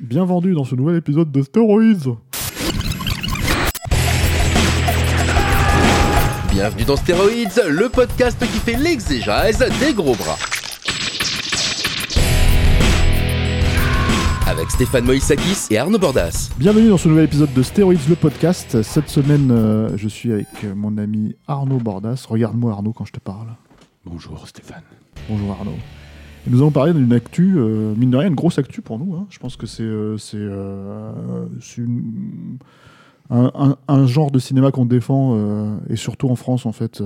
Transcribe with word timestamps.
Bien 0.00 0.24
vendu 0.24 0.54
dans 0.54 0.64
ce 0.64 0.74
nouvel 0.74 0.96
épisode 0.96 1.30
de 1.30 1.42
Steroids. 1.42 2.16
Bienvenue 6.50 6.84
dans 6.84 6.96
Stéroïdes, 6.96 7.62
le 7.68 7.90
podcast 7.90 8.38
qui 8.40 8.46
fait 8.46 8.76
l'exégèse 8.78 9.58
des 9.78 9.92
gros 9.92 10.14
bras. 10.14 10.38
Avec 14.46 14.70
Stéphane 14.70 15.04
Moïsakis 15.04 15.66
et 15.70 15.76
Arnaud 15.76 15.98
Bordas. 15.98 16.50
Bienvenue 16.58 16.88
dans 16.88 16.96
ce 16.96 17.08
nouvel 17.08 17.26
épisode 17.26 17.52
de 17.52 17.62
Steroids, 17.62 17.94
le 18.08 18.16
podcast. 18.16 18.80
Cette 18.80 19.10
semaine, 19.10 19.50
euh, 19.50 19.96
je 19.98 20.08
suis 20.08 20.32
avec 20.32 20.48
euh, 20.64 20.74
mon 20.74 20.96
ami 20.96 21.36
Arnaud 21.46 21.78
Bordas. 21.78 22.24
Regarde-moi 22.26 22.72
Arnaud 22.72 22.94
quand 22.94 23.04
je 23.04 23.12
te 23.12 23.20
parle. 23.20 23.48
bonjour 24.06 24.48
Stéphane. 24.48 24.82
Bonjour 25.28 25.52
Arnaud. 25.52 25.76
Et 26.46 26.50
nous 26.50 26.58
allons 26.58 26.70
parler 26.70 26.92
d'une 26.94 27.12
actu, 27.12 27.54
euh, 27.58 27.94
mine 27.96 28.10
de 28.10 28.16
rien, 28.16 28.28
une 28.28 28.34
grosse 28.34 28.58
actu 28.58 28.80
pour 28.82 28.98
nous. 28.98 29.14
hein. 29.14 29.26
Je 29.30 29.38
pense 29.38 29.56
que 29.56 29.66
c'est 29.66 29.82
euh, 29.82 30.16
euh, 30.34 31.46
un, 33.30 33.50
un- 33.54 33.76
un 33.88 34.06
genre 34.06 34.30
de 34.30 34.38
cinéma 34.38 34.70
qu'on 34.70 34.86
défend, 34.86 35.34
euh, 35.34 35.76
et 35.88 35.96
surtout 35.96 36.28
en 36.28 36.36
France, 36.36 36.66
en 36.66 36.72
fait, 36.72 37.02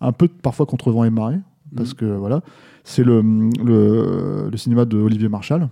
un 0.00 0.12
peu 0.12 0.28
parfois 0.28 0.66
contre 0.66 0.90
vent 0.90 1.04
et 1.04 1.10
marée, 1.10 1.38
parce 1.76 1.94
que 1.94 2.04
voilà, 2.06 2.40
c'est 2.84 3.04
le, 3.04 3.20
le, 3.22 4.48
le 4.50 4.56
cinéma 4.56 4.84
de 4.86 4.96
Olivier 4.98 5.28
Marchal. 5.28 5.68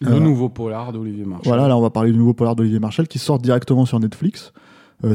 Le 0.00 0.18
nouveau 0.18 0.48
polar 0.48 0.92
d'Olivier 0.92 1.24
Marchal. 1.24 1.46
Voilà, 1.46 1.68
là 1.68 1.76
on 1.76 1.80
va 1.80 1.90
parler 1.90 2.12
du 2.12 2.18
nouveau 2.18 2.34
polar 2.34 2.56
d'Olivier 2.56 2.80
Marchal 2.80 3.06
qui 3.08 3.18
sort 3.18 3.38
directement 3.38 3.84
sur 3.86 3.98
Netflix 4.00 4.52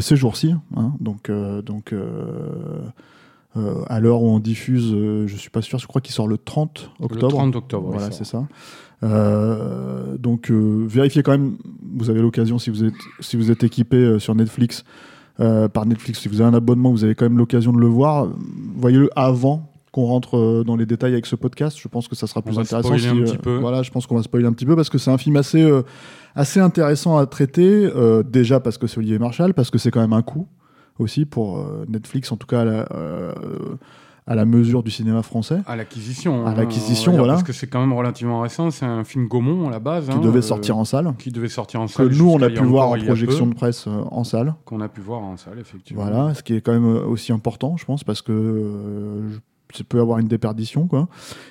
ces 0.02 0.16
jours-ci. 0.18 0.54
hein. 0.76 0.94
donc, 1.00 1.32
donc 1.66 1.94
euh, 3.58 3.84
à 3.88 4.00
l'heure 4.00 4.22
où 4.22 4.30
on 4.30 4.40
diffuse, 4.40 4.92
euh, 4.94 5.28
je 5.28 5.36
suis 5.36 5.50
pas 5.50 5.62
sûr, 5.62 5.80
je 5.80 5.88
crois 5.88 6.02
qu'il 6.02 6.14
sort 6.14 6.28
le 6.28 6.38
30 6.38 6.92
Le 7.00 7.06
octobre. 7.06 7.38
30 7.38 7.56
octobre. 7.56 7.90
Voilà, 7.92 8.08
il 8.08 8.14
c'est 8.14 8.26
ça. 8.26 8.46
Euh, 9.04 10.18
donc 10.18 10.50
euh, 10.50 10.86
vérifiez 10.88 11.24
quand 11.24 11.32
même, 11.32 11.58
vous 11.96 12.10
avez 12.10 12.22
l'occasion 12.22 12.58
si 12.60 12.70
vous 12.70 12.84
êtes, 12.84 12.94
si 13.20 13.38
vous 13.38 13.52
êtes 13.52 13.64
équipé 13.64 14.20
sur 14.20 14.36
Netflix, 14.36 14.84
par 15.38 15.86
Netflix, 15.86 16.20
si 16.20 16.28
vous 16.28 16.42
avez 16.42 16.50
un 16.50 16.54
abonnement, 16.58 16.92
vous 16.92 17.04
avez 17.04 17.14
quand 17.14 17.26
même 17.26 17.38
l'occasion 17.38 17.72
de 17.72 17.80
le 17.80 17.88
voir. 17.88 18.28
Voyez-le 18.76 19.10
avant 19.16 19.72
qu'on 19.92 20.06
rentre 20.06 20.64
dans 20.66 20.76
les 20.76 20.88
détails 20.88 21.14
avec 21.14 21.28
ce 21.28 21.36
podcast. 21.36 21.78
Je 21.80 21.88
pense 21.88 22.08
que 22.08 22.16
ça 22.16 22.26
sera 22.26 22.42
plus 22.42 22.56
va 22.56 22.62
intéressant. 22.62 22.98
spoiler 22.98 23.08
un 23.08 23.26
si, 23.26 23.34
petit 23.34 23.38
peu. 23.38 23.58
Voilà, 23.58 23.84
je 23.84 23.92
pense 23.92 24.08
qu'on 24.08 24.16
va 24.16 24.24
spoiler 24.24 24.48
un 24.48 24.54
petit 24.54 24.66
peu 24.66 24.76
parce 24.76 24.90
que 24.90 24.98
c'est 24.98 25.12
un 25.12 25.18
film 25.20 25.36
assez, 25.36 25.68
assez 26.34 26.60
intéressant 26.60 27.18
à 27.18 27.26
traiter. 27.28 27.88
déjà 28.26 28.60
parce 28.60 28.80
que 28.80 28.88
c'est 28.88 28.98
Olivier 28.98 29.20
Marchal, 29.20 29.54
parce 29.54 29.70
que 29.70 29.78
c'est 29.78 29.92
quand 29.92 30.02
même 30.02 30.14
un 30.14 30.24
coup 30.24 30.48
aussi 31.00 31.26
pour 31.26 31.60
euh, 31.60 31.86
Netflix, 31.88 32.32
en 32.32 32.38
tout 32.38 32.48
cas 32.48 32.62
à 32.62 32.66
la, 32.66 32.88
euh, 32.92 33.34
à 34.26 34.36
la 34.36 34.46
mesure 34.46 34.84
du 34.84 34.92
cinéma 34.92 35.22
français. 35.22 35.60
À 35.66 35.76
l'acquisition. 35.76 36.46
À 36.46 36.50
hein, 36.52 36.56
l'acquisition, 36.56 37.14
voilà. 37.14 37.34
Parce 37.34 37.44
que 37.44 37.54
c'est 37.54 37.68
quand 37.68 37.80
même 37.80 37.94
relativement 37.94 38.42
récent. 38.42 38.72
C'est 38.72 38.86
un 38.86 39.04
film 39.04 39.28
Gaumont 39.28 39.68
à 39.68 39.72
la 39.72 39.80
base. 39.80 40.06
qui 40.08 40.12
hein, 40.12 40.20
devait 40.20 40.40
euh, 40.40 40.42
sortir 40.42 40.78
en 40.78 40.86
salle. 40.86 41.14
Qui 41.18 41.32
devait 41.32 41.48
sortir 41.48 41.82
en 41.82 41.86
Que 41.86 41.92
salle. 41.92 42.12
nous, 42.14 42.30
on 42.30 42.42
a 42.42 42.50
pu 42.50 42.64
voir 42.64 42.90
en 42.90 42.98
projection 42.98 43.46
peu, 43.46 43.52
de 43.52 43.56
presse 43.56 43.88
en 43.88 44.24
salle. 44.24 44.56
Qu'on 44.66 44.82
a 44.82 44.90
pu 44.90 45.02
voir 45.02 45.22
en 45.22 45.38
salle, 45.38 45.60
effectivement. 45.60 46.04
Voilà, 46.04 46.34
ce 46.34 46.44
qui 46.44 46.56
est 46.56 46.62
quand 46.62 46.74
même 46.74 46.86
aussi 46.86 47.32
important, 47.32 47.78
je 47.78 47.86
pense, 47.86 48.04
parce 48.04 48.22
que 48.22 49.22
ça 49.76 49.84
peut 49.84 50.00
avoir 50.00 50.20
une 50.20 50.28
déperdition, 50.28 50.88
quoi. 50.88 51.08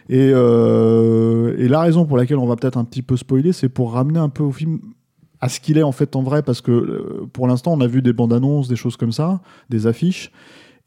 Et, 0.08 0.30
euh, 0.32 1.54
et 1.58 1.68
la 1.68 1.80
raison 1.80 2.06
pour 2.06 2.16
laquelle 2.16 2.38
on 2.38 2.46
va 2.46 2.56
peut-être 2.56 2.78
un 2.78 2.84
petit 2.84 3.02
peu 3.02 3.16
spoiler, 3.16 3.52
c'est 3.52 3.68
pour 3.68 3.92
ramener 3.92 4.18
un 4.18 4.28
peu 4.28 4.42
au 4.42 4.52
film 4.52 4.80
à 5.40 5.48
ce 5.48 5.60
qu'il 5.60 5.78
est 5.78 5.82
en 5.82 5.92
fait 5.92 6.16
en 6.16 6.22
vrai, 6.22 6.42
parce 6.42 6.60
que 6.60 6.70
euh, 6.70 7.26
pour 7.32 7.46
l'instant, 7.46 7.72
on 7.72 7.80
a 7.80 7.86
vu 7.86 8.02
des 8.02 8.12
bandes 8.12 8.32
annonces, 8.32 8.68
des 8.68 8.76
choses 8.76 8.96
comme 8.96 9.12
ça, 9.12 9.40
des 9.70 9.86
affiches. 9.86 10.30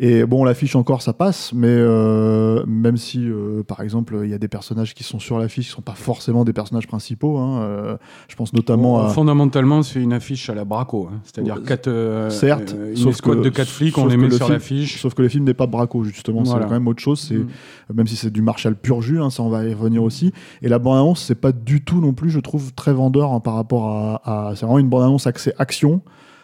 Et 0.01 0.23
bon, 0.25 0.45
l'affiche 0.45 0.77
encore, 0.77 1.01
ça 1.01 1.11
passe, 1.11 1.51
mais 1.53 1.67
euh, 1.67 2.63
même 2.65 2.95
si, 2.95 3.19
euh, 3.27 3.63
par 3.63 3.81
exemple, 3.81 4.17
il 4.23 4.29
y 4.29 4.33
a 4.33 4.37
des 4.37 4.47
personnages 4.47 4.93
qui 4.93 5.03
sont 5.03 5.19
sur 5.19 5.37
l'affiche 5.37 5.65
qui 5.65 5.71
sont 5.71 5.81
pas 5.81 5.93
forcément 5.93 6.45
des 6.45 6.53
personnages 6.53 6.87
principaux, 6.87 7.37
hein, 7.37 7.59
euh, 7.63 7.97
je 8.29 8.35
pense 8.37 8.53
notamment 8.53 8.93
Bon, 8.93 8.99
à... 9.05 9.09
Fondamentalement, 9.09 9.83
c'est 9.83 9.99
une 10.01 10.13
affiche 10.13 10.49
à 10.49 10.55
la 10.55 10.63
Braco. 10.63 11.09
hein. 11.11 11.19
C'est-à-dire 11.23 11.55
Ouais, 11.57 11.63
quatre, 11.67 11.89
euh, 11.89 12.29
certes, 12.29 12.73
euh, 12.77 12.95
une 12.95 13.09
escouade 13.09 13.41
de 13.41 13.49
quatre 13.49 13.67
flics, 13.67 13.97
on 13.97 14.07
les 14.07 14.15
met 14.15 14.27
le 14.29 14.37
sur 14.37 14.45
film- 14.45 14.53
l'affiche. 14.53 15.01
Sauf 15.01 15.13
que 15.15 15.21
le 15.21 15.27
film 15.27 15.43
n'est 15.43 15.53
pas 15.53 15.67
Braco, 15.67 16.05
justement. 16.05 16.43
Voilà. 16.43 16.61
C'est 16.61 16.67
quand 16.69 16.73
même 16.75 16.87
autre 16.87 17.01
chose. 17.01 17.19
C'est 17.19 17.35
Mm. 17.35 17.47
même 17.93 18.07
si 18.07 18.15
c'est 18.15 18.31
du 18.31 18.41
Marshall 18.41 18.75
pur 18.77 19.01
jus, 19.01 19.19
hein, 19.19 19.29
ça 19.29 19.43
on 19.43 19.49
va 19.49 19.65
y 19.65 19.73
revenir 19.73 20.01
aussi. 20.01 20.31
Et 20.61 20.69
la 20.69 20.79
bande-annonce, 20.79 21.21
c'est 21.23 21.35
pas 21.35 21.51
du 21.51 21.83
tout 21.83 21.99
non 21.99 22.13
plus, 22.13 22.29
je 22.29 22.39
trouve, 22.39 22.73
très 22.73 22.93
vendeur 22.93 23.33
hein, 23.33 23.41
par 23.41 23.55
rapport 23.55 23.89
à. 23.89 24.21
à- 24.49 24.55
c'est 24.55 24.65
vraiment 24.65 24.79
une 24.79 24.87
bande-annonce 24.87 25.27
axée 25.27 25.51
action, 25.57 26.01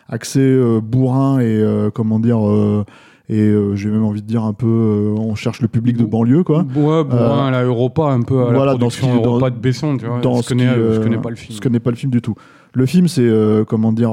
axée 0.10 0.42
euh, 0.42 0.82
bourrin 0.82 1.40
et 1.40 1.46
euh, 1.46 1.90
comment 1.90 2.20
dire. 2.20 2.40
Et 3.30 3.40
euh, 3.40 3.76
j'ai 3.76 3.90
même 3.90 4.04
envie 4.04 4.22
de 4.22 4.28
dire 4.28 4.44
un 4.44 4.54
peu, 4.54 4.66
euh, 4.68 5.16
on 5.20 5.36
cherche 5.36 5.62
le 5.62 5.68
public 5.68 5.98
de 5.98 6.06
banlieue, 6.06 6.44
quoi. 6.44 6.60
Ouais, 6.60 7.04
bon, 7.04 7.08
Euh, 7.12 7.48
à 7.48 7.52
la 7.52 7.64
Europa, 7.64 8.04
un 8.04 8.22
peu 8.22 8.40
à 8.42 8.46
voilà, 8.52 8.74
la 8.74 8.78
dans 8.78 8.90
ce 8.90 9.00
production 9.00 9.08
qui- 9.20 9.24
dans- 9.24 9.30
Europa 9.36 9.50
de 9.50 9.58
Besson, 9.60 9.98
tu 9.98 10.06
vois. 10.06 10.20
dans 10.22 10.38
je, 10.38 10.42
ce 10.44 10.50
connais, 10.50 10.64
qui, 10.66 10.70
je 10.76 10.80
euh, 10.80 11.04
connais 11.04 11.18
pas 11.18 11.30
le 11.30 11.36
film. 11.36 11.56
Je 11.56 11.62
connais 11.62 11.80
pas 11.80 11.90
le 11.90 11.96
film 11.96 12.12
du 12.12 12.22
tout. 12.22 12.36
Le 12.74 12.86
film, 12.86 13.08
c'est 13.08 13.32
comment 13.68 13.94
dire, 13.94 14.12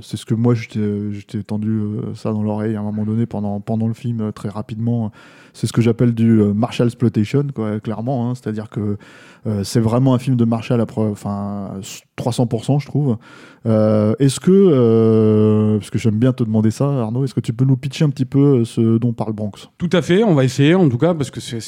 c'est 0.00 0.16
ce 0.16 0.24
que 0.24 0.34
moi 0.34 0.54
t'ai 0.70 1.42
tendu 1.42 1.80
ça 2.14 2.32
dans 2.32 2.42
l'oreille 2.42 2.76
à 2.76 2.80
un 2.80 2.82
moment 2.82 3.04
donné 3.04 3.26
pendant 3.26 3.60
pendant 3.60 3.86
le 3.88 3.94
film 3.94 4.32
très 4.34 4.48
rapidement. 4.48 5.12
C'est 5.56 5.66
ce 5.66 5.72
que 5.72 5.80
j'appelle 5.80 6.12
du 6.12 6.38
euh, 6.42 6.52
Marshall 6.52 6.88
exploitation, 6.88 7.46
clairement. 7.82 8.28
hein. 8.28 8.34
C'est-à-dire 8.34 8.68
que 8.68 8.98
euh, 9.46 9.64
c'est 9.64 9.80
vraiment 9.80 10.12
un 10.12 10.18
film 10.18 10.36
de 10.36 10.44
Marshall 10.44 10.82
à 10.82 10.86
enfin 10.98 11.80
300%, 12.18 12.78
je 12.78 12.84
trouve. 12.86 13.16
Euh, 13.64 14.14
est-ce 14.18 14.38
que, 14.38 15.78
parce 15.78 15.88
que 15.88 15.98
j'aime 15.98 16.18
bien 16.18 16.34
te 16.34 16.44
demander 16.44 16.70
ça, 16.70 16.84
Arnaud, 16.84 17.24
est-ce 17.24 17.32
que 17.32 17.40
tu 17.40 17.54
peux 17.54 17.64
nous 17.64 17.78
pitcher 17.78 18.04
un 18.04 18.10
petit 18.10 18.26
peu 18.26 18.66
ce 18.66 18.98
dont 18.98 19.14
parle 19.14 19.32
Bronx? 19.32 19.70
Tout 19.78 19.88
à 19.94 20.02
fait, 20.02 20.24
on 20.24 20.34
va 20.34 20.44
essayer 20.44 20.74
en 20.74 20.90
tout 20.90 20.98
cas, 20.98 21.14
parce 21.14 21.30
que 21.30 21.40
c'est 21.40 21.60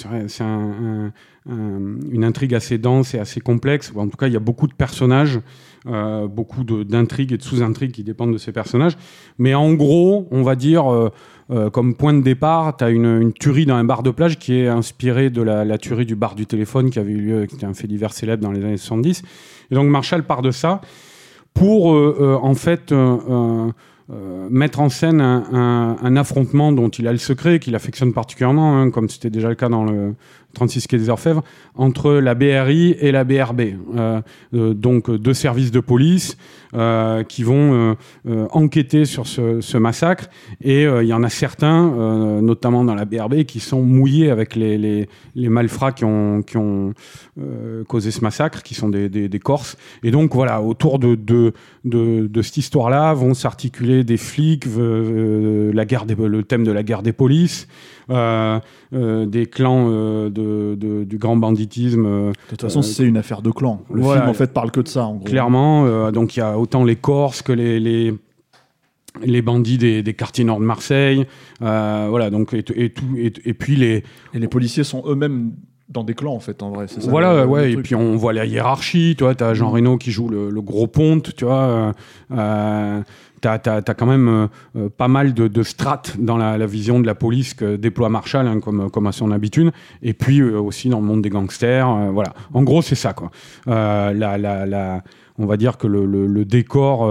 une 1.47 2.25
intrigue 2.25 2.55
assez 2.55 2.77
dense 2.77 3.15
et 3.15 3.19
assez 3.19 3.41
complexe. 3.41 3.91
En 3.97 4.09
tout 4.09 4.19
cas, 4.19 4.27
il 4.27 4.35
y 4.35 4.37
a 4.37 4.41
beaucoup 4.41 4.67
de 4.67 4.75
personnages, 4.75 5.41
euh, 5.89 6.29
beaucoup 6.29 6.65
d'intrigues 6.65 7.33
et 7.33 7.39
de 7.39 7.43
sous-intrigues 7.43 7.93
qui 7.93 8.05
dépendent 8.05 8.33
de 8.33 8.39
ces 8.39 8.53
personnages. 8.53 8.97
Mais 9.39 9.55
en 9.55 9.73
gros, 9.73 10.29
on 10.31 10.43
va 10.43 10.55
dire, 10.55 10.93
euh, 10.93 11.11
euh, 11.51 11.71
comme 11.71 11.95
point 11.95 12.13
de 12.13 12.21
départ, 12.21 12.77
tu 12.77 12.85
as 12.85 12.91
une, 12.91 13.33
tuerie 13.33 13.65
dans 13.65 13.77
un 13.77 13.85
bar 13.85 14.03
de 14.03 14.11
plage 14.11 14.39
qui 14.39 14.55
est 14.55 14.69
inspirée 14.69 15.31
de 15.31 15.41
la, 15.41 15.79
tuerie 15.79 16.05
du 16.05 16.15
bar 16.15 16.35
du 16.35 16.47
téléphone 16.47 16.91
qui 16.91 16.99
avait 16.99 17.13
eu 17.13 17.21
lieu, 17.21 17.47
qui 17.47 17.55
était 17.55 17.67
un 17.67 17.75
fait 17.75 17.87
divers 17.87 18.13
célèbre 18.13 18.43
dans 18.43 18.53
les 18.53 18.63
années 18.65 18.77
70. 18.77 19.23
Et 19.71 19.75
donc 19.75 19.89
Marshall 19.89 20.25
part 20.25 20.43
de 20.43 20.51
ça 20.51 20.81
pour, 21.55 21.87
en 21.89 22.55
fait, 22.55 22.95
mettre 24.51 24.81
en 24.81 24.89
scène 24.91 25.21
un, 25.21 26.17
affrontement 26.17 26.71
dont 26.71 26.89
il 26.89 27.09
a 27.09 27.13
le 27.13 27.19
secret, 27.19 27.59
qu'il 27.59 27.75
affectionne 27.75 28.13
particulièrement, 28.13 28.79
hein, 28.79 28.91
comme 28.91 29.09
c'était 29.09 29.31
déjà 29.31 29.49
le 29.49 29.57
cas 29.57 29.69
dans 29.69 29.85
le 29.85 30.15
36 30.59 30.89
quai 30.89 30.99
des 30.99 31.09
Orfèvres, 31.09 31.45
entre 31.77 32.15
la 32.15 32.35
BRI 32.35 32.97
et 32.99 33.13
la 33.13 33.23
BRB. 33.23 33.61
Euh, 33.61 34.21
euh, 34.55 34.75
donc 34.75 35.09
deux 35.09 35.35
services 35.35 35.71
de 35.71 35.79
police 35.79 36.37
euh, 36.75 37.23
qui 37.23 37.45
vont 37.45 37.73
euh, 37.73 37.95
euh, 38.29 38.47
enquêter 38.51 39.05
sur 39.05 39.27
ce, 39.27 39.77
massacre. 39.79 40.29
Et 40.61 40.85
euh, 40.85 41.03
il 41.03 41.09
y 41.09 41.13
en 41.15 41.23
a 41.23 41.31
certains, 41.31 41.93
euh, 41.95 42.41
notamment 42.41 42.85
dans 42.85 42.95
la 42.95 43.05
BRB, 43.05 43.45
qui 43.45 43.61
sont 43.61 43.83
mouillés 43.83 44.31
avec 44.31 44.55
les, 44.57 45.09
malfrats 45.35 45.93
qui 45.93 46.05
ont, 46.05 46.43
euh, 47.39 47.85
causé 47.85 48.11
ce 48.11 48.21
massacre, 48.21 48.63
qui 48.63 48.75
sont 48.75 48.89
des, 48.89 49.41
Corses. 49.43 49.77
Et 50.03 50.11
donc 50.11 50.35
voilà, 50.35 50.61
autour 50.61 50.99
de, 50.99 51.53
cette 52.43 52.57
histoire-là 52.57 53.15
vont 53.15 53.33
s'articuler 53.33 54.03
des 54.05 54.17
flics, 54.17 54.67
euh, 54.67 55.73
la 55.73 55.85
guerre 55.85 56.05
le 56.07 56.43
thème 56.43 56.65
de 56.65 56.73
la 56.73 56.83
guerre 56.83 57.03
des 57.03 57.13
polices, 57.13 57.67
euh, 57.67 57.69
euh, 57.69 57.98
des 58.11 59.47
clans 59.47 59.87
euh, 59.91 60.31
de, 60.31 60.75
de- 60.75 61.05
du 61.05 61.19
grand 61.19 61.37
banditisme. 61.37 62.07
euh, 62.07 62.31
De 62.31 62.35
toute 62.51 62.63
façon, 62.63 62.81
Euh, 62.81 62.83
c'est 62.83 63.05
une 63.05 63.17
affaire 63.17 63.43
de 63.43 63.51
clan. 63.51 63.83
Le 63.93 64.03
voilà. 64.03 64.21
film, 64.23 64.31
en 64.31 64.35
fait, 64.35 64.53
parle 64.53 64.71
que 64.71 64.81
de 64.81 64.89
ça, 64.89 65.05
en 65.07 65.17
gros. 65.17 65.25
Clairement, 65.25 65.85
euh, 65.87 66.11
donc 66.11 66.37
il 66.37 66.41
y 66.41 66.43
a 66.43 66.59
autant 66.59 66.85
les 66.85 66.97
Corses 66.97 67.43
que 67.43 67.53
les, 67.53 67.79
les, 67.81 68.15
les 69.25 69.43
bandits 69.43 69.79
des, 69.79 70.03
des 70.03 70.15
quartiers 70.15 70.45
nord 70.45 70.61
de 70.61 70.65
Marseille. 70.65 71.27
euh, 71.63 72.07
voilà, 72.09 72.31
donc, 72.31 72.55
et, 72.55 72.65
et 72.77 72.91
tout, 72.91 73.05
et, 73.17 73.33
et 73.45 73.55
puis 73.55 73.77
les. 73.77 74.05
Et 74.35 74.39
les 74.39 74.49
policiers 74.49 74.85
sont 74.85 75.03
eux-mêmes 75.07 75.53
dans 75.89 76.05
des 76.05 76.13
clans, 76.15 76.35
en 76.35 76.41
fait, 76.41 76.63
en 76.63 76.71
vrai. 76.71 76.85
c'est 76.87 77.01
ça, 77.01 77.11
Voilà, 77.11 77.33
le- 77.35 77.41
le 77.41 77.47
ouais, 77.47 77.73
et 77.73 77.77
puis 77.79 77.95
on 77.95 78.15
voit 78.15 78.35
la 78.35 78.45
hiérarchie, 78.45 79.15
tu 79.17 79.25
vois, 79.25 79.35
t'as 79.35 79.55
Jean 79.55 79.71
Reno 79.71 79.97
qui 79.97 80.11
joue 80.11 80.29
le, 80.29 80.51
le 80.51 80.61
gros 80.61 80.87
ponte, 80.87 81.35
tu 81.35 81.47
vois, 81.47 81.63
euh, 81.63 81.93
euh, 82.33 83.01
tu 83.41 83.49
as, 83.49 83.95
quand 83.95 84.07
même 84.07 84.29
euh, 84.29 84.47
euh, 84.77 84.89
pas 84.89 85.09
mal 85.09 85.35
de, 85.35 85.49
de 85.49 85.63
strates 85.63 86.17
dans 86.19 86.37
la, 86.37 86.59
la, 86.59 86.67
vision 86.67 87.01
de 87.01 87.07
la 87.07 87.15
police 87.15 87.55
que 87.55 87.77
déploie 87.77 88.09
Marshall, 88.09 88.47
hein, 88.47 88.61
comme, 88.61 88.91
comme 88.91 89.07
à 89.07 89.13
son 89.13 89.31
habitude, 89.31 89.73
et 90.03 90.15
puis 90.15 90.41
euh, 90.41 90.61
aussi 90.61 90.89
dans 90.89 91.01
le 91.01 91.07
monde 91.07 91.23
des 91.23 91.31
gangsters. 91.31 91.89
voilà. 92.13 92.35
En 92.53 92.63
gros, 92.63 92.83
c'est 92.83 92.95
ça. 92.95 93.13
Quoi. 93.13 93.31
la, 93.67 94.13
la, 94.13 94.67
la, 94.67 95.03
on 95.39 95.47
va 95.47 95.57
dire 95.57 95.79
que 95.79 95.87
le, 95.87 96.07
le, 96.07 96.27
le 96.27 96.45
décor 96.45 97.07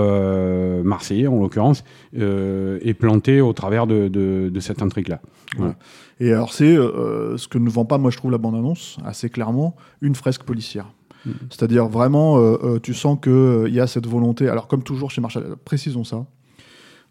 marseillais, 0.83 1.27
en 1.27 1.39
l'occurrence, 1.39 1.83
est 2.13 2.97
planté 2.97 3.41
au 3.41 3.53
travers 3.53 3.87
de, 3.87 4.07
de, 4.07 4.49
de 4.53 4.59
cette 4.59 4.81
intrigue-là. 4.81 5.21
Voilà. 5.57 5.75
Et 6.19 6.33
alors, 6.33 6.53
c'est 6.53 6.75
ce 6.75 7.47
que 7.47 7.57
ne 7.57 7.69
vend 7.69 7.85
pas, 7.85 7.97
moi, 7.97 8.11
je 8.11 8.17
trouve, 8.17 8.31
la 8.31 8.37
bande-annonce, 8.37 8.97
assez 9.05 9.29
clairement, 9.29 9.75
une 10.01 10.15
fresque 10.15 10.43
policière. 10.43 10.87
Mm. 11.25 11.31
C'est-à-dire 11.49 11.87
vraiment, 11.87 12.37
euh, 12.37 12.57
euh, 12.63 12.79
tu 12.79 12.93
sens 12.93 13.17
qu'il 13.21 13.31
euh, 13.31 13.69
y 13.69 13.79
a 13.79 13.87
cette 13.87 14.07
volonté. 14.07 14.49
Alors, 14.49 14.67
comme 14.67 14.83
toujours 14.83 15.11
chez 15.11 15.21
Marshall, 15.21 15.55
précisons 15.65 16.03
ça. 16.03 16.25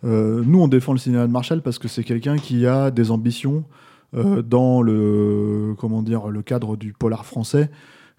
nous, 0.03 0.61
on 0.61 0.69
défend 0.69 0.93
le 0.93 0.99
cinéma 0.99 1.27
de 1.27 1.33
Marshall 1.33 1.63
parce 1.63 1.79
que 1.79 1.89
c'est 1.89 2.05
quelqu'un 2.05 2.37
qui 2.37 2.67
a 2.67 2.91
des 2.91 3.11
ambitions 3.11 3.65
dans 4.13 4.83
le, 4.83 5.75
comment 5.79 6.01
dire, 6.01 6.29
le 6.29 6.41
cadre 6.41 6.77
du 6.77 6.93
polar 6.93 7.27
français 7.27 7.71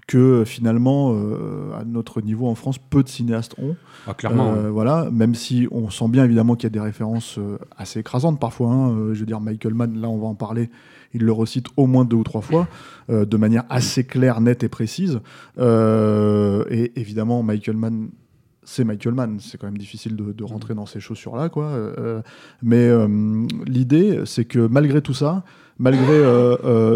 que 0.06 0.44
finalement, 0.45 1.12
à 1.80 1.86
notre 1.86 2.22
niveau 2.22 2.48
en 2.48 2.56
France, 2.56 2.78
peu 2.78 3.04
de 3.04 3.07
cinéastes 3.07 3.56
ont. 3.57 3.75
Ah, 4.06 4.13
clairement. 4.13 4.54
Voilà, 4.69 5.10
même 5.12 5.34
si 5.34 5.68
on 5.72 5.89
sent 5.89 6.10
bien 6.10 6.25
évidemment 6.25 6.56
qu'il 6.56 6.66
y 6.66 6.68
a 6.68 6.72
des 6.72 6.80
références 6.80 7.39
assez 7.78 8.00
écrasantes 8.00 8.39
parfois. 8.39 8.69
Hein. 8.69 9.13
je 9.13 9.19
veux 9.19 9.25
dire, 9.25 9.39
Michael 9.39 9.74
Mann, 9.74 9.98
là 10.00 10.10
on 10.10 10.18
va 10.18 10.28
en 10.28 10.36
parler, 10.36 10.69
il 11.13 11.24
le 11.24 11.31
recite 11.31 11.68
au 11.77 11.88
moins 11.88 12.06
deux 12.06 12.18
ou 12.18 12.24
trois 12.24 12.42
fois, 12.42 12.68
euh, 13.09 13.25
de 13.25 13.38
manière 13.38 13.63
assez 13.69 14.04
claire, 14.04 14.42
nette 14.42 14.63
et 14.63 14.69
précise. 14.69 15.19
Euh, 15.57 16.63
et 16.69 17.00
évidemment, 17.00 17.44
Michael 17.44 17.77
Mann 17.77 18.09
c'est 18.69 18.83
Michael 18.83 19.13
Mann, 19.13 19.38
c'est 19.39 19.57
quand 19.57 19.68
même 19.68 19.77
difficile 19.77 20.18
de, 20.18 20.44
rentrer 20.44 20.74
dans 20.74 20.86
ces 20.86 21.00
chaussures-là, 21.00 21.48
quoi. 21.48 21.68
Euh, 21.68 22.21
mais 22.62 22.89
l'idée, 23.65 24.24
c'est 24.25 24.44
que 24.44 24.59
malgré 24.59 25.01
tout 25.01 25.13
ça, 25.13 25.45
malgré 25.80 26.21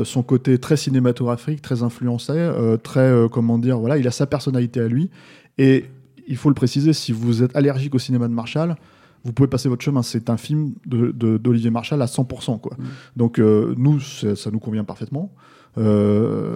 son 0.04 0.22
côté 0.22 0.58
très 0.58 0.76
cinématographique, 0.76 1.62
très 1.62 1.82
influencé, 1.82 2.52
très, 2.84 3.14
comment 3.32 3.58
dire, 3.58 3.80
voilà, 3.80 3.98
il 3.98 4.06
a 4.06 4.12
sa 4.12 4.28
personnalité 4.28 4.82
à 4.82 4.90
lui. 4.90 5.10
Et 5.58 5.86
il 6.28 6.36
faut 6.36 6.50
le 6.50 6.56
préciser, 6.56 6.92
si 6.92 7.14
vous 7.14 7.42
êtes 7.42 7.56
allergique 7.56 7.96
au 7.96 8.00
cinéma 8.00 8.28
de 8.28 8.34
Marshall, 8.34 8.76
vous 9.24 9.34
pouvez 9.34 9.48
passer 9.48 9.70
votre 9.70 9.84
chemin. 9.84 10.02
C'est 10.02 10.30
un 10.30 10.38
film 10.38 10.74
d'Olivier 10.86 11.70
Marshall 11.70 12.02
à 12.02 12.06
100%. 12.06 12.60
Quoi. 12.60 12.76
Mm. 12.78 12.84
Donc, 13.16 13.40
euh, 13.40 13.74
nous, 13.78 14.00
ça 14.00 14.52
nous 14.52 14.60
convient 14.60 14.84
parfaitement. 14.84 15.32
Euh, 15.78 16.56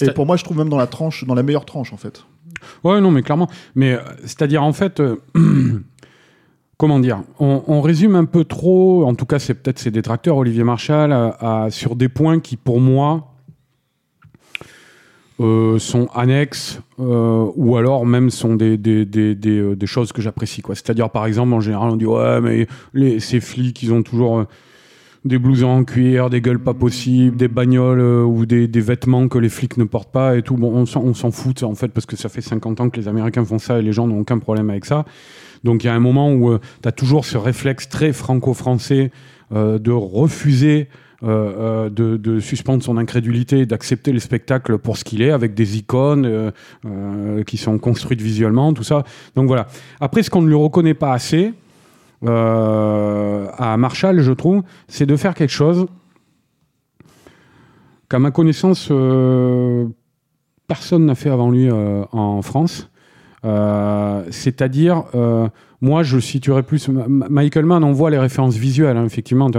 et 0.00 0.10
pour 0.12 0.26
moi, 0.26 0.36
je 0.36 0.44
trouve 0.44 0.58
même 0.58 0.68
dans 0.68 0.78
la 0.78 0.86
tranche, 0.86 1.24
dans 1.24 1.34
la 1.34 1.42
meilleure 1.42 1.66
tranche, 1.66 1.92
en 1.92 1.96
fait. 1.96 2.24
Ouais, 2.84 3.00
non, 3.00 3.10
mais 3.10 3.22
clairement. 3.22 3.48
Mais 3.74 3.94
euh, 3.94 4.00
c'est-à-dire, 4.20 4.62
en 4.62 4.72
fait. 4.72 5.02
comment 6.78 7.00
dire? 7.00 7.22
On, 7.38 7.80
résume 7.80 8.16
un 8.16 8.26
peu 8.26 8.44
trop, 8.44 9.06
en 9.06 9.14
tout 9.14 9.24
cas 9.24 9.38
c'est 9.38 9.54
peut-être 9.54 9.78
ses 9.78 9.90
détracteurs, 9.90 10.36
Olivier 10.36 10.62
Marshall, 10.62 11.32
sur 11.70 11.96
des 11.96 12.10
points 12.10 12.38
qui 12.38 12.58
pour 12.58 12.80
moi 12.80 13.35
euh, 15.40 15.78
sont 15.78 16.08
annexes 16.14 16.80
euh, 16.98 17.46
ou 17.56 17.76
alors 17.76 18.06
même 18.06 18.30
sont 18.30 18.54
des, 18.54 18.78
des, 18.78 19.04
des, 19.04 19.34
des, 19.34 19.58
euh, 19.58 19.76
des 19.76 19.86
choses 19.86 20.12
que 20.12 20.22
j'apprécie. 20.22 20.62
quoi. 20.62 20.74
C'est-à-dire, 20.74 21.10
par 21.10 21.26
exemple, 21.26 21.52
en 21.52 21.60
général, 21.60 21.90
on 21.90 21.96
dit 21.96 22.06
Ouais, 22.06 22.40
mais 22.40 22.66
les, 22.94 23.20
ces 23.20 23.40
flics, 23.40 23.82
ils 23.82 23.92
ont 23.92 24.02
toujours 24.02 24.38
euh, 24.38 24.44
des 25.26 25.38
blousons 25.38 25.68
en 25.68 25.84
cuir, 25.84 26.30
des 26.30 26.40
gueules 26.40 26.58
pas 26.58 26.72
possibles, 26.72 27.36
des 27.36 27.48
bagnoles 27.48 28.00
ou 28.00 28.46
des, 28.46 28.66
des, 28.66 28.80
vêtements 28.80 29.28
que 29.28 29.38
les 29.38 29.48
flics 29.50 29.76
ne 29.76 29.84
portent 29.84 30.12
pas 30.12 30.36
et 30.36 30.42
tout. 30.42 30.56
Bon, 30.56 30.72
on 30.72 31.14
s'en 31.14 31.30
fout, 31.30 31.62
en 31.62 31.74
fait, 31.74 31.88
parce 31.88 32.06
que 32.06 32.16
ça 32.16 32.28
fait 32.28 32.40
50 32.40 32.80
ans 32.80 32.88
que 32.88 32.98
les 32.98 33.08
Américains 33.08 33.44
font 33.44 33.58
ça 33.58 33.78
et 33.78 33.82
les 33.82 33.92
gens 33.92 34.06
n'ont 34.06 34.20
aucun 34.20 34.38
problème 34.38 34.70
avec 34.70 34.86
ça. 34.86 35.04
Donc, 35.64 35.84
il 35.84 35.88
y 35.88 35.90
a 35.90 35.94
un 35.94 36.00
moment 36.00 36.32
où 36.32 36.56
tu 36.82 36.88
as 36.88 36.92
toujours 36.92 37.24
ce 37.24 37.36
réflexe 37.36 37.88
très 37.88 38.12
franco-français 38.12 39.10
de 39.50 39.90
refuser 39.90 40.88
euh, 41.22 41.88
euh, 41.88 42.18
de, 42.18 42.40
suspendre 42.40 42.82
son 42.82 42.98
incrédulité 42.98 43.64
d'accepter 43.64 44.12
le 44.12 44.18
spectacle 44.18 44.76
pour 44.76 44.98
ce 44.98 45.04
qu'il 45.04 45.22
est, 45.22 45.30
avec 45.30 45.54
des 45.54 45.78
icônes 45.78 46.26
euh, 46.84 47.42
qui 47.44 47.56
sont 47.56 47.78
construites 47.78 48.20
visuellement, 48.20 48.74
tout 48.74 48.82
ça. 48.82 49.02
Donc 49.34 49.46
voilà. 49.46 49.66
Après, 49.98 50.22
ce 50.22 50.28
qu'on 50.28 50.42
ne 50.42 50.48
lui 50.48 50.54
reconnaît 50.54 50.94
pas 50.94 51.12
assez 51.12 51.54
à 52.22 53.76
Marshall, 53.78 54.20
je 54.20 54.32
trouve, 54.32 54.62
c'est 54.88 55.06
de 55.06 55.16
faire 55.16 55.34
quelque 55.34 55.52
chose 55.52 55.86
qu'à 58.10 58.18
ma 58.18 58.30
connaissance, 58.30 58.90
personne 60.66 61.06
n'a 61.06 61.14
fait 61.14 61.30
avant 61.30 61.50
lui 61.50 61.70
en 61.70 62.42
France. 62.42 62.90
C'est-à-dire 63.42 65.04
moi, 65.80 66.02
je 66.02 66.18
situerais 66.18 66.62
plus. 66.62 66.88
Michael 66.88 67.66
Mann, 67.66 67.84
on 67.84 67.92
voit 67.92 68.10
les 68.10 68.18
références 68.18 68.56
visuelles, 68.56 68.96
hein, 68.96 69.04
effectivement, 69.04 69.50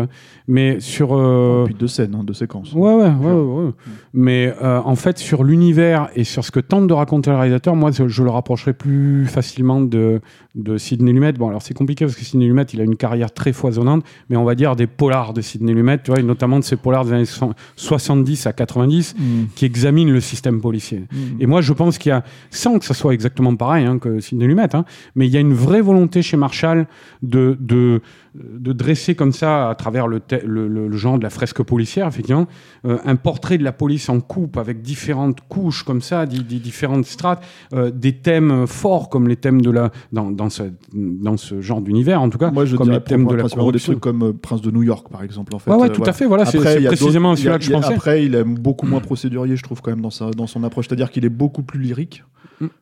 mais 0.48 0.80
sur. 0.80 1.16
Euh... 1.16 1.66
puis 1.66 1.76
de 1.76 1.88
scènes, 1.88 2.16
hein, 2.16 2.24
de 2.24 2.34
séquences. 2.34 2.74
Ouais, 2.74 2.94
ouais, 2.94 3.12
ouais, 3.12 3.32
ouais, 3.32 3.72
Mais 4.14 4.54
euh, 4.62 4.82
en 4.84 4.96
fait, 4.96 5.18
sur 5.18 5.44
l'univers 5.44 6.10
et 6.16 6.24
sur 6.24 6.44
ce 6.44 6.52
que 6.52 6.60
tente 6.60 6.88
de 6.88 6.94
raconter 6.94 7.30
le 7.30 7.38
réalisateur, 7.38 7.76
moi, 7.76 7.92
je, 7.92 8.24
le 8.24 8.30
rapprocherais 8.30 8.74
plus 8.74 9.26
facilement 9.26 9.82
de, 9.82 10.22
de 10.56 10.78
Sidney 10.78 11.14
Lumet. 11.14 11.34
Bon, 11.34 11.50
alors 11.50 11.62
c'est 11.62 11.74
compliqué 11.74 12.06
parce 12.06 12.18
que 12.18 12.24
Sidney 12.24 12.48
Lumet, 12.48 12.64
il 12.74 12.82
a 12.82 12.84
une 12.84 12.96
carrière 12.96 13.32
très 13.32 13.54
foisonnante, 13.54 14.04
mais 14.30 14.38
on 14.38 14.44
va 14.44 14.56
dire 14.56 14.76
des 14.76 14.88
polars 14.88 15.34
de 15.34 15.42
Sidney 15.42 15.74
Lumet, 15.74 16.00
tu 16.04 16.12
vois, 16.12 16.22
notamment 16.22 16.60
de 16.60 16.64
ces 16.64 16.76
polars 16.76 17.06
des 17.06 17.14
années 17.14 17.52
70 17.76 18.48
à 18.48 18.54
90 18.54 19.16
mm. 19.18 19.22
qui 19.56 19.66
examinent 19.66 20.12
le 20.12 20.22
système 20.22 20.62
policier. 20.62 21.04
Mm. 21.12 21.16
Et 21.42 21.46
moi, 21.46 21.62
je 21.62 21.74
pense 21.74 21.98
qu'il 21.98 22.10
y 22.10 22.14
a, 22.14 22.24
sans 22.50 22.80
que 22.80 22.86
ça 22.86 22.94
soit 22.94 23.14
exactement 23.14 23.56
pareil 23.56 23.86
hein, 23.86 24.00
que 24.00 24.20
Sidney 24.20 24.48
Lumet, 24.48 24.76
hein, 24.76 24.86
mais 25.16 25.28
il 25.28 25.34
y 25.34 25.38
a 25.38 25.42
une 25.42 25.54
vraie 25.54 25.82
volonté 25.82 26.17
chez 26.22 26.38
Marshall 26.38 26.88
de, 27.22 27.58
de, 27.60 28.02
de, 28.36 28.74
dresser 28.74 29.16
comme 29.16 29.32
ça, 29.32 29.70
à 29.70 29.76
travers 29.76 30.08
le, 30.08 30.22
le, 30.46 30.98
genre 30.98 31.18
de 31.18 31.24
la 31.24 31.30
fresque 31.30 31.64
policière, 31.64 32.08
effectivement, 32.08 32.48
euh, 32.86 32.98
un 33.06 33.16
portrait 33.16 33.58
de 33.58 33.64
la 33.64 33.72
police 33.72 34.10
en 34.10 34.20
coupe 34.20 34.58
avec 34.58 34.82
différentes 34.82 35.40
couches 35.48 35.84
comme 35.84 36.02
ça, 36.02 36.26
des, 36.26 36.40
différentes 36.40 37.06
strates, 37.06 37.44
euh, 37.74 37.92
des 37.92 38.14
thèmes 38.14 38.68
forts 38.68 39.10
comme 39.10 39.28
les 39.28 39.36
thèmes 39.36 39.62
de 39.62 39.72
la 39.72 39.92
dans, 40.12 40.32
dans, 40.32 40.50
ce, 40.50 40.64
dans 40.94 41.38
ce 41.38 41.62
genre 41.62 41.82
d'univers 41.82 42.22
en 42.22 42.30
tout 42.30 42.38
cas. 42.38 42.52
Moi, 42.52 42.66
je 42.66 42.76
comme 42.76 42.92
les 42.92 43.02
thèmes 43.02 43.26
de 43.26 43.36
la 43.36 43.44
des 43.72 43.80
trucs 43.80 44.00
comme 44.00 44.24
euh, 44.24 44.34
Prince 44.34 44.62
de 44.62 44.72
New 44.72 44.84
York, 44.84 45.08
par 45.10 45.24
exemple. 45.24 45.56
En 45.56 45.60
fait, 45.60 45.72
ouais, 45.72 45.90
tout 45.90 46.04
à 46.06 46.14
fait. 46.14 46.26
Voilà, 46.26 46.46
c'est 46.46 46.60
précisément 46.60 47.36
celui-là 47.36 47.58
que 47.58 47.66
je 47.66 47.72
pensais. 47.72 47.94
Après, 47.94 48.26
il 48.26 48.36
est 48.36 48.44
beaucoup 48.44 48.86
moins 48.86 49.00
procédurier, 49.00 49.56
je 49.56 49.64
trouve, 49.64 49.82
quand 49.82 49.92
même, 49.92 50.02
dans, 50.02 50.10
sa, 50.10 50.32
dans 50.32 50.48
son 50.48 50.64
approche. 50.64 50.88
C'est-à-dire 50.88 51.12
qu'il 51.12 51.26
est 51.26 51.30
beaucoup 51.30 51.64
plus 51.64 51.80
lyrique 51.80 52.24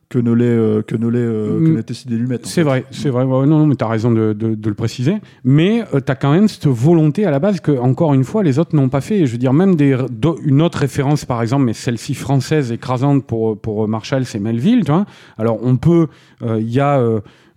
que 0.08 0.18
ne 0.18 0.32
l'est 0.32 0.44
euh, 0.44 0.82
que 0.82 0.96
ne 0.96 1.08
l'est 1.08 1.18
euh, 1.18 1.82
que 1.82 1.92
mm. 2.12 2.38
C'est 2.44 2.62
vrai, 2.62 2.84
c'est 2.90 3.10
vrai. 3.24 3.46
non, 3.46 3.58
non, 3.58 3.66
mais 3.66 3.76
tu 3.76 3.84
as 3.84 3.88
raison 3.88 4.10
de, 4.10 4.32
de, 4.32 4.68
le 4.68 4.74
préciser. 4.74 5.16
Mais 5.44 5.84
euh, 5.94 6.00
tu 6.04 6.12
as 6.12 6.14
quand 6.14 6.32
même 6.32 6.48
cette 6.48 6.66
volonté 6.66 7.24
à 7.24 7.30
la 7.30 7.38
base 7.38 7.60
que, 7.60 7.72
encore 7.78 8.14
une 8.14 8.24
fois, 8.24 8.42
les 8.42 8.58
autres 8.58 8.74
n'ont 8.76 8.88
pas 8.88 9.00
fait. 9.00 9.26
Je 9.26 9.32
veux 9.32 9.38
dire, 9.38 9.52
même 9.52 9.74
des, 9.74 9.96
une 10.44 10.62
autre 10.62 10.78
référence, 10.78 11.24
par 11.24 11.42
exemple, 11.42 11.64
mais 11.64 11.72
celle-ci 11.72 12.14
française 12.14 12.72
écrasante 12.72 13.24
pour, 13.24 13.58
pour 13.58 13.88
Marshall, 13.88 14.24
c'est 14.24 14.38
Melville. 14.38 14.84
Tu 14.84 14.92
vois 14.92 15.06
Alors, 15.38 15.58
on 15.62 15.76
peut. 15.76 16.08
Il 16.42 16.70
y 16.70 16.80
a. 16.80 17.02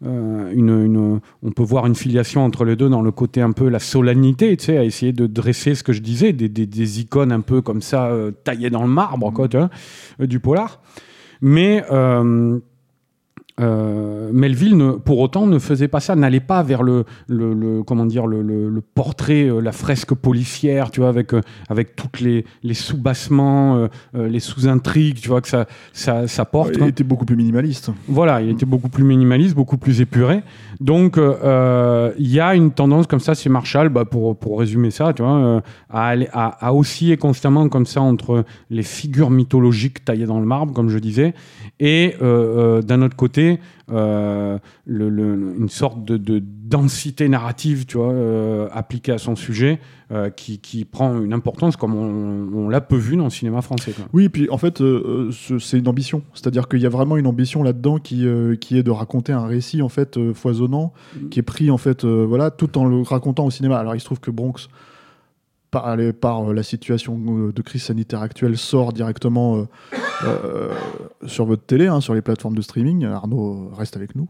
une, 0.01 0.85
une, 0.85 1.19
on 1.43 1.51
peut 1.51 1.63
voir 1.63 1.85
une 1.85 1.95
filiation 1.95 2.45
entre 2.45 2.63
les 2.63 2.75
deux 2.75 2.89
dans 2.89 3.01
le 3.01 3.11
côté 3.11 3.41
un 3.41 3.51
peu 3.51 3.67
la 3.67 3.79
solennité, 3.79 4.55
tu 4.55 4.65
sais, 4.65 4.77
à 4.77 4.83
essayer 4.85 5.11
de 5.11 5.27
dresser 5.27 5.75
ce 5.75 5.83
que 5.83 5.91
je 5.91 6.01
disais, 6.01 6.31
des, 6.31 6.47
des, 6.47 6.65
des 6.65 7.01
icônes 7.01 7.33
un 7.33 7.41
peu 7.41 7.61
comme 7.61 7.81
ça, 7.81 8.09
taillées 8.45 8.69
dans 8.69 8.83
le 8.83 8.89
marbre, 8.89 9.31
quoi, 9.33 9.47
tu 9.47 9.57
vois, 9.57 9.69
du 10.25 10.39
polar. 10.39 10.79
Mais 11.41 11.83
euh, 11.91 12.59
euh, 13.59 14.29
Melville, 14.31 14.77
ne, 14.77 14.91
pour 14.93 15.19
autant, 15.19 15.45
ne 15.47 15.59
faisait 15.59 15.87
pas 15.87 15.99
ça, 15.99 16.15
n'allait 16.15 16.39
pas 16.39 16.63
vers 16.63 16.83
le, 16.83 17.05
le, 17.27 17.83
comment 17.83 18.05
dire, 18.05 18.27
le, 18.27 18.41
le, 18.41 18.81
portrait, 18.81 19.49
euh, 19.49 19.59
la 19.59 19.71
fresque 19.71 20.13
policière, 20.13 20.91
tu 20.91 21.01
vois, 21.01 21.09
avec, 21.09 21.33
euh, 21.33 21.41
avec 21.69 21.95
toutes 21.95 22.21
les, 22.21 22.45
les 22.63 22.73
sous-bassements, 22.73 23.87
les 24.13 24.39
sous-intrigues, 24.39 25.19
tu 25.19 25.29
vois, 25.29 25.41
que 25.41 25.47
ça, 25.47 25.65
ça, 25.93 26.27
ça 26.27 26.45
porte. 26.45 26.71
Il 26.77 26.87
était 26.87 27.03
beaucoup 27.03 27.25
plus 27.25 27.35
minimaliste. 27.35 27.91
Voilà, 28.07 28.41
il 28.41 28.49
était 28.49 28.65
beaucoup 28.65 28.89
plus 28.89 29.03
minimaliste, 29.03 29.55
beaucoup 29.55 29.77
plus 29.77 30.01
épuré. 30.01 30.41
Donc, 30.79 31.17
il 31.17 32.27
y 32.27 32.39
a 32.39 32.55
une 32.55 32.71
tendance 32.71 33.07
comme 33.07 33.19
ça 33.19 33.33
chez 33.33 33.49
Marshall, 33.49 33.89
bah, 33.89 34.05
pour, 34.05 34.37
pour 34.37 34.59
résumer 34.59 34.91
ça, 34.91 35.13
tu 35.13 35.23
vois, 35.23 35.61
à, 35.89 36.13
à, 36.31 36.67
à 36.67 36.73
osciller 36.73 37.17
constamment 37.17 37.67
comme 37.69 37.85
ça 37.85 38.01
entre 38.01 38.45
les 38.69 38.83
figures 38.83 39.29
mythologiques 39.29 40.05
taillées 40.05 40.25
dans 40.25 40.39
le 40.39 40.45
marbre, 40.45 40.73
comme 40.73 40.89
je 40.89 40.99
disais, 40.99 41.33
et 41.79 42.15
d'un 42.19 43.01
autre 43.01 43.15
côté, 43.15 43.48
euh, 43.91 44.59
le, 44.85 45.55
une 45.57 45.69
sorte 45.69 46.03
de, 46.05 46.41
densité 46.41 47.27
narrative, 47.29 47.87
tu 47.87 47.97
vois, 47.97 48.11
euh, 48.11 48.67
appliquée 48.71 49.11
à 49.11 49.17
son 49.17 49.35
sujet, 49.35 49.79
euh, 50.11 50.29
qui, 50.29 50.59
qui, 50.59 50.85
prend 50.85 51.19
une 51.19 51.33
importance 51.33 51.75
comme 51.75 51.95
on, 51.95 52.69
l'a 52.69 52.81
peu 52.81 52.95
vu 52.95 53.15
dans 53.15 53.23
le 53.23 53.29
cinéma 53.31 53.61
français. 53.61 53.91
Quoi. 53.91 54.05
Oui, 54.13 54.29
puis 54.29 54.47
en 54.51 54.57
fait, 54.57 54.83
c'est 55.59 55.79
une 55.79 55.87
ambition. 55.87 56.21
C'est-à-dire 56.33 56.67
qu'il 56.67 56.81
y 56.81 56.85
a 56.85 56.89
vraiment 56.89 57.17
une 57.17 57.27
ambition 57.27 57.63
là-dedans 57.63 57.97
qui, 57.97 58.27
qui 58.61 58.77
est 58.77 58.83
de 58.83 58.91
raconter 58.91 59.31
un 59.31 59.47
récit 59.47 59.81
en 59.81 59.89
fait 59.89 60.19
foisonnant, 60.33 60.93
mm. 61.15 61.29
qui 61.29 61.39
est 61.39 61.43
pris 61.43 61.71
en 61.71 61.77
fait, 61.77 62.05
voilà, 62.05 62.51
tout 62.51 62.77
en 62.77 62.85
le 62.85 63.01
racontant 63.01 63.45
au 63.45 63.51
cinéma. 63.51 63.79
Alors 63.79 63.95
il 63.95 63.99
se 63.99 64.05
trouve 64.05 64.19
que 64.19 64.31
Bronx 64.31 64.69
par, 65.71 65.95
les- 65.95 66.13
par 66.13 66.49
euh, 66.49 66.53
la 66.53 66.63
situation 66.63 67.19
euh, 67.27 67.51
de 67.53 67.61
crise 67.61 67.83
sanitaire 67.83 68.21
actuelle, 68.21 68.57
sort 68.57 68.91
directement 68.93 69.67
euh, 70.25 70.69
sur 71.25 71.45
votre 71.45 71.63
télé, 71.63 71.87
hein, 71.87 72.01
sur 72.01 72.13
les 72.13 72.21
plateformes 72.21 72.55
de 72.55 72.61
streaming. 72.61 73.05
Arnaud, 73.05 73.69
reste 73.77 73.95
avec 73.95 74.15
nous. 74.15 74.27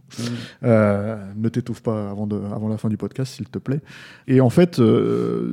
Euh, 0.63 1.17
ne 1.35 1.49
t'étouffe 1.49 1.81
pas 1.81 2.09
avant, 2.11 2.27
de, 2.27 2.39
avant 2.53 2.67
la 2.67 2.77
fin 2.77 2.89
du 2.89 2.97
podcast, 2.97 3.33
s'il 3.35 3.47
te 3.49 3.57
plaît. 3.59 3.81
Et 4.27 4.41
en 4.41 4.49
fait, 4.49 4.81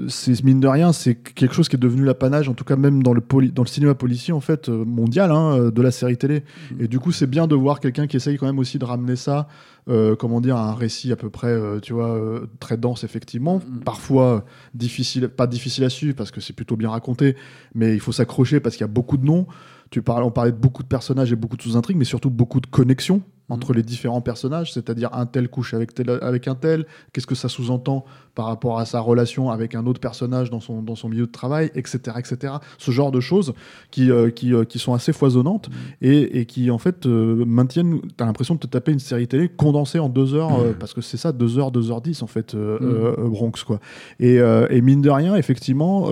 c'est 0.09 0.43
mine 0.45 0.61
de 0.61 0.69
rien, 0.69 0.93
c'est 0.93 1.14
quelque 1.14 1.55
chose 1.55 1.69
qui 1.69 1.76
est 1.76 1.78
devenu 1.81 2.05
l'apanage, 2.05 2.49
en 2.49 2.55
tout 2.55 2.64
cas 2.64 2.76
même 2.76 3.02
dans 3.02 3.12
le, 3.14 3.21
poli- 3.21 3.52
dans 3.52 3.62
le 3.62 3.69
cinéma 3.69 3.95
policier 3.95 4.33
en 4.33 4.40
fait 4.40 4.69
mondial, 4.69 5.31
hein, 5.31 5.71
de 5.71 5.83
la 5.83 5.90
série 5.90 6.16
télé. 6.16 6.43
Et 6.81 6.88
du 6.88 6.99
coup, 6.99 7.12
c'est 7.12 7.26
bien 7.28 7.47
de 7.47 7.55
voir 7.55 7.81
quelqu'un 7.81 8.07
qui 8.07 8.16
essaye 8.16 8.37
quand 8.37 8.47
même 8.47 8.59
aussi 8.59 8.78
de 8.78 8.85
ramener 8.85 9.16
ça, 9.16 9.49
euh, 9.88 10.16
comment 10.16 10.40
dire, 10.40 10.57
un 10.57 10.75
récit 10.75 11.12
à 11.12 11.16
peu 11.16 11.31
près, 11.31 11.49
euh, 11.49 11.78
tu 11.81 11.93
vois, 11.93 12.16
euh, 12.16 12.47
très 12.59 12.76
dense 12.76 13.05
effectivement, 13.05 13.61
parfois 13.85 14.37
euh, 14.37 14.40
difficile, 14.75 15.28
pas 15.28 15.47
difficile 15.47 15.85
à 15.85 15.90
suivre 15.90 16.16
parce 16.16 16.31
que 16.31 16.40
c'est 16.40 16.52
plutôt 16.52 16.76
bien 16.76 16.90
raconté, 16.90 17.37
mais 17.75 17.95
il 17.95 18.00
faut 18.00 18.12
s'accrocher 18.12 18.61
parce 18.61 18.76
qu'il 18.76 18.83
y 18.83 18.90
a 18.90 18.93
beaucoup 18.93 19.16
de 19.16 19.25
noms. 19.25 19.47
Tu 19.90 20.02
parles, 20.02 20.25
on 20.25 20.33
parlait 20.33 20.50
de 20.50 20.57
beaucoup 20.57 20.83
de 20.83 20.88
personnages 20.88 21.33
et 21.33 21.37
beaucoup 21.37 21.57
de 21.57 21.62
sous-intrigues, 21.62 21.97
mais 21.97 22.05
surtout 22.05 22.31
beaucoup 22.31 22.61
de 22.61 22.66
connexions 22.66 23.23
entre 23.49 23.73
les 23.73 23.83
différents 23.83 24.21
personnages, 24.21 24.73
c'est-à-dire 24.73 25.11
un 25.12 25.26
tel 25.26 25.49
couche 25.49 25.75
avec, 25.75 25.95
tel, 25.95 26.11
avec 26.23 26.49
un 26.49 26.55
tel, 26.55 26.87
qu'est-ce 27.12 27.26
que 27.26 27.35
ça 27.35 27.49
sous-entend 27.49 28.05
par 28.35 28.47
rapport 28.47 28.79
à 28.79 28.87
sa 28.87 29.00
relation 29.00 29.50
avec 29.50 29.75
un 29.75 29.87
autre 29.87 30.00
personnage 30.00 30.50
dans 30.50 30.61
son, 30.61 30.83
dans 30.83 30.95
son 30.95 31.09
milieu 31.09 31.26
de 31.26 31.33
travail, 31.33 31.71
etc. 31.75 31.99
etc. 32.19 32.55
Ce 32.79 32.91
genre 32.91 33.12
de 33.12 33.21
choses 33.21 33.55
qui, 33.91 34.11
euh, 34.11 34.31
qui, 34.31 34.53
euh, 34.53 34.65
qui 34.65 34.79
sont 34.79 34.95
assez 34.95 35.12
foisonnantes 35.12 35.71
et, 36.03 36.41
et 36.41 36.47
qui 36.47 36.71
en 36.71 36.79
fait 36.79 37.07
euh, 37.07 37.45
maintiennent, 37.47 38.00
tu 38.00 38.23
as 38.23 38.26
l'impression 38.26 38.55
de 38.55 38.61
te 38.61 38.67
taper 38.67 38.93
une 38.93 38.99
série 38.99 39.29
télé 39.29 39.49
condensée 39.49 39.99
en 39.99 40.09
deux 40.09 40.35
heures, 40.35 40.59
euh, 40.61 40.73
parce 40.79 40.93
que 40.93 41.00
c'est 41.00 41.17
ça, 41.17 41.33
deux 41.33 41.59
heures, 41.59 41.71
deux 41.71 41.91
heures 41.91 42.00
dix 42.00 42.23
en 42.23 42.26
fait, 42.26 42.57
Bronx. 42.57 43.65
Quoi. 43.65 43.81
Et, 44.21 44.37
et 44.37 44.81
mine 44.81 45.03
de 45.03 45.11
rien, 45.11 45.37
effectivement... 45.37 46.11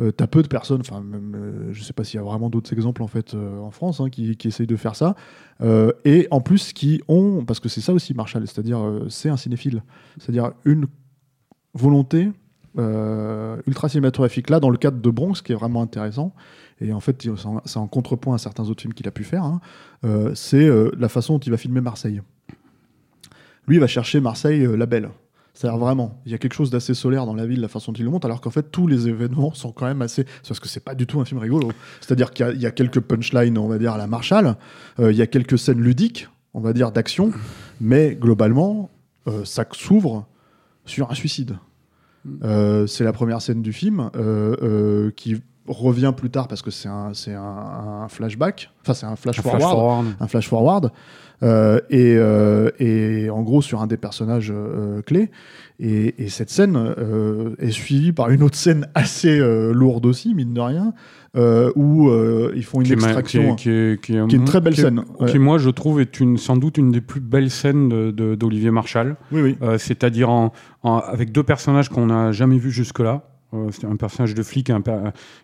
Euh, 0.00 0.08
euh, 0.08 0.12
t'as 0.12 0.26
peu 0.26 0.42
de 0.42 0.48
personnes, 0.48 0.80
enfin, 0.80 1.02
euh, 1.02 1.70
je 1.72 1.82
sais 1.82 1.92
pas 1.92 2.04
s'il 2.04 2.18
y 2.18 2.20
a 2.20 2.24
vraiment 2.24 2.50
d'autres 2.50 2.72
exemples 2.72 3.02
en 3.02 3.06
fait 3.06 3.34
euh, 3.34 3.58
en 3.58 3.70
France 3.70 4.00
hein, 4.00 4.10
qui, 4.10 4.36
essayent 4.44 4.66
de 4.66 4.76
faire 4.76 4.96
ça, 4.96 5.14
Euh, 5.60 5.90
et 6.04 6.28
en 6.30 6.40
plus 6.40 6.72
qui 6.72 7.02
ont, 7.08 7.44
parce 7.44 7.58
que 7.58 7.68
c'est 7.68 7.80
ça 7.80 7.92
aussi 7.92 8.14
Marshall, 8.14 8.46
c'est-à-dire 8.46 8.78
euh, 8.78 9.08
c'est 9.08 9.28
un 9.28 9.36
cinéphile, 9.36 9.82
c'est-à-dire 10.18 10.52
une 10.64 10.86
volonté 11.74 12.30
ultra 13.66 13.88
cinématographique 13.88 14.50
là 14.50 14.60
dans 14.60 14.70
le 14.70 14.76
cadre 14.76 15.00
de 15.00 15.10
Bronx 15.10 15.42
qui 15.42 15.50
est 15.50 15.56
vraiment 15.56 15.82
intéressant. 15.82 16.32
Et 16.80 16.92
en 16.92 17.00
fait 17.00 17.26
c'est 17.66 17.78
en, 17.78 17.88
contrepoint 17.88 18.36
à 18.36 18.38
certains 18.38 18.68
autres 18.68 18.82
films 18.82 18.94
qu'il 18.94 19.08
a 19.08 19.10
pu 19.10 19.24
faire 19.24 19.42
hein, 19.42 19.60
c'est 20.34 20.68
la 20.96 21.08
façon 21.08 21.34
dont 21.34 21.40
il 21.40 21.50
va 21.50 21.56
filmer 21.56 21.80
Marseille. 21.80 22.22
Lui 23.66 23.76
il 23.78 23.80
va 23.80 23.88
chercher 23.88 24.20
Marseille 24.20 24.64
la 24.76 24.86
belle 24.86 25.10
c'est-à-dire 25.54 25.78
vraiment, 25.78 26.20
il 26.24 26.32
y 26.32 26.34
a 26.34 26.38
quelque 26.38 26.54
chose 26.54 26.70
d'assez 26.70 26.94
solaire 26.94 27.26
dans 27.26 27.34
la 27.34 27.46
ville, 27.46 27.60
la 27.60 27.68
façon 27.68 27.92
dont 27.92 27.98
il 27.98 28.04
le 28.04 28.10
montre, 28.10 28.26
alors 28.26 28.40
qu'en 28.40 28.50
fait 28.50 28.70
tous 28.70 28.86
les 28.86 29.08
événements 29.08 29.52
sont 29.54 29.72
quand 29.72 29.86
même 29.86 30.02
assez. 30.02 30.24
c'est 30.42 30.48
Parce 30.48 30.60
que 30.60 30.68
c'est 30.68 30.84
pas 30.84 30.94
du 30.94 31.06
tout 31.06 31.20
un 31.20 31.24
film 31.24 31.40
rigolo. 31.40 31.70
C'est-à-dire 32.00 32.30
qu'il 32.32 32.46
y 32.46 32.48
a- 32.48 32.52
il 32.52 32.60
y, 32.60 32.66
a 32.66 32.70
quelques 32.70 33.00
punchlines, 33.00 33.58
on 33.58 33.66
va 33.68 33.78
dire, 33.78 33.92
à 33.94 33.98
la 33.98 34.06
Marshall, 34.06 34.54
euh, 35.00 35.10
il 35.12 35.18
y 35.18 35.22
a 35.22 35.26
quelques 35.26 35.58
scènes 35.58 35.80
ludiques, 35.80 36.28
on 36.54 36.60
va 36.60 36.72
dire, 36.72 36.92
d'action, 36.92 37.32
mais 37.80 38.14
globalement, 38.14 38.90
euh, 39.26 39.44
ça 39.44 39.64
s'ouvre 39.72 40.26
sur 40.86 41.10
un 41.10 41.14
suicide. 41.14 41.58
Euh, 42.44 42.86
c'est 42.86 43.04
la 43.04 43.12
première 43.12 43.40
scène 43.42 43.62
du 43.62 43.72
film 43.72 44.10
qui 45.16 45.36
revient 45.66 46.12
plus 46.16 46.30
tard 46.30 46.48
parce 46.48 46.62
que 46.62 46.70
c'est 46.70 46.88
un, 46.88 47.12
c'est 47.12 47.34
un, 47.34 47.42
un 48.04 48.08
flashback, 48.08 48.70
enfin 48.80 48.94
c'est 48.94 49.04
un 49.06 49.16
flash 49.16 49.38
Un 49.38 49.42
forward, 49.42 49.60
flash 49.60 49.70
forward. 49.70 50.06
un 50.20 50.26
flash 50.28 50.48
forward, 50.48 50.92
et, 51.42 52.14
euh, 52.16 52.70
et 52.80 53.30
en 53.30 53.42
gros 53.42 53.62
sur 53.62 53.80
un 53.80 53.86
des 53.86 53.96
personnages 53.96 54.52
euh, 54.54 55.02
clés. 55.02 55.30
Et, 55.80 56.24
et 56.24 56.28
cette 56.28 56.50
scène 56.50 56.76
euh, 56.76 57.54
est 57.60 57.70
suivie 57.70 58.10
par 58.12 58.30
une 58.30 58.42
autre 58.42 58.56
scène 58.56 58.88
assez 58.96 59.38
euh, 59.38 59.72
lourde 59.72 60.06
aussi, 60.06 60.34
mine 60.34 60.52
de 60.52 60.60
rien, 60.60 60.92
euh, 61.36 61.70
où 61.76 62.08
euh, 62.10 62.52
ils 62.56 62.64
font 62.64 62.80
une 62.80 62.86
qui 62.86 62.92
extraction. 62.94 63.54
qui 63.54 63.70
est, 63.70 64.00
qui 64.02 64.16
est- 64.16 64.26
qui 64.26 64.34
est 64.34 64.38
une 64.38 64.44
très 64.44 64.60
belle 64.60 64.74
scène, 64.74 65.04
ouais. 65.20 65.30
Qui, 65.30 65.38
moi, 65.38 65.58
je 65.58 65.70
trouve, 65.70 66.00
est 66.00 66.18
une, 66.18 66.36
sans 66.36 66.56
doute 66.56 66.78
une 66.78 66.90
des 66.90 67.00
plus 67.00 67.20
belles 67.20 67.50
scènes 67.50 68.10
d'Olivier 68.10 68.72
Marshall. 68.72 69.14
Oui, 69.30 69.40
oui. 69.42 69.56
Euh, 69.62 69.78
C'est-à-dire 69.78 70.30
en- 70.30 70.52
en- 70.82 70.96
avec 70.98 71.30
deux 71.30 71.44
personnages 71.44 71.88
qu'on 71.90 72.06
n'a 72.06 72.32
jamais 72.32 72.58
vus 72.58 72.72
jusque-là. 72.72 73.22
Euh, 73.54 73.68
c'est 73.72 73.86
un 73.86 73.96
personnage 73.96 74.34
de 74.34 74.42
flic 74.42 74.68
un 74.70 74.82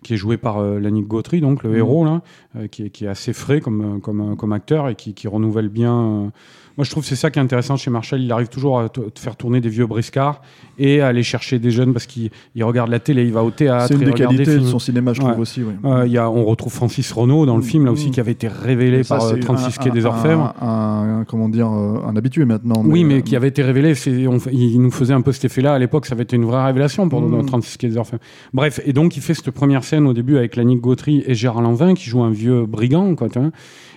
qui 0.03 0.15
est 0.15 0.17
joué 0.17 0.37
par 0.37 0.59
euh, 0.59 0.79
Lannick 0.79 1.07
Gautry, 1.07 1.41
donc 1.41 1.63
le 1.63 1.71
Mhm. 1.71 1.77
héros, 1.77 2.05
là, 2.05 2.23
euh, 2.57 2.67
qui, 2.67 2.85
est, 2.85 2.91
qui 2.91 3.07
est 3.07 3.09
assez 3.09 3.33
frais 3.33 3.61
comme, 3.61 3.97
euh, 3.97 3.99
comme, 3.99 4.37
comme 4.37 4.53
acteur 4.53 4.89
et 4.89 4.95
qui, 4.95 5.15
qui 5.15 5.27
renouvelle 5.29 5.69
bien. 5.69 6.31
Moi, 6.77 6.85
je 6.85 6.91
trouve 6.91 7.05
que 7.05 7.09
c'est 7.09 7.15
ça 7.17 7.31
qui 7.31 7.39
est 7.39 7.43
intéressant 7.43 7.77
chez 7.77 7.89
Marshall. 7.91 8.21
Il 8.21 8.33
arrive 8.33 8.49
toujours 8.49 8.81
à 8.81 8.89
te 8.89 9.01
faire 9.17 9.37
tourner 9.37 9.61
des 9.61 9.69
vieux 9.69 9.87
briscards 9.87 10.43
et 10.79 11.01
à 11.01 11.07
aller 11.07 11.23
chercher 11.23 11.61
des 11.61 11.71
jeunes 11.71 11.93
parce 11.93 12.07
qu'il 12.07 12.31
il 12.57 12.65
regarde 12.65 12.91
la 12.91 12.99
télé, 12.99 13.23
il 13.25 13.33
va 13.33 13.45
au 13.45 13.53
théâtre. 13.53 13.87
C'est 13.89 13.95
une 13.95 14.01
des 14.05 14.13
qualités 14.13 14.57
de 14.59 14.65
son 14.65 14.81
cinéma, 14.81 15.13
je 15.13 15.21
trouve 15.21 15.33
Ouais. 15.35 15.39
aussi. 15.39 15.63
oui. 15.63 15.75
Euh, 15.85 16.07
y 16.09 16.19
a, 16.19 16.29
on 16.29 16.45
retrouve 16.45 16.73
Francis 16.73 17.13
Renault 17.13 17.47
dans 17.47 17.57
le 17.57 17.63
film 17.63 17.85
là 17.85 17.93
aussi 17.93 18.09
Mm. 18.09 18.11
qui 18.11 18.21
avait 18.21 18.33
été 18.33 18.49
révélé 18.49 19.05
Ça, 19.05 19.17
par 19.19 19.27
euh, 19.27 19.31
c'est 19.35 19.41
36 19.41 19.79
un- 19.79 19.83
quai 19.85 19.91
des 19.91 20.05
Orfèvres. 20.05 20.53
Un, 20.61 20.67
un- 20.67 21.21
un- 21.21 21.25
comment 21.25 21.49
dire, 21.49 21.69
euh, 21.71 21.99
un 22.09 22.17
habitué 22.17 22.45
maintenant. 22.45 22.83
Oui, 22.85 23.05
mais 23.05 23.19
euh, 23.19 23.21
qui 23.21 23.37
avait 23.37 23.49
été 23.49 23.63
révélé, 23.63 23.93
on, 24.29 24.39
il 24.51 24.81
nous 24.81 24.91
faisait 24.91 25.15
un 25.15 25.21
peu 25.21 25.31
cet 25.31 25.45
effet-là 25.45 25.75
à 25.75 25.79
l'époque, 25.79 26.07
ça 26.07 26.15
avait 26.15 26.25
été 26.25 26.35
une 26.35 26.45
vraie 26.45 26.65
révélation 26.65 27.09
pour 27.09 27.23
Mm. 27.23 27.31
dans 27.31 27.45
36 27.45 27.77
quai 27.77 27.89
des 27.89 27.97
Orfèvres. 27.97 28.23
Bref, 28.53 28.81
et 28.85 28.93
donc 28.93 29.17
il 29.17 29.23
fait 29.23 29.35
cette 29.35 29.53
première 29.53 29.85
scène 29.85 30.09
au 30.09 30.13
début 30.13 30.37
avec 30.37 30.57
Lannick 30.57 30.81
Gautry 30.81 31.23
et 31.27 31.35
Gérard 31.37 31.63
Lanvin 31.63 31.95
qui 31.95 32.11
joue 32.11 32.23
un 32.23 32.31
vieux 32.31 32.67
brigand, 32.67 33.15
quoi, 33.15 33.29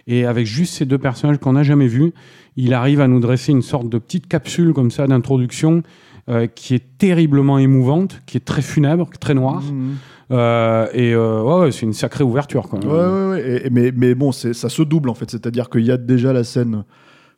et 0.10 0.26
avec 0.26 0.46
juste 0.46 0.76
ces 0.76 0.86
deux 0.86 0.98
personnages 0.98 1.38
qu'on 1.38 1.54
n'a 1.54 1.64
jamais 1.64 1.88
vus, 1.88 2.14
il 2.58 2.74
arrive 2.74 3.00
à 3.02 3.08
nous 3.08 3.20
dresser 3.20 3.52
une 3.54 3.62
sorte 3.62 3.88
de 3.88 3.98
petite 3.98 4.28
capsule 4.28 4.74
comme 4.74 4.92
ça 4.92 5.08
d'introduction 5.08 5.84
euh, 6.30 6.48
qui 6.48 6.74
est 6.76 6.84
terriblement 6.98 7.58
émouvante, 7.58 8.20
qui 8.26 8.36
est 8.36 8.42
très 8.44 8.62
funèbre, 8.62 9.10
très 9.20 9.34
noire. 9.34 9.62
Mhm. 9.62 9.96
Euh, 10.32 10.88
et 10.94 11.14
euh, 11.14 11.42
ouais, 11.42 11.60
ouais, 11.62 11.72
c'est 11.72 11.86
une 11.86 11.94
sacrée 11.94 12.24
ouverture. 12.26 12.68
Quoi. 12.68 12.80
Ouais, 12.80 13.30
ouais. 13.30 13.62
Et- 13.66 13.70
mais, 13.70 13.94
mais 13.96 14.14
bon, 14.14 14.34
ça 14.34 14.54
se 14.54 14.82
double 14.82 15.10
en 15.10 15.14
fait. 15.14 15.32
C'est-à-dire 15.32 15.70
qu'il 15.70 15.86
y 15.86 15.92
a 15.92 15.96
déjà 15.98 16.34
la 16.34 16.44
scène, 16.44 16.84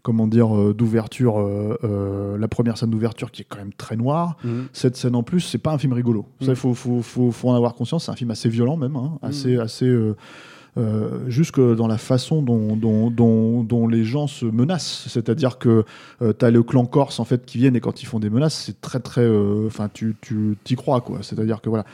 comment 0.02 0.26
dire, 0.26 0.58
euh, 0.58 0.74
d'ouverture, 0.74 1.40
euh, 1.40 1.78
euh, 1.84 2.38
la 2.40 2.48
première 2.48 2.78
scène 2.78 2.90
d'ouverture 2.90 3.30
qui 3.30 3.44
est 3.44 3.46
quand 3.48 3.60
même 3.60 3.74
très 3.74 3.96
noire. 3.96 4.38
Mhm. 4.44 4.70
Cette 4.74 4.96
scène 4.96 5.16
en 5.16 5.22
plus, 5.22 5.42
c'est 5.42 5.60
pas 5.60 5.72
un 5.74 5.78
film 5.78 5.94
rigolo. 5.94 6.26
Mhm. 6.42 6.48
il 6.50 6.56
faut, 6.56 6.74
faut, 6.74 7.02
faut, 7.04 7.30
faut 7.30 7.50
en 7.50 7.56
avoir 7.56 7.76
conscience. 7.76 8.06
C'est 8.06 8.12
un 8.12 8.16
film 8.16 8.32
assez 8.32 8.50
violent 8.50 8.78
même, 8.78 8.96
hein, 8.96 9.20
assez, 9.22 9.58
assez. 9.58 9.96
Euh, 10.78 10.82
euh, 11.26 11.30
jusque 11.30 11.60
dans 11.60 11.88
la 11.88 11.98
façon 11.98 12.42
dont, 12.42 12.76
dont, 12.76 13.10
dont, 13.12 13.64
dont 13.64 13.88
les 13.88 14.04
gens 14.04 14.28
se 14.28 14.46
menacent. 14.46 15.06
C'est-à-dire 15.10 15.58
que 15.58 15.84
tu 16.20 16.46
as 16.46 16.52
le 16.52 16.64
clan 16.64 16.86
corse 16.86 17.20
en 17.20 17.26
fait 17.26 17.46
qui 17.46 17.58
viennent 17.58 17.76
et 17.76 17.80
quand 17.82 18.02
ils 18.02 18.06
font 18.06 18.20
des 18.20 18.30
menaces, 18.30 18.64
c'est 18.66 18.80
très 18.82 19.00
très. 19.00 19.22
euh, 19.22 19.66
Enfin, 19.68 19.90
tu 19.94 20.16
tu 20.22 20.58
t'y 20.64 20.76
crois 20.76 21.02
quoi. 21.02 21.20
C'est-à-dire 21.22 21.62
que 21.62 21.70
voilà. 21.70 21.86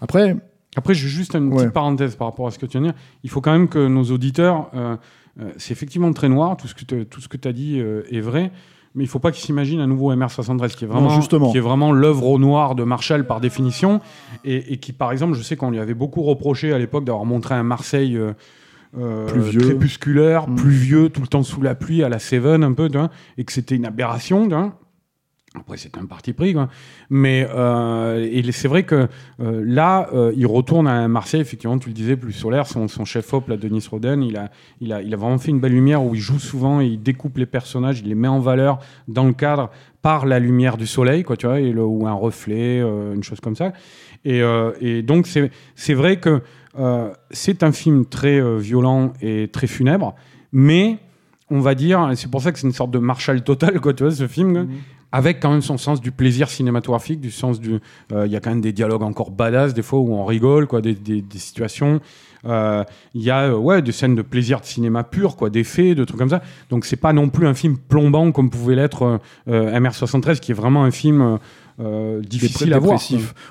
Après, 0.00 0.36
Après, 0.76 0.92
j'ai 0.94 1.06
juste 1.08 1.34
une 1.36 1.52
Ouais. 1.52 1.58
petite 1.58 1.72
parenthèse 1.72 2.16
par 2.16 2.26
rapport 2.26 2.48
à 2.48 2.50
ce 2.50 2.58
que 2.58 2.66
tu 2.66 2.72
viens 2.78 2.88
de 2.88 2.92
dire. 2.92 3.00
Il 3.22 3.30
faut 3.30 3.40
quand 3.40 3.52
même 3.52 3.68
que 3.68 3.86
nos 3.86 4.02
auditeurs, 4.10 4.70
euh, 4.74 4.96
euh, 5.40 5.52
c'est 5.56 5.70
effectivement 5.72 6.12
très 6.12 6.28
noir, 6.28 6.56
tout 6.56 6.66
ce 6.66 6.74
que 6.74 7.36
tu 7.36 7.48
as 7.48 7.52
dit 7.52 7.78
euh, 7.78 8.02
est 8.10 8.18
vrai, 8.20 8.50
mais 8.94 9.04
il 9.04 9.06
faut 9.08 9.18
pas 9.18 9.32
qu'ils 9.32 9.44
s'imaginent 9.44 9.80
un 9.80 9.86
nouveau 9.86 10.12
MR73 10.14 10.74
qui 10.76 10.84
est 10.84 10.88
vraiment, 10.88 11.08
Non, 11.08 11.16
justement. 11.16 11.50
qui 11.50 11.58
est 11.58 11.60
vraiment 11.60 11.90
l'œuvre 11.92 12.28
au 12.28 12.38
noir 12.38 12.74
de 12.74 12.84
Marshall 12.84 13.26
par 13.26 13.40
définition, 13.40 14.00
et, 14.44 14.72
et 14.72 14.76
qui, 14.78 14.92
par 14.92 15.10
exemple, 15.12 15.34
je 15.34 15.42
sais 15.42 15.56
qu'on 15.56 15.70
lui 15.70 15.78
avait 15.80 15.94
beaucoup 15.94 16.22
reproché 16.22 16.72
à 16.72 16.78
l'époque 16.78 17.04
d'avoir 17.04 17.24
montré 17.24 17.54
un 17.54 17.62
Marseille. 17.64 18.16
euh, 18.16 18.32
euh, 18.96 19.26
Plus 19.26 19.40
vieux. 19.40 19.60
crépusculaire, 19.60 20.48
Mm. 20.48 20.54
pluvieux, 20.54 21.08
tout 21.08 21.20
le 21.20 21.26
temps 21.26 21.42
sous 21.42 21.60
la 21.60 21.74
pluie, 21.74 22.04
à 22.04 22.08
la 22.08 22.20
Seven 22.20 22.62
un 22.62 22.72
peu, 22.74 22.88
et 23.38 23.42
que 23.44 23.52
c'était 23.52 23.74
une 23.74 23.86
aberration. 23.86 24.46
Après, 25.56 25.76
c'était 25.76 26.00
un 26.00 26.06
parti 26.06 26.32
pris, 26.32 26.52
quoi. 26.52 26.68
Mais 27.10 27.46
euh, 27.54 28.42
c'est 28.50 28.66
vrai 28.66 28.82
que 28.82 29.08
euh, 29.40 29.62
là, 29.64 30.08
euh, 30.12 30.32
il 30.36 30.46
retourne 30.46 30.88
à 30.88 31.06
Marseille, 31.06 31.40
effectivement, 31.40 31.78
tu 31.78 31.88
le 31.88 31.94
disais, 31.94 32.16
plus 32.16 32.32
solaire. 32.32 32.66
Son, 32.66 32.88
son 32.88 33.04
chef-op, 33.04 33.48
là, 33.48 33.56
Denis 33.56 33.86
Roden, 33.88 34.22
il 34.22 34.36
a, 34.36 34.50
il, 34.80 34.92
a, 34.92 35.00
il 35.00 35.14
a 35.14 35.16
vraiment 35.16 35.38
fait 35.38 35.50
une 35.50 35.60
belle 35.60 35.72
lumière 35.72 36.02
où 36.02 36.14
il 36.14 36.20
joue 36.20 36.40
souvent 36.40 36.80
il 36.80 37.00
découpe 37.02 37.38
les 37.38 37.46
personnages, 37.46 38.00
il 38.00 38.08
les 38.08 38.14
met 38.14 38.28
en 38.28 38.40
valeur 38.40 38.80
dans 39.06 39.24
le 39.24 39.32
cadre 39.32 39.70
par 40.04 40.26
la 40.26 40.38
lumière 40.38 40.76
du 40.76 40.86
soleil, 40.86 41.22
quoi, 41.22 41.34
tu 41.36 41.46
vois, 41.46 41.58
ou 41.58 42.06
un 42.06 42.12
reflet, 42.12 42.80
euh, 42.80 43.14
une 43.14 43.22
chose 43.22 43.40
comme 43.40 43.56
ça. 43.56 43.72
Et, 44.26 44.42
euh, 44.42 44.72
et 44.80 45.02
donc, 45.02 45.26
c'est 45.26 45.50
c'est 45.76 45.94
vrai 45.94 46.18
que 46.18 46.42
euh, 46.78 47.10
c'est 47.30 47.62
un 47.62 47.72
film 47.72 48.04
très 48.04 48.38
violent 48.58 49.14
et 49.22 49.48
très 49.48 49.66
funèbre, 49.66 50.14
mais 50.52 50.98
on 51.50 51.60
va 51.60 51.74
dire, 51.74 52.10
c'est 52.16 52.30
pour 52.30 52.42
ça 52.42 52.52
que 52.52 52.58
c'est 52.58 52.66
une 52.66 52.74
sorte 52.74 52.90
de 52.90 52.98
Marshall 52.98 53.42
total, 53.44 53.80
quoi, 53.80 53.94
tu 53.94 54.02
vois, 54.02 54.12
ce 54.12 54.26
film, 54.26 54.52
quoi, 54.52 54.66
avec 55.14 55.38
quand 55.40 55.50
même 55.52 55.62
son 55.62 55.78
sens 55.78 56.00
du 56.00 56.10
plaisir 56.10 56.48
cinématographique, 56.50 57.20
du 57.20 57.30
sens 57.30 57.60
du. 57.60 57.78
euh, 58.12 58.26
Il 58.26 58.32
y 58.32 58.36
a 58.36 58.40
quand 58.40 58.50
même 58.50 58.60
des 58.60 58.72
dialogues 58.72 59.02
encore 59.04 59.30
badass, 59.30 59.72
des 59.72 59.82
fois 59.82 60.00
où 60.00 60.12
on 60.12 60.24
rigole, 60.24 60.66
quoi, 60.66 60.80
des, 60.80 60.94
des- 60.94 61.22
des 61.22 61.38
situations. 61.38 62.00
Euh, 62.46 62.82
Il 63.14 63.22
y 63.22 63.30
a 63.30 63.44
euh, 63.50 63.56
ouais, 63.56 63.80
des 63.80 63.92
scènes 63.92 64.16
de 64.16 64.22
plaisir 64.22 64.60
de 64.60 64.66
cinéma 64.66 65.04
pur, 65.04 65.36
quoi, 65.36 65.50
des 65.50 65.62
faits, 65.64 65.96
de 65.96 66.04
trucs 66.04 66.18
comme 66.18 66.30
ça. 66.30 66.42
Donc 66.68 66.84
c'est 66.84 66.96
pas 66.96 67.12
non 67.12 67.28
plus 67.28 67.46
un 67.46 67.54
film 67.54 67.78
plombant 67.78 68.32
comme 68.32 68.50
pouvait 68.50 68.74
l'être 68.74 69.02
euh, 69.04 69.18
euh, 69.48 69.78
MR73, 69.80 70.40
qui 70.40 70.50
est 70.50 70.54
vraiment 70.54 70.82
un 70.84 70.90
film 70.90 71.38
euh, 71.80 72.20
difficile 72.20 72.74
à 72.74 72.78
voir. 72.80 72.98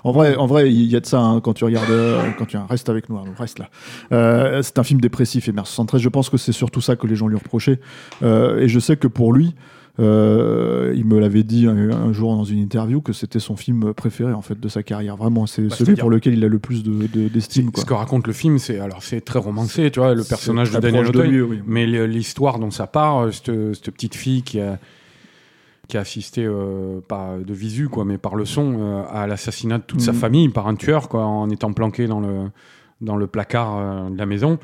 En 0.03 0.11
vrai, 0.11 0.35
en 0.35 0.45
vrai, 0.45 0.69
il 0.71 0.83
y 0.91 0.95
a 0.97 0.99
de 0.99 1.05
ça 1.05 1.21
hein, 1.21 1.39
quand 1.39 1.53
tu 1.53 1.63
regardes, 1.63 1.89
euh, 1.89 2.21
quand 2.37 2.45
tu 2.45 2.57
reste 2.57 2.89
avec 2.89 3.09
nous, 3.09 3.17
Arnaud, 3.17 3.31
reste 3.39 3.59
là. 3.59 3.69
Euh, 4.11 4.61
c'est 4.61 4.77
un 4.79 4.83
film 4.83 4.99
dépressif 5.01 5.47
et 5.47 5.53
73 5.53 6.01
Je 6.01 6.09
pense 6.09 6.29
que 6.29 6.37
c'est 6.37 6.51
surtout 6.51 6.81
ça 6.81 6.95
que 6.97 7.07
les 7.07 7.15
gens 7.15 7.27
lui 7.29 7.37
reprochaient. 7.37 7.79
Et 8.21 8.67
je 8.67 8.79
sais 8.79 8.97
que 8.97 9.07
pour 9.07 9.31
lui, 9.33 9.55
il 10.93 11.05
me 11.05 11.19
l'avait 11.19 11.43
dit 11.43 11.67
un, 11.67 11.75
un 11.91 12.11
jour 12.13 12.35
dans 12.35 12.43
une 12.43 12.59
interview 12.59 13.01
que 13.01 13.13
c'était 13.13 13.39
son 13.39 13.55
film 13.55 13.93
préféré 13.93 14.33
en 14.33 14.41
fait 14.41 14.59
de 14.59 14.67
sa 14.69 14.83
carrière. 14.83 15.15
Vraiment, 15.17 15.45
c'est 15.47 15.63
Bah, 15.63 15.75
celui 15.75 15.95
pour 15.95 16.09
lequel 16.09 16.33
il 16.35 16.43
a 16.43 16.47
le 16.47 16.59
plus 16.59 16.83
de- 16.83 17.07
de- 17.07 17.27
d'estime. 17.27 17.71
Ce 17.75 17.85
que 17.85 17.93
raconte 17.93 18.27
le 18.27 18.33
film, 18.33 18.59
c'est 18.59 18.79
alors 18.79 19.03
c'est 19.03 19.21
très 19.21 19.39
romancé, 19.39 19.91
tu 19.91 19.99
vois, 19.99 20.13
le 20.13 20.23
personnage 20.23 20.71
de 20.71 20.79
Daniel 20.79 21.03
de 21.05 21.09
Auteuil, 21.09 21.29
lui, 21.31 21.41
oui. 21.41 21.59
mais 21.65 21.85
l'histoire 21.85 22.59
dont 22.59 22.71
ça 22.71 22.87
part, 22.87 23.19
euh, 23.25 23.31
cette, 23.31 23.51
cette 23.75 23.91
petite 23.91 24.15
fille 24.15 24.43
qui 24.43 24.59
a 24.59 24.79
qui 25.89 25.97
a 25.97 25.99
assisté 25.99 26.45
euh, 26.45 27.01
pas 27.05 27.35
de 27.45 27.53
visu 27.53 27.89
quoi, 27.89 28.05
mais 28.05 28.17
par 28.17 28.35
le 28.35 28.45
son 28.45 28.77
euh, 28.79 29.03
à 29.11 29.27
l'assassinat 29.27 29.79
de 29.79 29.83
toute 29.83 29.99
sa 29.99 30.13
Mhm. 30.13 30.17
famille 30.17 30.49
par 30.49 30.67
un 30.67 30.75
tueur 30.75 31.09
quoi, 31.09 31.25
en 31.25 31.49
étant 31.49 31.73
planqué 31.73 32.07
dans 32.07 32.21
le 32.21 32.49
dans 33.01 33.17
le 33.17 33.27
placard 33.27 33.77
euh, 33.77 34.09
de 34.09 34.17
la 34.17 34.25
maison. 34.25 34.59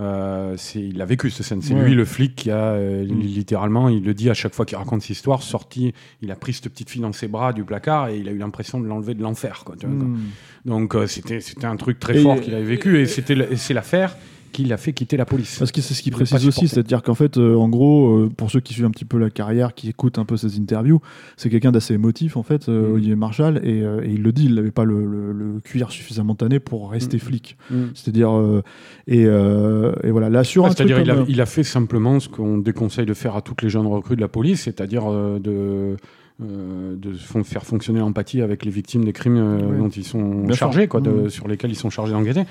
Euh, 0.00 0.54
c'est, 0.56 0.80
il 0.80 1.02
a 1.02 1.04
vécu 1.04 1.28
cette 1.30 1.44
scène. 1.44 1.60
C'est 1.60 1.74
Ouais. 1.74 1.84
lui 1.84 1.94
le 1.94 2.04
flic 2.04 2.34
qui 2.34 2.50
a 2.50 2.56
euh, 2.72 3.04
Mhm. 3.04 3.20
littéralement, 3.20 3.88
il 3.90 4.02
le 4.02 4.14
dit 4.14 4.30
à 4.30 4.34
chaque 4.34 4.54
fois 4.54 4.64
qu'il 4.64 4.78
raconte 4.78 5.02
cette 5.02 5.10
histoire, 5.10 5.42
sorti, 5.42 5.92
il 6.22 6.30
a 6.30 6.36
pris 6.36 6.54
cette 6.54 6.68
petite 6.70 6.88
fille 6.88 7.02
dans 7.02 7.12
ses 7.12 7.28
bras 7.28 7.52
du 7.52 7.64
placard 7.64 8.08
et 8.08 8.18
il 8.18 8.28
a 8.28 8.32
eu 8.32 8.38
l'impression 8.38 8.80
de 8.80 8.86
l'enlever 8.86 9.14
de 9.14 9.22
l'enfer. 9.22 9.62
Mm. 9.84 10.16
Donc 10.64 10.94
euh, 10.94 11.06
c'était 11.06 11.40
c'était 11.40 11.66
un 11.66 11.76
truc 11.76 11.98
très 11.98 12.18
Et- 12.18 12.22
fort 12.22 12.40
qu'il 12.40 12.54
avait 12.54 12.64
vécu 12.64 12.98
et 12.98 13.06
c'était 13.06 13.34
et 13.34 13.56
c'est 13.56 13.74
l'affaire 13.74 14.16
qui 14.52 14.64
l'a 14.64 14.76
fait 14.76 14.92
quitter 14.92 15.16
la 15.16 15.24
police. 15.24 15.58
Parce 15.58 15.72
que 15.72 15.80
c'est 15.80 15.94
ce 15.94 16.02
qu'il 16.02 16.12
précise 16.12 16.46
aussi, 16.46 16.68
c'est-à-dire 16.68 17.02
qu'en 17.02 17.14
fait, 17.14 17.36
euh, 17.38 17.54
en 17.56 17.68
gros, 17.68 18.16
euh, 18.18 18.28
pour 18.36 18.50
ceux 18.50 18.60
qui 18.60 18.72
suivent 18.74 18.86
un 18.86 18.90
petit 18.90 19.04
peu 19.04 19.18
la 19.18 19.30
carrière, 19.30 19.74
qui 19.74 19.88
écoutent 19.88 20.18
un 20.18 20.24
peu 20.24 20.36
ses 20.36 20.58
interviews, 20.58 21.00
c'est 21.36 21.48
quelqu'un 21.50 21.72
d'assez 21.72 21.94
émotif 21.94 22.36
en 22.36 22.42
fait, 22.42 22.68
euh, 22.68 22.88
Mhm. 22.88 22.94
Olivier 22.94 23.16
Marshall, 23.16 23.60
et, 23.64 23.82
euh, 23.82 24.02
et 24.04 24.10
il 24.10 24.22
le 24.22 24.32
dit, 24.32 24.46
il 24.46 24.54
n'avait 24.54 24.70
pas 24.70 24.84
le, 24.84 25.04
le- 25.06 25.32
le 25.32 25.60
cuir 25.60 25.90
suffisamment 25.90 26.34
tanné 26.34 26.60
pour 26.60 26.90
rester 26.90 27.16
Mhm. 27.16 27.22
flic. 27.22 27.56
Mm. 27.70 27.74
C'est-à-dire, 27.94 28.30
euh, 28.36 28.62
et, 29.06 29.24
euh, 29.26 29.92
et 30.02 30.10
voilà, 30.10 30.28
là 30.30 30.44
sur 30.44 30.64
un 30.64 30.68
truc 30.70 30.78
c'est-à-dire 30.88 31.00
il, 31.00 31.08
comme, 31.08 31.22
a, 31.22 31.26
il 31.28 31.40
a 31.40 31.46
fait 31.46 31.62
simplement 31.64 32.18
ce 32.20 32.28
qu'on 32.28 32.58
déconseille 32.58 33.06
de 33.06 33.14
faire 33.14 33.36
à 33.36 33.42
toutes 33.42 33.62
les 33.62 33.70
jeunes 33.70 33.86
recrues 33.86 34.16
de 34.16 34.20
la 34.20 34.28
police, 34.28 34.62
c'est-à-dire 34.62 35.04
euh, 35.10 35.38
de 35.38 35.96
euh, 36.42 36.96
faire 37.44 37.64
fonctionner 37.64 38.00
l'empathie 38.00 38.40
avec 38.40 38.64
les 38.64 38.70
victimes 38.70 39.04
des 39.04 39.12
crimes 39.12 39.36
euh, 39.36 39.58
Ouais. 39.72 39.78
dont 39.78 39.88
ils 39.90 40.04
sont 40.04 40.44
Bien 40.46 40.56
chargés, 40.56 40.88
quoi, 40.88 41.00
de- 41.02 41.10
Mhm. 41.10 41.28
sur 41.30 41.46
lesquels 41.48 41.70
ils 41.70 41.74
sont 41.76 41.90
chargés 41.90 42.12
d'enquêter. 42.12 42.44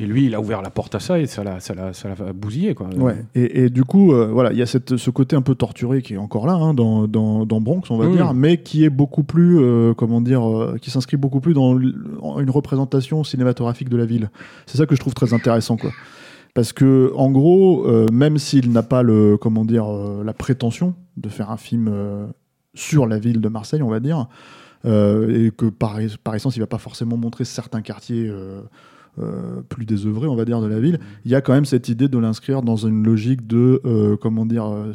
Et 0.00 0.06
lui, 0.06 0.24
il 0.24 0.34
a 0.34 0.40
ouvert 0.40 0.62
la 0.62 0.70
porte 0.70 0.94
à 0.94 1.00
ça 1.00 1.18
et 1.18 1.26
ça 1.26 1.44
l'a, 1.44 1.60
ça 1.60 1.74
l'a, 1.74 1.92
ça 1.92 2.08
l'a 2.08 2.32
bousillé, 2.32 2.74
quoi. 2.74 2.88
Ouais. 2.96 3.26
Et, 3.34 3.64
et 3.64 3.68
du 3.68 3.84
coup, 3.84 4.14
euh, 4.14 4.28
voilà, 4.32 4.50
il 4.52 4.58
y 4.58 4.62
a 4.62 4.66
cette, 4.66 4.96
ce 4.96 5.10
côté 5.10 5.36
un 5.36 5.42
peu 5.42 5.54
torturé 5.54 6.00
qui 6.00 6.14
est 6.14 6.16
encore 6.18 6.46
là 6.46 6.54
hein, 6.54 6.72
dans, 6.72 7.06
dans, 7.06 7.44
dans 7.44 7.60
Bronx, 7.60 7.82
on 7.90 7.98
va 7.98 8.06
dire, 8.06 8.32
mais 8.32 8.62
qui 8.62 8.84
est 8.84 8.90
beaucoup 8.90 9.22
plus, 9.22 9.58
euh, 9.60 9.92
comment 9.92 10.22
dire, 10.22 10.48
euh, 10.48 10.78
qui 10.80 10.90
s'inscrit 10.90 11.18
beaucoup 11.18 11.40
plus 11.40 11.52
dans 11.52 11.78
une 11.78 12.50
représentation 12.50 13.22
cinématographique 13.22 13.90
de 13.90 13.98
la 13.98 14.06
ville. 14.06 14.30
C'est 14.64 14.78
ça 14.78 14.86
que 14.86 14.94
je 14.94 15.00
trouve 15.00 15.12
très 15.12 15.34
intéressant, 15.34 15.76
quoi. 15.76 15.90
Parce 16.54 16.72
que, 16.72 17.12
en 17.14 17.30
gros, 17.30 17.86
même 18.10 18.38
s'il 18.38 18.72
n'a 18.72 18.82
pas 18.82 19.02
le, 19.02 19.36
comment 19.36 19.64
dire, 19.64 19.86
la 20.24 20.32
prétention 20.32 20.94
de 21.18 21.28
faire 21.28 21.50
un 21.50 21.56
film 21.58 21.92
sur 22.74 23.06
la 23.06 23.18
ville 23.18 23.42
de 23.42 23.48
Marseille, 23.48 23.82
on 23.82 23.88
va 23.90 24.00
dire, 24.00 24.26
et 24.84 25.50
que 25.56 25.66
par, 25.66 25.98
par 26.24 26.34
essence, 26.34 26.56
il 26.56 26.60
va 26.60 26.66
pas 26.66 26.78
forcément 26.78 27.16
montrer 27.18 27.44
certains 27.44 27.82
quartiers. 27.82 28.30
Euh, 29.20 29.60
plus 29.68 29.84
désœuvrés, 29.84 30.26
on 30.28 30.36
va 30.36 30.44
dire, 30.44 30.60
de 30.60 30.66
la 30.66 30.80
ville, 30.80 30.98
il 31.24 31.30
y 31.30 31.34
a 31.34 31.40
quand 31.40 31.52
même 31.52 31.64
cette 31.66 31.88
idée 31.88 32.08
de 32.08 32.18
l'inscrire 32.18 32.62
dans 32.62 32.76
une 32.76 33.04
logique 33.04 33.46
de, 33.46 33.80
euh, 33.84 34.16
comment 34.16 34.46
dire, 34.46 34.64
euh, 34.66 34.92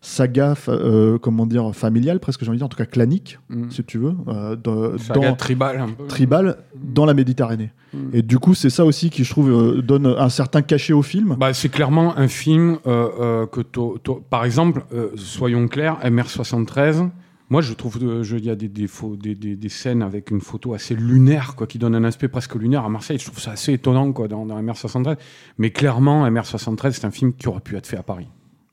saga, 0.00 0.54
euh, 0.68 1.18
comment 1.18 1.44
dire, 1.44 1.74
familiale, 1.74 2.20
presque, 2.20 2.40
j'ai 2.44 2.48
envie 2.48 2.56
de 2.56 2.60
dire, 2.60 2.66
en 2.66 2.68
tout 2.68 2.76
cas 2.76 2.86
clanique, 2.86 3.38
Mm. 3.50 3.70
si 3.70 3.82
tu 3.84 3.98
veux, 3.98 4.14
euh, 4.28 4.54
de- 4.56 4.96
Saga 4.98 5.28
dans, 5.30 5.34
tribal, 5.36 5.80
un 5.80 5.88
peu. 5.88 6.06
tribal 6.06 6.56
dans 6.76 7.04
la 7.04 7.14
Méditerranée. 7.14 7.72
Mm. 7.92 7.98
Et 8.12 8.22
du 8.22 8.38
coup, 8.38 8.54
c'est 8.54 8.70
ça 8.70 8.84
aussi 8.84 9.10
qui, 9.10 9.24
je 9.24 9.30
trouve, 9.30 9.50
euh, 9.50 9.82
donne 9.82 10.06
un 10.06 10.28
certain 10.28 10.62
cachet 10.62 10.92
au 10.92 11.02
film. 11.02 11.36
Bah, 11.38 11.52
c'est 11.52 11.68
clairement 11.68 12.16
un 12.16 12.28
film 12.28 12.78
euh, 12.86 13.08
euh, 13.20 13.46
que, 13.46 13.60
par 14.30 14.44
exemple, 14.44 14.84
euh, 14.94 15.10
soyons 15.16 15.66
clairs, 15.66 15.98
MR73. 16.04 17.10
Moi, 17.50 17.62
je 17.62 17.72
trouve, 17.72 17.98
euh, 18.02 18.22
il 18.36 18.44
y 18.44 18.50
a 18.50 18.54
des, 18.54 18.68
des, 18.68 18.86
des- 19.34 19.56
des 19.56 19.68
scènes 19.70 20.02
avec 20.02 20.30
une 20.30 20.40
photo 20.40 20.74
assez 20.74 20.94
lunaire, 20.94 21.54
quoi, 21.56 21.66
qui 21.66 21.78
donne 21.78 21.94
un 21.94 22.04
aspect 22.04 22.28
presque 22.28 22.54
lunaire 22.56 22.84
à 22.84 22.88
Marseille. 22.90 23.18
Je 23.18 23.24
trouve 23.24 23.40
ça 23.40 23.52
assez 23.52 23.72
étonnant, 23.72 24.12
quoi, 24.12 24.28
dans, 24.28 24.44
dans 24.44 24.60
MR73. 24.62 25.16
Mais 25.56 25.70
clairement, 25.70 26.28
MR73, 26.28 26.92
c'est 26.92 27.04
un 27.06 27.10
film 27.10 27.32
qui 27.32 27.48
aurait 27.48 27.60
pu 27.60 27.76
être 27.76 27.86
fait 27.86 27.96
à 27.96 28.02
Paris. 28.02 28.28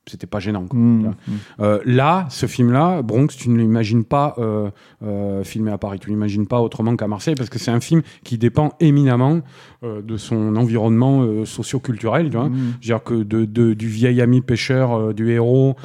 C'était 0.07 0.27
pas 0.27 0.39
gênant. 0.39 0.65
quoi. 0.67 0.79
Mm. 0.79 1.00
Tu 1.01 1.05
vois. 1.05 1.67
Euh, 1.67 1.79
là, 1.85 2.27
ce 2.29 2.45
film-là, 2.45 3.01
Bronx, 3.01 3.27
tu 3.35 3.50
ne 3.50 3.57
l'imagines 3.57 4.03
pas 4.03 4.35
euh, 4.38 4.69
euh, 5.03 5.43
filmé 5.43 5.71
à 5.71 5.77
Paris. 5.79 5.97
Tu 6.00 6.09
l'imagines 6.09 6.45
pas 6.47 6.62
autrement 6.62 6.95
qu'à 6.95 7.07
Marseille 7.07 7.33
parce 7.35 7.50
que 7.50 7.57
c'est 7.57 7.71
un 7.71 7.79
film 7.79 8.01
qui 8.24 8.38
dépend 8.38 8.74
éminemment 8.79 9.41
de 9.83 10.17
son 10.17 10.55
environnement 10.55 11.45
socio-culturel. 11.45 12.29
Tu 12.29 12.38
vois. 12.38 12.50
Mm. 12.50 12.55
Je 12.81 12.88
veux 12.93 12.95
dire 12.97 13.03
que 13.03 13.13
de, 13.15 13.45
de- 13.45 13.74
du 13.74 13.88
vieil 13.88 14.21
ami 14.21 14.41
pêcheur 14.41 15.13
du 15.13 15.29
héros 15.31 15.75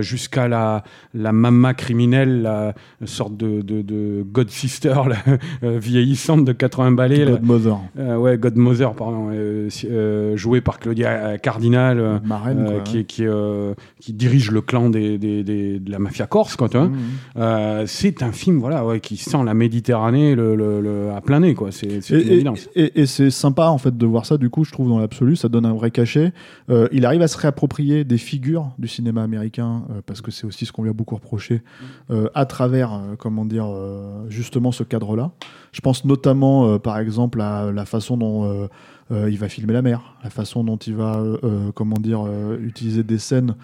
jusqu'à 0.00 0.48
la, 0.48 0.82
la 1.14 1.32
mama 1.32 1.74
criminelle, 1.74 2.42
la 2.42 2.74
sorte 3.06 3.36
de, 3.36 3.60
de, 3.62 3.82
de 3.82 4.24
God 4.30 4.50
Sister 4.50 4.94
vieillissante 5.62 6.44
de 6.44 6.52
80 6.52 6.92
balais. 6.92 7.24
Godmother, 7.26 7.78
ouais, 8.18 8.38
Godmother, 8.38 8.94
pardon, 8.94 9.28
euh, 9.32 9.68
si- 9.70 9.88
euh, 9.90 10.36
joué 10.36 10.60
par 10.60 10.78
Claudia 10.78 11.38
Cardinal. 11.38 12.20
marraine, 12.24 12.82
qui, 12.84 12.98
est- 12.98 13.04
qui, 13.04 13.24
est, 13.24 13.28
euh, 13.50 13.74
qui 14.00 14.12
dirige 14.12 14.50
le 14.50 14.60
clan 14.60 14.90
des, 14.90 15.18
des- 15.18 15.42
des- 15.44 15.78
de 15.78 15.90
la 15.90 15.98
mafia 15.98 16.26
corse, 16.26 16.56
quoi, 16.56 16.68
tu 16.68 16.76
vois. 16.78 16.88
Mm. 16.88 16.96
Euh, 17.36 17.84
c'est 17.86 18.22
un 18.22 18.32
film, 18.32 18.58
voilà, 18.58 18.84
ouais, 18.86 19.00
qui 19.00 19.16
sent 19.16 19.42
la 19.44 19.54
Méditerranée 19.54 20.34
le, 20.34 20.54
le- 20.56 20.80
le- 20.80 21.10
à 21.10 21.20
plein 21.20 21.40
nez, 21.40 21.54
quoi. 21.54 21.70
C'est 21.72 22.00
c'est 22.00 22.14
Et, 22.20 22.40
une 22.40 22.54
et- 22.76 22.80
et- 22.84 23.00
et 23.02 23.06
c'est 23.06 23.30
sympa 23.30 23.66
en 23.66 23.78
fait 23.78 23.96
de 23.96 24.06
voir 24.06 24.26
ça 24.26 24.36
du 24.38 24.50
coup 24.50 24.64
je 24.64 24.72
trouve 24.72 24.88
dans 24.88 24.98
l'absolu 24.98 25.36
ça 25.36 25.48
donne 25.48 25.66
un 25.66 25.74
vrai 25.74 25.90
cachet 25.90 26.32
Euh, 26.68 26.88
il 26.92 27.04
arrive 27.06 27.22
à 27.22 27.28
se 27.28 27.36
réapproprier 27.38 28.04
des 28.04 28.18
figures 28.18 28.70
du 28.78 28.88
cinéma 28.88 29.22
américain 29.22 29.82
parce 30.06 30.20
que 30.20 30.30
c'est 30.30 30.46
aussi 30.46 30.66
ce 30.66 30.72
qu'on 30.72 30.82
lui 30.82 30.90
a 30.90 30.92
beaucoup 30.92 31.14
reproché 31.16 31.62
à 32.34 32.44
travers 32.46 33.00
comment 33.18 33.44
dire 33.44 33.66
justement 34.28 34.72
ce 34.72 34.82
cadre 34.84 35.16
là 35.16 35.32
je 35.72 35.80
pense 35.80 36.04
notamment 36.04 36.78
par 36.78 36.98
exemple 36.98 37.40
à 37.40 37.70
la 37.72 37.84
façon 37.84 38.16
dont 38.16 38.68
il 39.10 39.38
va 39.38 39.48
filmer 39.48 39.72
la 39.72 39.82
mer 39.82 40.14
la 40.24 40.30
façon 40.30 40.62
dont 40.64 40.76
il 40.76 40.94
va 40.94 41.18
euh, 41.18 41.36
euh, 41.44 41.72
comment 41.74 41.96
dire 41.98 42.22
euh, 42.26 42.58
utiliser 42.60 43.02
des 43.02 43.18
scènes 43.18 43.54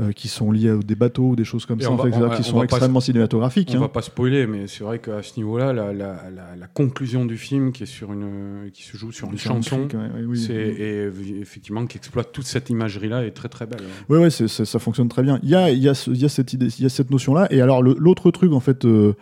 euh, 0.00 0.10
qui 0.10 0.26
sont 0.26 0.50
liées 0.50 0.70
à 0.70 0.76
des 0.76 0.96
bateaux 0.96 1.28
ou 1.30 1.36
des 1.36 1.44
choses 1.44 1.66
comme 1.66 1.78
Et 1.80 1.84
ça 1.84 1.90
en 1.92 1.98
fait, 1.98 2.10
va- 2.10 2.30
qui 2.30 2.40
on 2.40 2.42
sont 2.42 2.62
extrêmement 2.64 2.98
cinématographiques 3.00 3.70
On 3.74 3.76
hein. 3.76 3.80
va 3.82 3.88
pas 3.88 4.02
spoiler, 4.02 4.46
mais 4.48 4.66
c'est 4.66 4.82
vrai 4.82 4.98
qu'à 4.98 5.22
ce 5.22 5.36
niveau-là, 5.36 5.72
la, 5.72 5.92
la- 5.92 6.28
la- 6.34 6.56
la 6.58 6.66
conclusion 6.66 7.24
du 7.26 7.36
film, 7.36 7.70
qui 7.70 7.84
est 7.84 7.86
sur 7.86 8.12
une, 8.12 8.70
qui 8.72 8.82
se 8.82 8.96
joue 8.96 9.12
sur 9.12 9.30
une 9.30 9.38
chanson, 9.38 9.82
ouais, 9.92 9.94
ouais, 9.94 10.24
oui. 10.26 11.36
effectivement 11.40 11.86
qui 11.86 11.96
exploite 11.98 12.32
toute 12.32 12.46
cette 12.46 12.70
imagerie-là, 12.70 13.24
est 13.24 13.30
très 13.30 13.48
très 13.48 13.66
belle. 13.66 13.82
Ouais, 14.08 14.18
ouais, 14.18 14.30
c'est- 14.30 14.48
c'est- 14.48 14.64
ça 14.64 14.80
fonctionne 14.80 15.08
très 15.08 15.22
bien. 15.22 15.38
Il 15.44 15.48
y 15.50 15.54
a, 15.54 15.70
il 15.70 15.78
y 15.78 15.88
a, 15.88 15.94
ce- 15.94 16.10
il 16.10 16.20
y 16.20 16.24
a 16.24 16.28
cette 16.28 16.52
idée, 16.52 16.66
il 16.78 16.82
y 16.82 16.86
a 16.86 16.88
cette 16.88 17.10
notion-là. 17.12 17.46
Et 17.52 17.60
alors, 17.60 17.80
l'autre 17.82 18.32
truc, 18.32 18.52
en 18.52 18.60
fait, 18.60 18.84
euh, 18.84 19.14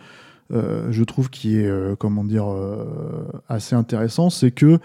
euh, 0.53 0.91
je 0.91 1.03
trouve 1.03 1.29
qui 1.29 1.59
est, 1.59 1.65
euh, 1.65 1.95
comment 1.95 2.23
dire, 2.23 2.51
euh, 2.51 3.25
assez 3.49 3.75
intéressant, 3.75 4.29
c'est 4.29 4.51
que 4.51 4.79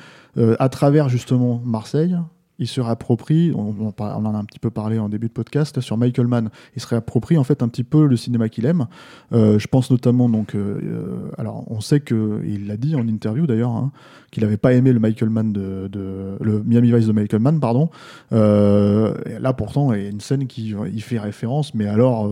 à 0.60 0.68
travers 0.68 1.08
justement 1.08 1.60
Marseille, 1.64 2.16
il 2.58 2.66
se 2.66 2.80
réapproprie, 2.80 3.52
on, 3.54 3.74
on 3.80 3.92
par- 3.92 4.18
on 4.18 4.24
en 4.26 4.34
a 4.34 4.38
un 4.38 4.44
petit 4.44 4.58
peu 4.58 4.70
parlé 4.70 4.98
en 4.98 5.08
début 5.08 5.28
de 5.28 5.32
podcast, 5.32 5.80
sur 5.80 5.96
Michael 5.96 6.26
Mann, 6.26 6.50
il 6.76 6.82
se 6.82 6.86
réapproprie 6.86 7.38
en 7.38 7.44
fait 7.44 7.62
un 7.62 7.68
petit 7.68 7.84
peu 7.84 8.06
le 8.06 8.16
cinéma 8.16 8.48
qu'il 8.48 8.66
aime. 8.66 8.86
Euh, 9.32 9.58
je 9.58 9.66
pense 9.68 9.90
notamment, 9.90 10.28
donc, 10.28 10.54
euh, 10.54 10.80
euh, 10.82 11.30
alors 11.38 11.64
on 11.70 11.80
sait 11.80 12.00
que, 12.00 12.42
il 12.44 12.66
l'a 12.66 12.76
dit 12.76 12.94
en 12.96 13.06
interview 13.06 13.46
d'ailleurs, 13.46 13.70
hein, 13.70 13.92
qu'il 14.30 14.42
n'avait 14.42 14.56
pas 14.56 14.72
aimé 14.74 14.92
le 14.92 15.00
Michael 15.00 15.30
Mann 15.30 15.52
de, 15.52 15.88
de- 15.90 16.36
le 16.40 16.62
Miami 16.64 16.92
Vice 16.92 17.06
de 17.06 17.12
Michael 17.12 17.40
Mann, 17.40 17.60
pardon. 17.60 17.88
Euh, 18.32 19.14
là 19.40 19.52
pourtant, 19.52 19.92
il 19.92 20.02
y 20.02 20.06
a 20.06 20.08
une 20.10 20.20
scène 20.20 20.46
qui 20.46 20.74
y 20.92 21.00
fait 21.00 21.18
référence, 21.18 21.74
mais 21.74 21.86
alors, 21.86 22.30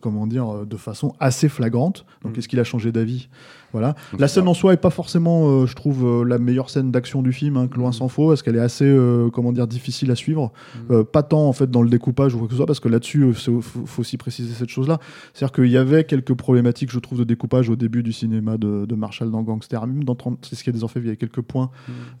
comment 0.00 0.26
dire, 0.26 0.66
de 0.66 0.76
façon 0.76 1.14
assez 1.20 1.48
flagrante. 1.48 2.04
Donc, 2.24 2.34
Mm. 2.36 2.38
est-ce 2.38 2.48
qu'il 2.48 2.60
a 2.60 2.64
changé 2.64 2.92
d'avis? 2.92 3.28
Voilà. 3.76 3.94
Donc, 4.12 4.20
La 4.22 4.28
scène 4.28 4.48
en 4.48 4.54
soi 4.54 4.72
est 4.72 4.78
pas 4.78 4.88
forcément, 4.88 5.48
euh, 5.50 5.66
je 5.66 5.74
trouve, 5.74 6.06
euh, 6.06 6.24
la 6.24 6.38
meilleure 6.38 6.70
scène 6.70 6.90
d'action 6.90 7.20
du 7.20 7.30
film, 7.32 7.58
hein, 7.58 7.68
que 7.68 7.76
loin 7.76 7.90
Mm. 7.90 7.92
s'en 7.92 8.08
faut, 8.08 8.28
parce 8.28 8.42
qu'elle 8.42 8.56
est 8.56 8.60
assez, 8.60 8.86
euh, 8.86 9.28
comment 9.30 9.52
dire, 9.52 9.66
difficile 9.66 10.10
à 10.10 10.14
suivre. 10.14 10.50
Mm. 10.88 11.02
Pas 11.04 11.22
tant 11.22 11.46
en 11.46 11.52
fait 11.52 11.70
dans 11.70 11.82
le 11.82 11.90
découpage 11.90 12.34
ou 12.34 12.38
quoi 12.38 12.46
que 12.46 12.52
ce 12.54 12.56
soit, 12.56 12.64
parce 12.66 12.80
que 12.80 12.88
là-dessus, 12.88 13.26
il 13.28 13.34
faut, 13.34 13.60
faut 13.60 14.00
aussi 14.00 14.16
préciser 14.16 14.54
cette 14.54 14.70
chose-là. 14.70 14.98
C'est-à-dire 15.34 15.52
qu'il 15.52 15.70
y 15.70 15.76
avait 15.76 16.04
quelques 16.04 16.32
problématiques, 16.34 16.90
je 16.90 16.98
trouve, 16.98 17.18
de 17.18 17.24
découpage 17.24 17.68
au 17.68 17.76
début 17.76 18.02
du 18.02 18.12
cinéma 18.14 18.56
de, 18.56 18.86
de 18.86 18.94
Marshall 18.94 19.30
dans 19.30 19.42
Gangster, 19.42 19.86
même 19.86 20.04
dans 20.04 20.14
30 20.14 20.38
c'est 20.48 20.56
ce 20.56 20.64
qui 20.64 20.70
a 20.70 20.72
des 20.72 20.82
enfants, 20.84 20.98
il 21.02 21.08
y 21.08 21.10
a 21.10 21.16
quelques 21.16 21.42
points 21.42 21.70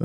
Mm. 0.00 0.04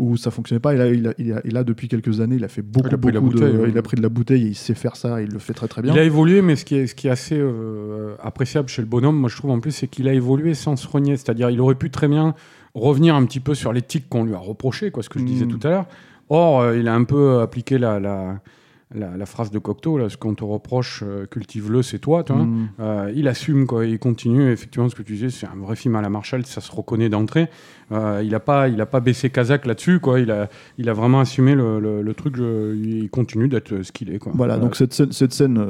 où 0.00 0.16
ça 0.16 0.30
fonctionnait 0.32 0.58
pas. 0.60 0.74
Et 0.74 0.76
là, 0.76 0.86
il 0.88 1.06
a, 1.06 1.14
il 1.18 1.32
a- 1.32 1.46
et 1.46 1.50
là, 1.50 1.62
depuis 1.62 1.86
quelques 1.86 2.20
années, 2.20 2.36
il 2.36 2.44
a 2.44 2.48
fait 2.48 2.62
beaucoup, 2.62 2.88
Il 2.88 2.94
a 2.94 2.96
beaucoup 2.96 3.12
de, 3.14 3.20
bouteille, 3.20 3.54
il 3.68 3.78
a 3.78 3.82
pris 3.82 3.96
de 3.96 4.02
la 4.02 4.08
bouteille 4.08 4.44
et 4.44 4.48
il 4.48 4.54
sait 4.56 4.74
faire 4.74 4.96
ça. 4.96 5.20
Et 5.20 5.24
il 5.24 5.30
le 5.30 5.38
fait 5.38 5.52
très 5.54 5.68
très 5.68 5.82
bien. 5.82 5.92
Il 5.92 5.98
a 5.98 6.04
évolué, 6.04 6.42
mais 6.42 6.56
ce 6.56 6.64
qui 6.64 6.74
est, 6.74 6.86
ce 6.88 6.94
qui 6.94 7.06
est 7.06 7.10
assez 7.10 7.40
appréciable 8.22 8.68
chez 8.68 8.82
le 8.82 8.88
bonhomme, 8.88 9.16
moi 9.16 9.28
je 9.28 9.36
trouve 9.36 9.50
en 9.50 9.60
plus, 9.60 9.72
c'est 9.72 9.86
qu'il 9.88 10.08
a 10.08 10.12
évolué 10.14 10.54
sans 10.54 10.76
se 10.80 10.88
renier. 10.88 11.16
C'est-à-dire, 11.16 11.50
il 11.50 11.60
aurait 11.60 11.74
pu 11.76 11.90
très 11.90 12.08
bien 12.08 12.34
revenir 12.74 13.14
un 13.14 13.24
petit 13.24 13.40
peu 13.40 13.54
sur 13.54 13.72
l'éthique 13.72 14.08
qu'on 14.08 14.24
lui 14.24 14.34
a 14.34 14.38
reproché, 14.38 14.90
quoi, 14.90 15.02
ce 15.02 15.08
que 15.08 15.18
je 15.18 15.24
disais 15.24 15.44
Mm. 15.46 15.48
tout 15.58 15.66
à 15.66 15.70
l'heure. 15.70 15.86
Or, 16.28 16.60
euh, 16.60 16.76
il 16.78 16.86
a 16.88 16.94
un 16.94 17.04
peu 17.04 17.40
appliqué 17.40 17.78
la, 17.78 17.98
la, 18.00 18.40
la, 18.94 19.16
la 19.16 19.26
phrase 19.26 19.50
de 19.50 19.58
Cocteau, 19.58 19.98
là, 19.98 20.08
ce 20.08 20.16
qu'on 20.16 20.34
te 20.34 20.42
reproche, 20.42 21.04
euh, 21.06 21.24
cultive-le, 21.26 21.82
c'est 21.82 21.98
toi. 22.00 22.24
tu 22.24 22.32
vois. 22.32 22.42
Mm. 22.42 22.68
Euh, 22.80 23.12
il 23.14 23.28
assume, 23.28 23.66
quoi, 23.66 23.86
il 23.86 23.98
continue. 23.98 24.50
Effectivement, 24.50 24.88
ce 24.88 24.94
que 24.96 25.02
tu 25.02 25.12
disais, 25.12 25.30
c'est 25.30 25.46
un 25.46 25.56
vrai 25.56 25.76
film 25.76 25.94
à 25.96 26.02
la 26.02 26.08
Marshall, 26.10 26.44
ça 26.44 26.60
se 26.60 26.72
reconnaît 26.72 27.08
d'entrée. 27.08 27.48
Euh, 27.92 28.20
il 28.24 28.30
n'a 28.30 28.40
pas, 28.40 28.68
il 28.68 28.80
a 28.80 28.86
pas 28.86 29.00
baissé 29.00 29.30
Kazakh 29.30 29.66
là-dessus, 29.66 30.00
quoi. 30.00 30.20
Il 30.20 30.30
a, 30.30 30.48
il 30.78 30.88
a 30.88 30.92
vraiment 30.92 31.20
assumé 31.20 31.54
le, 31.54 31.78
le- 31.80 32.02
le 32.02 32.14
truc. 32.14 32.36
je- 32.36 32.74
il 32.74 33.10
continue 33.10 33.48
d'être 33.48 33.82
ce 33.82 33.92
qu'il 33.92 34.12
est, 34.12 34.18
quoi. 34.18 34.32
Voilà, 34.34 34.58
donc 34.58 34.76
cette 34.76 34.92
scène, 34.92 35.12
cette 35.12 35.32
scène 35.32 35.60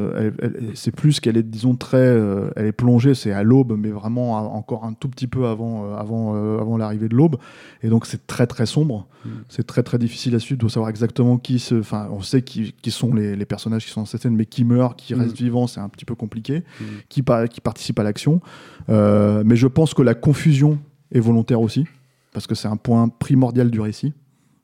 c'est 0.75 0.95
plus 0.95 1.21
qu'elle 1.21 1.37
est, 1.37 1.43
disons, 1.43 1.77
très. 1.77 2.19
elle 2.57 2.67
est 2.67 2.73
plongée, 2.73 3.15
c'est 3.15 3.33
à 3.33 3.43
l'aube, 3.43 3.75
mais 3.79 3.91
vraiment 3.91 4.37
à- 4.39 4.43
encore 4.43 4.85
un 4.85 4.93
tout 4.93 5.09
petit 5.09 5.27
peu 5.27 5.47
avant, 5.47 5.95
avant, 5.95 6.35
avant 6.59 6.77
l'arrivée 6.77 7.09
de 7.09 7.17
l'aube. 7.17 7.37
Et 7.83 7.89
donc 7.89 8.07
c'est 8.07 8.27
très 8.27 8.47
très 8.47 8.67
sombre. 8.67 9.07
Mm. 9.25 9.29
C'est 9.49 9.67
très 9.67 9.83
très 9.83 9.99
difficile 9.99 10.35
à 10.35 10.39
suivre 10.39 10.63
de 10.63 10.69
savoir 10.69 10.91
exactement 10.91 11.39
qui 11.39 11.59
se. 11.59 11.75
Enfin, 11.77 12.09
on 12.11 12.21
sait 12.21 12.43
qui, 12.43 12.75
qui 12.83 12.91
sont 12.91 13.10
les, 13.14 13.37
les 13.37 13.44
personnages 13.44 13.85
qui 13.85 13.90
sont 13.90 14.01
dans 14.01 14.07
cette 14.07 14.23
scène, 14.23 14.37
mais 14.37 14.46
qui 14.46 14.64
meurt, 14.64 14.99
qui 14.99 15.14
Mm. 15.14 15.20
reste 15.20 15.37
vivant, 15.37 15.66
c'est 15.66 15.81
un 15.81 15.88
petit 15.88 16.05
peu 16.05 16.14
compliqué. 16.14 16.59
Mm. 16.81 16.85
Qui, 17.09 17.23
pa- 17.23 17.49
qui 17.49 17.61
participe 17.61 17.99
à 17.99 18.03
l'action. 18.03 18.40
Euh, 18.88 19.42
mais 19.44 19.57
je 19.57 19.66
pense 19.66 19.94
que 19.94 20.03
la 20.03 20.14
confusion 20.14 20.79
est 21.12 21.20
volontaire 21.20 21.61
aussi, 21.61 21.87
parce 22.33 22.46
que 22.46 22.55
c'est 22.55 22.68
un 22.68 22.77
point 22.77 23.09
primordial 23.09 23.70
du 23.70 23.81
récit. 23.81 24.12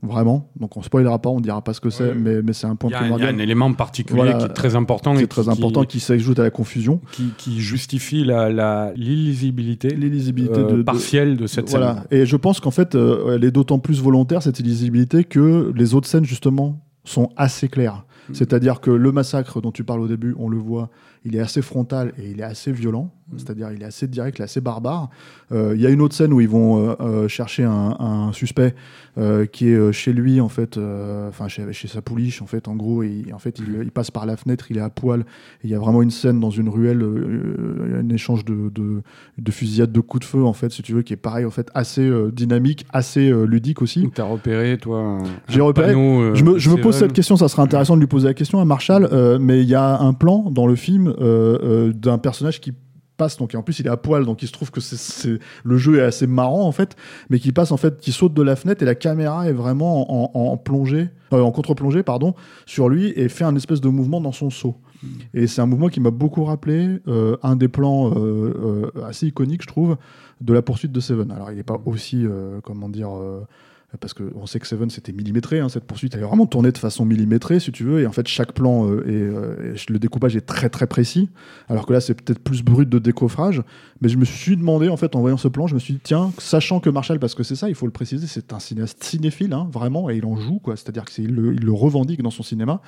Vraiment. 0.03 0.51
Donc 0.61 0.77
on 0.77 0.83
spoilera 0.83 1.19
pas, 1.21 1.31
on 1.31 1.41
dira 1.41 1.63
pas 1.65 1.73
ce 1.73 1.81
que 1.81 1.89
c'est, 1.91 2.11
Ouais. 2.11 2.15
mais, 2.15 2.43
mais 2.43 2.53
c'est 2.53 2.67
un 2.67 2.77
point 2.77 2.91
a, 2.91 2.93
il 2.93 2.95
y 2.95 2.97
a 2.97 3.01
primordial. 3.01 3.35
un 3.35 3.39
élément 3.39 3.73
particulier 3.73 4.21
Voilà. 4.21 4.35
qui 4.35 4.45
est 4.45 4.49
très 4.51 4.77
important. 4.77 5.17
qui- 5.17 5.27
très 5.27 5.43
qui- 5.43 5.49
important 5.49 5.85
qui 5.85 5.99
s'ajoute 6.01 6.39
à 6.39 6.43
la 6.45 6.51
confusion. 6.51 7.01
qui, 7.13 7.31
qui 7.39 7.61
justifie 7.61 8.23
la- 8.23 8.93
l'illisibilité 8.95 9.89
euh, 9.97 10.83
partielle 10.85 11.37
de 11.37 11.47
cette 11.47 11.69
scène. 11.69 12.03
Et 12.11 12.27
je 12.27 12.37
pense 12.37 12.61
qu'en 12.61 12.71
fait, 12.71 12.95
euh, 12.95 13.35
elle 13.37 13.45
est 13.45 13.51
d'autant 13.51 13.79
plus 13.79 14.01
volontaire, 14.01 14.43
cette 14.43 14.61
illisibilité, 14.61 15.25
que 15.25 15.73
les 15.75 15.95
autres 15.95 16.09
scènes, 16.09 16.25
justement, 16.25 16.81
sont 17.05 17.31
assez 17.37 17.69
claires. 17.69 18.05
C'est-à-dire 18.33 18.81
que 18.81 18.91
le 18.91 19.13
massacre 19.13 19.61
dont 19.61 19.73
tu 19.73 19.85
parles 19.85 20.01
au 20.01 20.09
début, 20.09 20.35
on 20.39 20.49
le 20.49 20.59
voit, 20.59 20.91
il 21.27 21.37
est 21.37 21.41
assez 21.41 21.63
frontal 21.63 22.13
et 22.19 22.31
il 22.31 22.41
est 22.41 22.45
assez 22.45 22.73
violent. 22.73 23.11
Mm. 23.29 23.39
C'est-à-dire 23.39 23.73
il 23.73 23.83
est 23.83 23.87
assez 23.87 24.07
direct, 24.07 24.39
il 24.39 24.43
est 24.43 24.45
assez 24.45 24.61
barbare. 24.61 25.11
Euh, 25.53 25.73
Il 25.75 25.81
y 25.83 25.87
a 25.87 25.91
une 25.91 26.01
autre 26.01 26.15
scène 26.15 26.33
où 26.33 26.41
ils 26.41 26.49
vont 26.49 26.79
euh, 26.79 26.95
euh, 27.01 27.29
chercher 27.29 27.65
un, 27.65 27.97
un 27.99 28.33
suspect 28.33 28.75
euh, 29.19 29.47
qui 29.47 29.69
est 29.69 29.93
chez 29.93 30.13
lui, 30.13 30.41
en 30.41 30.49
fait, 30.49 30.79
enfin 31.29 31.49
chez, 31.49 31.73
chez 31.73 31.89
sa 31.89 32.03
pouliche, 32.03 32.43
en 32.43 32.47
fait, 32.47 32.69
en 32.69 32.77
gros, 32.77 33.03
et, 33.03 33.25
en 33.33 33.39
fait, 33.39 33.59
il, 33.59 33.83
il 33.83 33.91
passe 33.91 34.11
par 34.11 34.27
la 34.27 34.37
fenêtre, 34.37 34.67
il 34.71 34.79
est 34.79 34.83
à 34.83 34.91
poil. 34.91 35.25
Il 35.65 35.71
y 35.71 35.75
a 35.75 35.79
vraiment 35.79 36.03
une 36.03 36.11
scène 36.11 36.39
dans 36.39 36.51
une 36.51 36.69
ruelle, 36.69 37.03
un 37.03 38.09
échange 38.11 38.45
de, 38.45 38.71
de, 38.71 39.03
de 39.39 40.01
coups 40.01 40.21
de 40.21 40.29
feu, 40.29 40.45
en 40.45 40.53
fait, 40.53 40.71
si 40.71 40.83
tu 40.83 40.93
veux, 40.93 41.03
qui 41.03 41.13
est 41.13 41.17
pareil, 41.17 41.45
en 41.45 41.51
fait, 41.51 41.69
assez 41.75 42.11
dynamique, 42.33 42.87
assez 42.93 43.33
ludique 43.47 43.83
aussi. 43.83 44.09
Tu 44.15 44.21
as 44.21 44.25
repéré, 44.25 44.79
toi 44.79 45.19
J'ai 45.49 45.61
repéré. 45.61 45.95
panneau, 45.95 46.35
Je 46.35 46.45
me, 46.45 46.59
je 46.59 46.71
me 46.71 46.77
pose 46.77 46.95
cette 46.95 47.13
question, 47.13 47.37
ça 47.37 47.49
serait 47.49 47.63
intéressant 47.63 47.97
de 47.97 48.01
lui 48.01 48.07
poser 48.07 48.29
la 48.29 48.35
question 48.35 48.61
à 48.61 48.65
Marshall, 48.65 49.09
euh, 49.13 49.39
mais 49.41 49.63
il 49.63 49.69
y 49.69 49.75
a 49.75 49.99
un 49.99 50.13
plan 50.13 50.51
dans 50.51 50.67
le 50.67 50.77
film 50.77 51.15
d'un 51.95 52.19
personnage 52.19 52.61
qui 52.61 52.73
passe, 53.17 53.39
donc 53.39 53.55
et 53.55 53.57
en 53.57 53.63
plus 53.63 53.79
il 53.81 53.87
est 53.87 53.91
à 53.91 53.97
poil, 53.97 54.27
donc 54.27 54.43
il 54.43 54.47
se 54.47 54.53
trouve 54.53 54.71
que 54.71 54.81
c'est- 54.81 55.39
le 55.65 55.77
jeu 55.79 55.99
est 55.99 56.03
assez 56.03 56.27
marrant 56.27 56.67
en 56.67 56.73
fait, 56.73 56.97
mais 57.31 57.39
qui 57.39 57.51
passe 57.51 57.73
en 57.73 57.79
fait, 57.79 57.99
qui 57.99 58.13
saute 58.13 58.35
de 58.35 58.43
la 58.43 58.57
fenêtre 58.57 58.83
et 58.83 58.85
la 58.87 58.95
caméra 58.95 59.49
est 59.49 59.55
vraiment 59.55 60.13
en, 60.13 60.31
en- 60.39 60.53
en 60.53 60.57
plongée, 60.59 61.09
euh, 61.33 61.41
en 61.41 61.51
contre-plongée 61.51 62.03
pardon, 62.03 62.35
sur 62.67 62.91
lui 62.91 63.15
et 63.17 63.31
fait 63.31 63.45
un 63.45 63.57
espèce 63.57 63.81
de 63.81 63.89
mouvement 63.89 64.21
dans 64.21 64.33
son 64.33 64.51
saut. 64.51 64.77
Et 65.35 65.47
c'est 65.47 65.61
un 65.63 65.67
mouvement 65.67 65.89
qui 65.89 66.01
m'a 66.01 66.11
beaucoup 66.11 66.45
rappelé 66.45 66.99
euh, 67.09 67.37
un 67.43 67.55
des 67.57 67.69
plans 67.69 68.11
euh, 68.11 68.91
euh, 68.97 69.05
assez 69.07 69.27
iconiques, 69.29 69.63
je 69.63 69.69
trouve, 69.69 69.97
de 70.43 70.53
la 70.53 70.61
poursuite 70.63 70.93
de 70.93 71.01
Seven. 71.01 71.31
Alors 71.31 71.51
il 71.51 71.57
n'est 71.57 71.63
pas 71.63 71.81
aussi, 71.87 72.27
euh, 72.27 72.61
comment 72.63 72.89
dire. 72.91 73.11
Euh, 73.95 73.97
parce 74.01 74.15
qu'on 74.15 74.47
sait 74.47 74.59
que 74.59 74.67
Seven 74.67 74.91
c'était 74.91 75.13
millimétré, 75.13 75.61
hein, 75.61 75.69
cette 75.69 75.85
poursuite. 75.85 76.15
Elle 76.15 76.21
est 76.21 76.25
vraiment 76.27 76.47
tournée 76.47 76.73
de 76.73 76.79
façon 76.79 77.05
millimétrée 77.05 77.61
si 77.61 77.73
tu 77.73 77.85
veux, 77.85 78.01
et 78.01 78.07
en 78.07 78.13
fait 78.13 78.27
chaque 78.29 78.53
plan 78.53 78.87
euh, 78.89 79.01
est, 79.07 79.13
euh, 79.13 79.75
est- 79.75 79.91
le 79.91 79.99
découpage 79.99 80.37
est 80.37 80.47
très 80.47 80.69
très 80.69 80.87
précis, 80.87 81.29
alors 81.69 81.87
que 81.87 81.93
là 81.93 82.01
c'est 82.01 82.15
peut-être 82.15 82.41
plus 82.41 82.63
brut 82.63 82.89
de 82.89 82.99
décoffrage, 82.99 83.63
mais 84.01 84.09
je 84.09 84.17
me 84.19 84.25
suis 84.25 84.57
demandé 84.57 84.89
en 84.89 84.97
fait 84.97 85.15
en 85.17 85.21
voyant 85.21 85.37
ce 85.37 85.49
plan, 85.49 85.67
je 85.67 85.75
me 85.75 85.79
suis 85.81 85.95
dit 85.95 86.01
tiens, 86.03 86.33
sachant 86.39 86.81
que 86.81 86.91
Marshall, 86.91 87.19
parce 87.19 87.35
que 87.35 87.43
c'est 87.43 87.57
ça, 87.57 87.69
il 87.69 87.75
faut 87.75 87.87
le 87.87 87.93
préciser, 87.93 88.27
c'est 88.27 88.53
un 88.53 88.59
cinéaste 88.61 89.03
cinéphile, 89.05 89.53
hein, 89.53 89.69
vraiment, 89.73 90.11
et 90.11 90.17
il 90.17 90.25
en 90.27 90.37
joue, 90.37 90.59
quoi, 90.59 90.77
c'est-à-dire 90.77 91.05
qu'il 91.05 91.35
le, 91.35 91.55
il 91.55 91.65
le 91.65 91.73
revendique 91.73 92.23
dans 92.23 92.31
son 92.31 92.43
cinéma, 92.43 92.81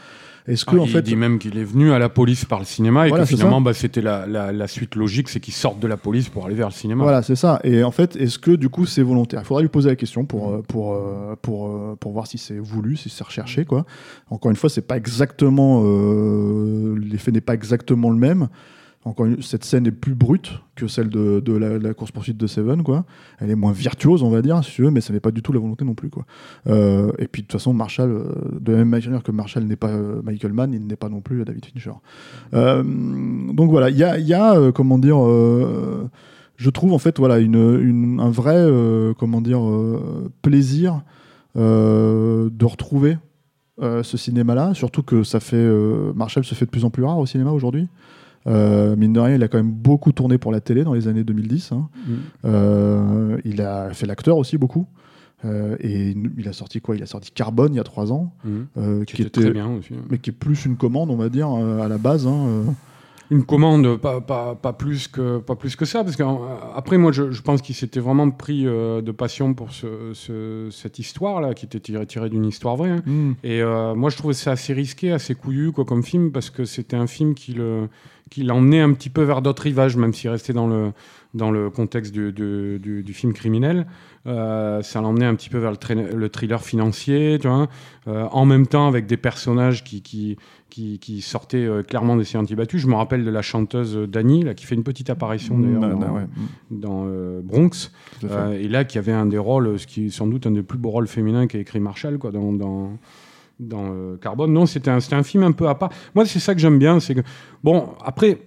est-ce 0.46 0.64
que 0.64 0.76
Ah, 0.76 0.80
en 0.80 0.84
il 0.84 0.90
fait... 0.90 1.02
dit 1.02 1.14
même 1.16 1.38
qu'il 1.38 1.58
est 1.58 1.64
venu 1.64 1.92
à 1.92 1.98
la 1.98 2.08
police 2.08 2.44
par 2.46 2.58
le 2.58 2.64
cinéma 2.64 3.06
et 3.06 3.10
Voilà, 3.10 3.24
que 3.24 3.28
finalement 3.30 3.60
bah, 3.60 3.74
c'était 3.74 4.00
la, 4.00 4.26
la- 4.26 4.50
la 4.52 4.66
suite 4.66 4.94
logique, 4.94 5.28
c'est 5.28 5.40
qu'il 5.40 5.52
sorte 5.52 5.78
de 5.78 5.86
la 5.86 5.98
police 5.98 6.28
pour 6.30 6.46
aller 6.46 6.54
vers 6.54 6.68
le 6.68 6.72
cinéma. 6.72 7.02
Voilà, 7.02 7.20
c'est 7.22 7.36
ça. 7.36 7.60
Et 7.64 7.82
en 7.84 7.90
fait, 7.90 8.16
est-ce 8.16 8.38
que 8.38 8.52
du 8.52 8.70
coup 8.70 8.86
c'est 8.86 9.02
volontaire? 9.02 9.40
Il 9.42 9.44
faudra 9.46 9.60
lui 9.60 9.68
poser 9.68 9.90
la 9.90 9.96
question 9.96 10.24
pour, 10.24 10.50
euh, 10.50 10.62
pour, 10.88 10.94
euh, 10.94 11.36
pour, 11.40 11.66
euh, 11.66 11.96
pour 11.98 12.12
voir 12.12 12.26
si 12.26 12.38
c'est 12.38 12.58
voulu, 12.58 12.96
si 12.96 13.08
c'est 13.08 13.24
recherché. 13.24 13.64
Quoi. 13.64 13.84
Encore 14.30 14.50
une 14.50 14.56
fois, 14.56 14.70
c'est 14.70 14.86
pas 14.86 14.96
exactement. 14.96 15.82
euh, 15.84 16.98
L'effet 16.98 17.32
n'est 17.32 17.40
pas 17.40 17.54
exactement 17.54 18.10
le 18.10 18.16
même. 18.16 18.48
Encore 19.04 19.26
une, 19.26 19.40
cette 19.40 19.64
scène 19.64 19.86
est 19.86 19.92
plus 19.92 20.14
brute 20.14 20.60
que 20.74 20.86
celle 20.86 21.08
de, 21.08 21.40
de 21.40 21.52
la, 21.52 21.78
la 21.78 21.94
course-poursuite 21.94 22.36
de 22.36 22.46
Seven. 22.46 22.82
Quoi. 22.82 23.04
Elle 23.38 23.50
est 23.50 23.54
moins 23.54 23.72
virtuose, 23.72 24.22
on 24.22 24.30
va 24.30 24.42
dire, 24.42 24.62
si 24.64 24.72
tu 24.72 24.82
veux, 24.82 24.90
mais 24.90 25.00
ça 25.00 25.12
n'est 25.12 25.20
pas 25.20 25.30
du 25.30 25.40
tout 25.40 25.52
la 25.52 25.60
volonté 25.60 25.84
non 25.84 25.94
plus. 25.94 26.10
Quoi. 26.10 26.26
Euh, 26.66 27.12
et 27.18 27.28
puis 27.28 27.42
de 27.42 27.46
toute 27.46 27.52
façon, 27.52 27.72
Marshall, 27.72 28.24
de 28.60 28.72
la 28.72 28.78
même 28.78 28.88
manière 28.88 29.22
que 29.22 29.32
Marshall 29.32 29.64
n'est 29.64 29.76
pas 29.76 29.96
Michael 30.22 30.52
Mann, 30.52 30.72
il 30.74 30.86
n'est 30.86 30.96
pas 30.96 31.08
non 31.08 31.20
plus 31.20 31.44
David 31.44 31.64
Fincher. 31.64 31.92
Euh, 32.54 32.82
donc 33.52 33.70
voilà, 33.70 33.88
il 33.90 33.96
y 33.96 34.04
a, 34.04 34.18
il 34.18 34.26
y 34.26 34.34
a, 34.34 34.56
euh, 34.56 34.72
comment 34.72 34.98
dire. 34.98 35.18
Je 36.58 36.68
trouve 36.70 36.92
en 36.92 36.98
fait 36.98 37.18
voilà 37.18 37.38
une, 37.38 37.54
une- 37.80 38.20
un 38.20 38.28
vrai 38.30 38.56
euh, 38.58 39.14
comment 39.18 39.40
dire 39.40 39.64
euh, 39.66 40.30
plaisir 40.42 41.00
euh, 41.56 42.50
de 42.52 42.64
retrouver 42.66 43.16
ce 43.80 44.16
cinéma-là, 44.16 44.74
surtout 44.74 45.04
que 45.04 45.22
ça 45.22 45.38
fait 45.38 45.64
Marshall 46.16 46.42
se 46.44 46.54
fait 46.56 46.64
de 46.64 46.70
plus 46.70 46.84
en 46.84 46.90
plus 46.90 47.04
rare 47.04 47.16
au 47.18 47.26
cinéma 47.26 47.52
aujourd'hui. 47.52 47.86
Mine 48.46 49.12
de 49.12 49.20
rien, 49.20 49.36
il 49.36 49.42
a 49.44 49.48
quand 49.48 49.58
même 49.58 49.70
beaucoup 49.70 50.10
tourné 50.10 50.36
pour 50.36 50.50
la 50.50 50.60
télé 50.60 50.82
dans 50.82 50.94
les 50.94 51.06
années 51.06 51.22
2010. 51.22 51.70
hein. 51.72 51.88
Mm. 52.44 53.36
Il 53.44 53.62
a 53.62 53.90
fait 53.94 54.06
l'acteur 54.06 54.36
aussi 54.36 54.58
beaucoup. 54.58 54.86
Euh, 55.44 55.76
et 55.78 56.16
il 56.36 56.48
a 56.48 56.52
sorti 56.52 56.80
quoi? 56.80 56.96
Il 56.96 57.02
a 57.04 57.06
sorti 57.06 57.30
Carbone 57.30 57.72
il 57.72 57.76
y 57.76 57.80
a 57.80 57.84
trois 57.84 58.10
ans, 58.12 58.32
euh, 58.76 59.04
Qui 59.04 59.22
était 59.22 59.42
très 59.42 59.50
bien 59.52 59.68
aussi. 59.70 59.94
mais 60.10 60.18
qui 60.18 60.30
est 60.30 60.32
plus 60.32 60.64
une 60.66 60.74
commande, 60.76 61.10
on 61.12 61.16
va 61.16 61.28
dire, 61.28 61.48
euh, 61.48 61.80
à 61.80 61.86
la 61.86 61.98
base. 61.98 62.26
hein. 62.26 62.64
Une 63.30 63.44
commande, 63.44 63.96
pas, 63.98 64.20
pas, 64.22 64.54
pas, 64.54 64.72
plus 64.72 65.06
que, 65.06 65.38
pas 65.38 65.54
plus 65.54 65.76
que 65.76 65.84
ça, 65.84 66.02
parce 66.02 66.16
qu'après, 66.16 66.96
moi, 66.96 67.12
je, 67.12 67.30
je 67.30 67.42
pense 67.42 67.60
qu'il 67.60 67.74
s'était 67.74 68.00
vraiment 68.00 68.30
pris 68.30 68.66
euh, 68.66 69.02
de 69.02 69.12
passion 69.12 69.52
pour 69.52 69.72
ce, 69.72 70.12
ce- 70.14 70.68
cette 70.70 70.98
histoire-là, 70.98 71.52
qui 71.52 71.66
était 71.66 71.80
tirée, 71.80 72.06
tirée 72.06 72.30
d'une 72.30 72.46
histoire 72.46 72.76
vraie. 72.76 72.90
hein. 72.90 73.02
Mm. 73.04 73.32
Et 73.44 73.60
euh, 73.60 73.94
moi, 73.94 74.08
je 74.08 74.16
trouvais 74.16 74.32
ça 74.34 74.52
assez 74.52 74.72
risqué, 74.72 75.12
assez 75.12 75.34
couillu 75.34 75.72
quoi, 75.72 75.84
comme 75.84 76.02
film, 76.02 76.32
parce 76.32 76.48
que 76.48 76.64
c'était 76.64 76.96
un 76.96 77.06
film 77.06 77.34
qui 77.34 77.52
le- 77.52 77.88
qui 78.30 78.42
l'emmenait 78.42 78.80
un 78.82 78.92
petit 78.92 79.08
peu 79.08 79.22
vers 79.22 79.40
d'autres 79.40 79.62
rivages, 79.62 79.96
même 79.96 80.12
s'il 80.12 80.28
restait 80.28 80.52
dans 80.52 80.66
le, 80.66 80.92
dans 81.34 81.50
le 81.50 81.68
contexte 81.70 82.12
du, 82.12 82.32
du- 82.32 82.78
du- 82.78 83.02
du 83.02 83.12
film 83.12 83.32
criminel. 83.32 83.86
Euh, 84.26 84.82
ça 84.82 85.00
l'emmenait 85.00 85.26
un 85.26 85.34
petit 85.34 85.48
peu 85.50 85.58
vers 85.58 85.70
le, 85.72 86.28
thriller 86.28 86.60
financier, 86.62 87.38
tu 87.40 87.48
vois, 87.48 87.68
euh, 88.08 88.26
en 88.32 88.44
même 88.44 88.66
temps 88.66 88.88
avec 88.88 89.06
des 89.06 89.16
personnages 89.16 89.84
qui, 89.84 90.02
qui, 90.02 90.36
qui, 90.70 90.98
qui 90.98 91.20
sortaient 91.20 91.64
euh, 91.64 91.82
clairement 91.82 92.16
des 92.16 92.24
sentiers 92.24 92.56
battus. 92.56 92.80
Je 92.82 92.86
me 92.88 92.94
rappelle 92.94 93.24
de 93.24 93.30
la 93.30 93.42
chanteuse 93.42 93.96
Dani, 94.08 94.42
là, 94.42 94.54
qui 94.54 94.64
fait 94.66 94.74
une 94.74 94.82
petite 94.82 95.10
apparition 95.10 95.58
d'ailleurs 95.58 95.80
Bah, 95.80 95.88
dans, 95.90 95.98
bah, 95.98 96.12
ouais, 96.12 96.26
dans, 96.70 97.06
Bronx. 97.42 97.90
et 98.54 98.68
là, 98.68 98.84
qui 98.84 98.98
avait 98.98 99.12
un 99.12 99.26
des 99.26 99.38
rôles, 99.38 99.78
ce 99.78 99.86
qui 99.86 100.06
est 100.06 100.10
sans 100.10 100.26
doute 100.26 100.46
un 100.46 100.50
des 100.52 100.62
plus 100.62 100.78
beaux 100.78 100.90
rôles 100.90 101.08
féminins 101.08 101.46
qu'a 101.46 101.58
écrit 101.58 101.80
Marshall 101.80 102.18
quoi, 102.18 102.30
dans, 102.30 102.52
dans, 102.52 102.98
dans 103.60 103.86
euh, 103.90 104.16
Carbone. 104.16 104.52
Non, 104.52 104.66
c'était 104.66 104.90
un, 104.90 104.98
un 105.12 105.22
film 105.22 105.42
un 105.44 105.52
peu 105.52 105.68
à 105.68 105.74
part. 105.74 105.90
Moi, 106.14 106.26
c'est 106.26 106.38
ça 106.40 106.54
que 106.54 106.60
j'aime 106.60 106.78
bien. 106.78 107.00
C'est 107.00 107.14
que, 107.14 107.20
bon, 107.64 107.90
après, 108.04 108.38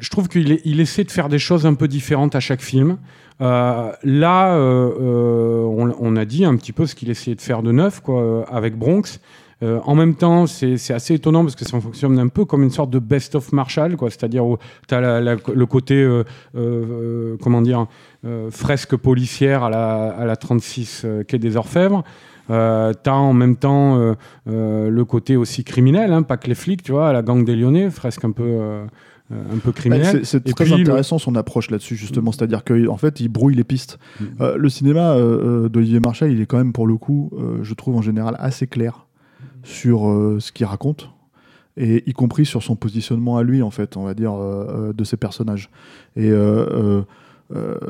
je 0.00 0.10
trouve 0.10 0.28
qu'il 0.28 0.80
essaie 0.80 1.04
de 1.04 1.10
faire 1.10 1.28
des 1.28 1.38
choses 1.38 1.66
un 1.66 1.74
peu 1.74 1.88
différentes 1.88 2.34
à 2.34 2.40
chaque 2.40 2.62
film. 2.62 2.98
Euh, 3.40 3.92
là, 4.02 4.54
euh, 4.54 4.90
euh, 5.00 5.94
on, 6.00 6.16
a 6.16 6.24
dit 6.24 6.44
un 6.44 6.56
petit 6.56 6.72
peu 6.72 6.86
ce 6.86 6.94
qu'il 6.94 7.08
essayait 7.10 7.36
de 7.36 7.40
faire 7.40 7.62
de 7.62 7.70
neuf 7.70 8.00
quoi, 8.00 8.44
avec 8.50 8.76
Bronx. 8.76 9.20
En 9.60 9.96
même 9.96 10.14
temps, 10.14 10.46
c'est 10.46 10.92
assez 10.92 11.14
étonnant 11.14 11.42
parce 11.42 11.56
que 11.56 11.64
ça 11.64 11.80
fonctionne 11.80 12.16
un 12.20 12.28
peu 12.28 12.44
comme 12.44 12.62
une 12.62 12.70
sorte 12.70 12.90
de 12.90 13.00
best-of 13.00 13.52
Marshall, 13.52 13.96
quoi. 13.96 14.08
C'est-à-dire 14.08 14.46
où 14.46 14.56
tu 14.86 14.94
as 14.94 15.20
le 15.20 15.66
côté, 15.66 16.08
comment 17.42 17.60
dire, 17.60 17.88
fresque 18.50 18.94
policière 18.94 19.64
à 19.64 19.70
la, 19.70 20.10
à 20.10 20.24
la 20.26 20.36
36 20.36 21.02
euh, 21.04 21.24
quai 21.24 21.38
des 21.38 21.56
Orfèvres. 21.56 22.04
Euh, 22.50 22.92
t'as 23.02 23.12
en 23.12 23.32
même 23.32 23.56
temps 23.56 24.14
le 24.46 25.02
côté 25.02 25.36
aussi 25.36 25.64
criminel, 25.64 26.12
hein, 26.12 26.22
pas 26.22 26.36
que 26.36 26.46
les 26.46 26.54
flics, 26.54 26.84
tu 26.84 26.92
vois, 26.92 27.08
à 27.08 27.12
la 27.12 27.22
gang 27.22 27.44
des 27.44 27.56
Lyonnais, 27.56 27.90
fresque 27.90 28.24
un 28.24 28.30
peu, 28.30 28.86
un 29.30 29.58
peu 29.58 29.70
Bah, 29.70 29.72
criminel. 29.72 30.24
c'est- 30.24 30.40
très 30.40 30.64
puis, 30.64 30.74
le- 30.74 30.80
intéressant 30.80 31.18
son 31.18 31.34
approche 31.34 31.70
là-dessus 31.70 31.96
justement, 31.96 32.32
c'est-à-dire 32.32 32.64
qu'en 32.64 32.96
fait 32.96 33.20
il 33.20 33.28
brouille 33.28 33.54
les 33.54 33.64
pistes. 33.64 33.98
Mm. 34.20 34.24
Euh, 34.40 34.56
le 34.56 34.68
cinéma 34.68 35.12
euh, 35.12 35.64
euh, 35.64 35.68
d'Olivier 35.68 36.00
Marchal, 36.00 36.32
il 36.32 36.40
est 36.40 36.46
quand 36.46 36.58
même 36.58 36.72
pour 36.72 36.86
le 36.86 36.96
coup, 36.96 37.30
euh, 37.38 37.58
je 37.62 37.74
trouve 37.74 37.96
en 37.96 38.02
général 38.02 38.36
assez 38.38 38.66
clair 38.66 39.06
sur 39.62 40.08
euh, 40.08 40.38
ce 40.40 40.52
qu'il 40.52 40.66
raconte 40.66 41.10
et 41.76 42.08
y 42.08 42.12
compris 42.12 42.46
sur 42.46 42.62
son 42.62 42.74
positionnement 42.74 43.36
à 43.36 43.42
lui 43.42 43.62
en 43.62 43.70
fait, 43.70 43.96
on 43.96 44.04
va 44.04 44.14
dire 44.14 44.32
euh, 44.34 44.66
euh, 44.88 44.92
de 44.92 45.04
ses 45.04 45.16
personnages. 45.16 45.70
Et 46.16 46.30
euh, 46.30 46.36
euh, 46.36 46.66
euh, 46.72 47.02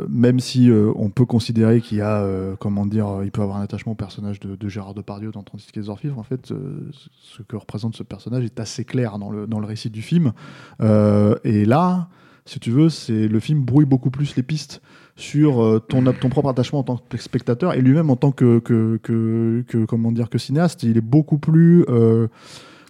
même 0.09 0.41
si 0.41 0.71
euh, 0.71 0.93
on 0.97 1.11
peut 1.11 1.25
considérer 1.25 1.81
qu'il 1.81 1.99
y 1.99 2.01
a, 2.01 2.23
euh, 2.23 2.55
comment 2.59 2.87
dire, 2.87 3.21
il 3.25 3.31
peut 3.31 3.43
avoir 3.43 3.59
un 3.59 3.63
attachement 3.63 3.93
au 3.93 3.97
personnage 3.97 4.39
de, 4.41 4.69
Gérard 4.69 4.95
Depardieu 4.95 5.31
dans 5.31 5.43
36 5.43 5.73
quais 5.73 5.81
d'Orfivre, 5.83 6.19
en 6.19 6.23
fait, 6.23 6.53
euh, 6.53 6.91
ce 6.93 7.43
que 7.43 7.57
représente 7.57 7.97
ce 7.97 8.03
personnage 8.03 8.45
est 8.45 8.61
assez 8.61 8.85
clair 8.85 9.19
dans 9.19 9.31
le, 9.31 9.47
dans 9.47 9.59
le 9.61 9.67
récit 9.67 9.91
du 9.91 10.03
film. 10.03 10.33
Euh, 10.81 11.37
et 11.45 11.65
là, 11.65 12.09
si 12.45 12.61
tu 12.61 12.71
veux, 12.71 12.89
c'est 12.89 13.29
le 13.29 13.41
film 13.41 13.63
brouille 13.63 13.85
beaucoup 13.85 14.11
plus 14.11 14.37
les 14.37 14.43
pistes 14.43 14.81
sur 15.17 15.63
euh, 15.63 15.81
ton, 15.81 16.05
ton 16.13 16.29
propre 16.29 16.49
attachement 16.49 16.79
en 16.81 16.85
tant 16.85 16.97
que 16.97 17.19
spectateur 17.19 17.75
et 17.75 17.81
lui-même 17.81 18.11
en 18.11 18.17
tant 18.17 18.31
que, 18.31 18.61
que, 18.61 18.99
que, 19.03 19.65
que, 19.67 19.85
comment 19.85 20.13
dire, 20.13 20.31
que 20.31 20.39
cinéaste. 20.39 20.85
Il 20.85 20.97
est 20.97 21.03
beaucoup 21.03 21.39
plus. 21.39 21.85
euh, 21.89 22.29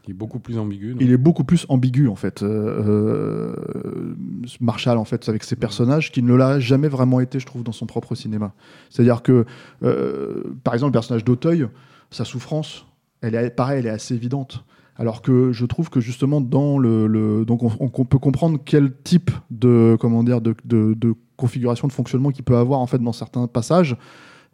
qui 0.09 0.12
est 0.12 0.14
beaucoup 0.14 0.38
plus 0.38 0.57
ambigu. 0.59 0.92
donc. 0.92 1.03
il 1.03 1.12
est 1.12 1.18
beaucoup 1.18 1.44
plus 1.44 1.66
ambigu 1.68 2.09
en 2.09 2.14
fait. 2.16 2.42
Euh, 2.42 3.53
euh, 3.53 4.14
Marshall 4.61 4.97
en 4.97 5.05
fait 5.05 5.29
avec 5.29 5.44
ses 5.44 5.55
personnages 5.55 6.11
qui 6.11 6.23
ne 6.23 6.35
l'a 6.35 6.59
jamais 6.61 6.88
vraiment 6.88 7.21
été, 7.21 7.38
je 7.38 7.44
trouve, 7.44 7.62
dans 7.62 7.73
son 7.73 7.85
propre 7.85 8.14
cinéma. 8.14 8.55
C'est-à-dire 8.88 9.23
que, 9.23 9.44
euh, 9.83 10.44
par 10.64 10.73
exemple, 10.73 10.88
le 10.90 10.92
personnage 10.92 11.25
d'Auteuil, 11.25 11.68
sa 12.11 12.25
souffrance, 12.25 12.87
elle 13.21 13.35
est 13.35 13.51
pareil, 13.51 13.81
elle 13.81 13.87
est 13.87 13.90
assez 13.90 14.14
évidente. 14.14 14.64
Alors 14.97 15.21
que 15.21 15.53
je 15.53 15.66
trouve 15.66 15.90
que 15.90 16.01
justement 16.01 16.40
dans 16.40 16.79
le, 16.79 17.07
le- 17.07 17.44
donc 17.44 17.62
on, 17.62 17.71
on 17.79 18.05
peut 18.05 18.18
comprendre 18.18 18.59
quel 18.64 18.92
type 19.05 19.31
de 19.51 19.94
comment 20.01 20.25
dire 20.25 20.40
de, 20.40 20.55
de- 20.64 20.94
de 20.94 21.14
configuration 21.37 21.87
de 21.87 21.92
fonctionnement 21.92 22.31
qu'il 22.31 22.44
peut 22.44 22.57
avoir 22.57 22.81
en 22.81 22.87
fait 22.87 22.99
dans 22.99 23.12
certains 23.12 23.47
passages. 23.47 23.94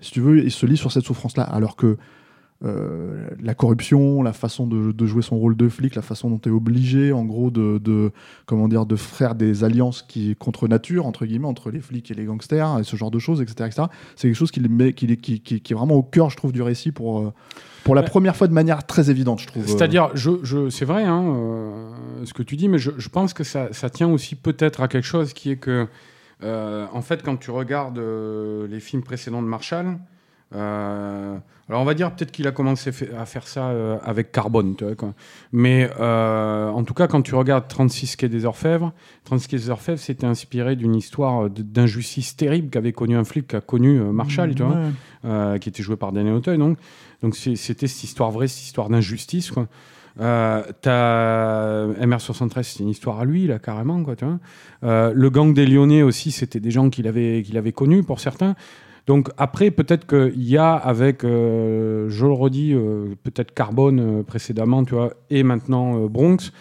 Si 0.01 0.11
tu 0.11 0.21
veux, 0.21 0.45
il 0.45 0.51
se 0.51 0.67
lit 0.67 0.77
sur 0.77 0.91
cette 0.91 1.05
souffrance-là. 1.05 1.45
Alors 1.45 1.77
que 1.77 1.97
euh, 2.65 3.29
la 3.43 3.55
corruption, 3.55 4.23
la 4.23 4.33
façon 4.33 4.67
de, 4.67 4.93
de 4.93 5.07
jouer 5.07 5.23
son 5.23 5.37
rôle 5.39 5.57
de 5.57 5.69
flic, 5.69 5.95
la 5.97 6.03
façon 6.03 6.31
dont 6.31 6.39
tu 6.39 6.49
es 6.49 6.53
obligé, 6.53 7.13
en 7.13 7.25
gros, 7.25 7.51
de, 7.51 7.79
de- 7.79 8.11
comment 8.47 8.69
dire, 8.69 8.87
de 8.87 8.97
faire 8.97 9.35
des 9.35 9.65
alliances 9.65 10.03
qui 10.03 10.35
contre 10.37 10.69
nature, 10.69 11.05
entre 11.07 11.27
guillemets, 11.27 11.49
entre 11.49 11.71
les 11.71 11.81
flics 11.81 12.11
et 12.11 12.15
les 12.15 12.25
gangsters, 12.25 12.79
et 12.79 12.85
ce 12.85 12.97
genre 12.97 13.11
de 13.11 13.19
choses, 13.19 13.43
etc., 13.43 13.67
etc. 13.67 13.83
C'est 14.17 14.29
quelque 14.29 14.37
chose 14.37 14.51
qui, 14.51 14.61
les 14.61 14.69
met, 14.69 14.93
qui, 14.95 15.07
les- 15.07 15.17
qui, 15.17 15.41
qui- 15.41 15.61
qui 15.61 15.73
est 15.73 15.77
vraiment 15.77 15.97
au 15.97 16.03
cœur, 16.03 16.31
je 16.31 16.37
trouve, 16.37 16.53
du 16.53 16.63
récit 16.63 16.93
pour, 16.93 17.21
euh, 17.21 17.33
pour 17.83 17.95
la 17.95 18.01
Ouais. 18.01 18.07
première 18.09 18.35
fois 18.37 18.47
de 18.49 18.55
manière 18.55 18.87
très 18.87 19.11
évidente, 19.11 19.41
je 19.41 19.47
trouve. 19.49 19.67
C'est-à-dire, 19.67 20.11
je, 20.15 20.31
je, 20.43 20.71
c'est 20.71 20.87
vrai 20.87 21.05
hein, 21.05 21.23
euh, 21.37 21.91
ce 22.25 22.33
que 22.33 22.43
tu 22.43 22.57
dis, 22.57 22.69
mais 22.69 22.79
je, 22.79 22.93
je 22.97 23.09
pense 23.11 23.35
que 23.35 23.45
ça, 23.45 23.73
ça 23.73 23.91
tient 23.91 24.09
aussi 24.09 24.37
peut-être 24.37 24.81
à 24.81 24.89
quelque 24.89 25.05
chose 25.05 25.35
qui 25.35 25.51
est 25.51 25.57
que, 25.57 25.87
euh, 26.43 26.87
en 26.93 27.03
fait, 27.03 27.23
quand 27.23 27.37
tu 27.37 27.51
regardes 27.51 27.99
euh, 27.99 28.67
les 28.69 28.81
films 28.81 29.03
précédents 29.03 29.43
de 29.43 29.47
Marshall, 29.49 29.99
euh, 30.55 31.37
alors 31.69 31.81
on 31.81 31.85
va 31.85 31.95
dire 31.95 32.15
peut-être 32.15 32.31
qu'il 32.31 32.47
a 32.47 32.53
commencé 32.53 32.91
à 33.19 33.25
faire 33.25 33.49
ça 33.49 33.69
euh, 33.69 33.97
avec 34.05 34.33
Carbone, 34.33 34.77
tu 34.77 34.85
vois, 34.85 34.95
quoi. 34.95 35.15
mais 35.53 35.91
euh, 35.99 36.69
en 36.69 36.85
tout 36.85 36.95
cas, 36.95 37.07
quand 37.07 37.23
tu 37.23 37.35
regardes 37.35 37.67
36 37.69 38.17
Quai 38.17 38.29
des 38.29 38.45
Orfèvres, 38.45 38.93
36 39.25 39.49
Quai 39.49 39.57
des 39.57 39.71
Orfèvres, 39.71 39.99
c'était 39.99 40.27
inspiré 40.27 40.77
d'une 40.77 40.95
histoire 40.95 41.49
d'injustice 41.51 42.37
terrible 42.37 42.69
qu'avait 42.71 42.93
connu 42.93 43.17
un 43.17 43.25
flic 43.25 43.49
qui 43.49 43.57
a 43.57 43.61
connu 43.61 43.99
Marshall, 44.01 44.55
tu 44.55 44.63
vois 44.63 44.77
Ouais. 45.25 45.59
qui 45.59 45.71
était 45.71 45.83
joué 45.83 45.97
par 45.97 46.13
Daniel 46.13 46.35
Auteuil. 46.35 46.59
Donc, 46.59 47.37
c'était 47.37 47.87
cette 47.87 48.05
histoire 48.05 48.31
vraie, 48.31 48.47
cette 48.47 48.65
histoire 48.65 48.91
d'injustice. 48.91 49.51
Quoi. 49.51 49.67
Euh, 50.21 50.63
t'as 50.81 51.87
MR73, 52.05 52.63
c'est 52.63 52.81
une 52.81 52.89
histoire 52.89 53.21
à 53.21 53.25
lui, 53.25 53.47
là, 53.47 53.59
carrément. 53.59 54.03
Quoi, 54.03 54.17
tu 54.17 54.25
vois. 54.25 54.39
Euh, 54.85 55.13
le 55.15 55.31
gang 55.31 55.53
des 55.53 55.67
Lyonnais 55.67 56.03
aussi, 56.03 56.31
c'était 56.31 56.61
des 56.61 56.71
gens 56.71 56.91
qu'il 56.91 57.09
avait, 57.09 57.43
qu'il 57.45 57.57
avait 57.59 57.73
connus 57.73 58.03
pour 58.05 58.21
certains. 58.21 58.55
Donc 59.07 59.29
après, 59.37 59.71
peut-être 59.71 60.07
qu'il 60.07 60.43
y 60.43 60.57
a 60.57 60.75
avec, 60.75 61.25
euh, 61.25 62.09
je 62.09 62.27
le 62.27 62.33
redis, 62.33 62.73
euh, 62.73 63.15
peut-être 63.23 63.53
Carbone 63.53 64.01
euh, 64.01 64.23
précédemment, 64.23 64.85
tu 64.85 64.95
vois, 64.95 65.13
et 65.29 65.43
maintenant 65.43 66.07
Bronx, 66.07 66.53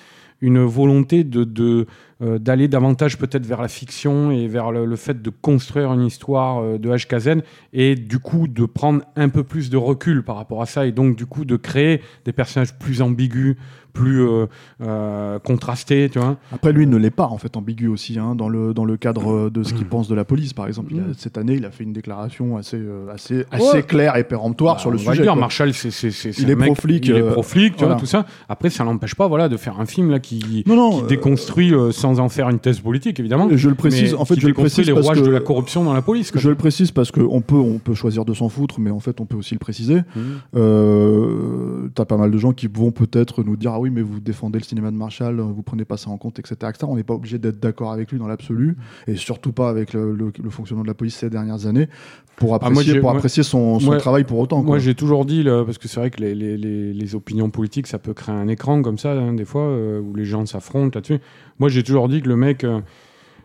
une 0.41 0.59
volonté 0.59 1.23
de, 1.23 1.87
d'aller 2.19 2.67
davantage 2.67 3.17
peut-être 3.17 3.45
vers 3.45 3.61
la 3.61 3.69
fiction 3.69 4.29
et 4.29 4.49
vers 4.49 4.73
le, 4.73 4.83
le 4.83 4.95
fait 4.97 5.21
de 5.21 5.29
construire 5.29 5.93
une 5.93 6.05
histoire 6.05 6.77
de 6.77 6.89
HKZ 6.89 7.43
et 7.71 7.95
du 7.95 8.19
coup 8.19 8.49
de 8.49 8.65
prendre 8.65 9.03
un 9.15 9.29
peu 9.29 9.45
plus 9.45 9.69
de 9.69 9.77
recul 9.77 10.21
par 10.21 10.35
rapport 10.35 10.61
à 10.61 10.65
ça 10.65 10.85
et 10.85 10.91
donc 10.91 11.15
du 11.15 11.25
coup 11.25 11.45
de 11.45 11.55
créer 11.55 12.01
des 12.25 12.33
personnages 12.33 12.77
plus 12.77 13.01
ambigus, 13.01 13.55
plus 13.93 14.21
euh, 14.27 14.47
euh, 14.81 15.39
contrastés, 15.39 16.09
tu 16.11 16.19
vois. 16.19 16.37
Après, 16.51 16.73
lui, 16.73 16.83
il 16.83 16.89
ne 16.89 16.97
l'est 16.97 17.09
pas, 17.11 17.27
en 17.27 17.37
fait, 17.37 17.55
ambigu 17.55 17.87
aussi, 17.87 18.17
hein, 18.19 18.35
dans, 18.35 18.49
le, 18.49 18.73
dans 18.73 18.85
le 18.85 18.97
cadre 18.97 19.31
euh, 19.31 19.49
de 19.49 19.59
Mm. 19.59 19.63
ce 19.63 19.73
qu'il 19.75 19.85
pense 19.85 20.07
de 20.07 20.15
la 20.15 20.25
police, 20.25 20.51
par 20.53 20.67
exemple. 20.67 20.93
Il 20.93 20.99
a- 20.99 21.03
cette 21.17 21.37
année, 21.37 21.53
il 21.53 21.65
a 21.65 21.71
fait 21.71 21.83
une 21.83 21.93
déclaration 21.93 22.57
assez, 22.57 22.77
euh, 22.77 23.07
assez, 23.13 23.45
assez 23.51 23.63
Ouais. 23.77 23.83
claire 23.83 24.15
et 24.17 24.23
péremptoire 24.23 24.79
sur 24.79 24.89
le 24.91 24.97
Bah, 24.97 25.03
On 25.03 25.07
va 25.07 25.11
sujet. 25.13 25.23
dire, 25.23 25.31
quoi. 25.33 25.39
Marshall, 25.41 25.73
c'est, 25.73 25.91
c'est, 25.91 26.11
c'est, 26.11 26.31
c'est 26.33 26.41
Il 26.41 26.47
un 26.49 26.51
est 26.51 26.55
mec- 26.55 26.65
pro-flic, 26.73 27.05
Il 27.07 27.15
est 27.15 27.21
euh, 27.21 27.31
pro-flic, 27.31 27.73
tu 27.73 27.79
voilà. 27.79 27.93
vois, 27.95 27.99
tout 27.99 28.05
ça. 28.07 28.25
Après, 28.49 28.69
ça 28.69 28.83
n'empêche 28.83 29.15
pas, 29.15 29.27
voilà, 29.27 29.47
de 29.47 29.57
faire 29.57 29.79
un 29.79 29.85
film 29.85 30.09
là 30.09 30.19
qui, 30.19 30.63
Non, 30.65 30.75
non, 30.75 30.97
qui 30.99 31.03
euh, 31.03 31.07
déconstruit 31.07 31.73
euh, 31.73 31.91
sans 31.91 32.19
en 32.19 32.29
faire 32.29 32.49
une 32.49 32.59
thèse 32.59 32.79
politique, 32.79 33.19
évidemment. 33.19 33.47
Je 33.51 33.69
le 33.69 33.75
précise, 33.75 34.13
en 34.15 34.25
fait, 34.25 34.39
je 34.39 34.47
le 34.47 34.53
précise 34.53 34.87
les 34.87 34.93
parce 34.93 35.05
rouages 35.05 35.21
que- 35.21 35.25
de 35.25 35.31
la 35.31 35.39
corruption 35.39 35.83
dans 35.83 35.93
la 35.93 36.01
police. 36.01 36.31
quoi. 36.31 36.41
Je 36.41 36.49
le 36.49 36.55
précise 36.55 36.91
parce 36.91 37.11
qu'on 37.11 37.41
peut, 37.41 37.55
on 37.55 37.77
peut 37.77 37.93
choisir 37.93 38.25
de 38.25 38.33
s'en 38.33 38.49
foutre, 38.49 38.79
mais 38.79 38.89
en 38.89 38.99
fait, 38.99 39.21
on 39.21 39.25
peut 39.25 39.37
aussi 39.37 39.53
le 39.53 39.59
préciser. 39.59 40.01
Mhm. 40.15 40.23
Euh, 40.55 41.89
T'as 41.95 42.05
pas 42.05 42.17
mal 42.17 42.31
de 42.31 42.37
gens 42.37 42.53
qui 42.53 42.67
vont 42.67 42.91
peut-être 42.91 43.43
nous 43.43 43.55
dire 43.55 43.71
Ah 43.73 43.79
oui, 43.83 43.89
mais 43.91 44.01
vous 44.01 44.19
défendez 44.19 44.57
le 44.59 44.63
cinéma 44.63 44.89
de 44.91 44.95
Marshall, 44.95 45.39
vous 45.39 45.61
prenez 45.63 45.85
pas 45.85 45.97
ça 45.97 46.09
en 46.09 46.17
compte, 46.17 46.39
etc. 46.39 46.55
etc. 46.69 46.85
On 46.87 46.95
n'est 46.95 47.03
pas 47.03 47.13
obligé 47.13 47.37
d'être 47.37 47.59
d'accord 47.59 47.91
avec 47.91 48.11
lui 48.11 48.17
dans 48.19 48.27
l'absolu, 48.27 48.75
et 49.07 49.15
surtout 49.15 49.51
pas 49.51 49.69
avec 49.69 49.93
le, 49.93 50.13
le- 50.13 50.31
le 50.41 50.49
fonctionnement 50.49 50.83
de 50.83 50.87
la 50.87 50.93
police 50.93 51.15
ces 51.15 51.29
dernières 51.29 51.65
années, 51.67 51.87
pour 52.37 52.55
Ah, 52.55 52.59
moi, 52.69 52.81
apprécier, 52.81 52.99
pour 53.43 53.43
son, 53.43 53.79
son 53.79 53.85
moi- 53.85 53.97
travail 53.97 54.23
pour 54.23 54.39
autant. 54.39 54.63
Moi, 54.63 54.79
j'ai 54.79 54.95
toujours 54.95 55.25
dit, 55.25 55.43
là, 55.43 55.63
parce 55.63 55.77
que 55.77 55.87
c'est 55.87 55.99
vrai 55.99 56.09
que 56.09 56.19
les, 56.21 56.33
les- 56.33 56.57
les- 56.57 56.93
les 56.93 57.15
opinions 57.15 57.49
politiques, 57.49 57.87
ça 57.87 57.99
peut 57.99 58.13
créer 58.13 58.33
un 58.35 58.47
écran 58.47 58.81
comme 58.81 58.97
ça, 58.97 59.11
hein, 59.11 59.33
des 59.33 59.45
fois, 59.45 59.61
euh, 59.63 59.99
où 60.01 60.15
les 60.15 60.25
gens 60.25 60.45
s'affrontent 60.45 60.91
là-dessus. 60.97 61.19
Moi, 61.59 61.69
j'ai 61.69 61.83
toujours 61.83 62.07
dit 62.09 62.21
que 62.21 62.29
le 62.29 62.35
mec, 62.37 62.63
euh, 62.63 62.79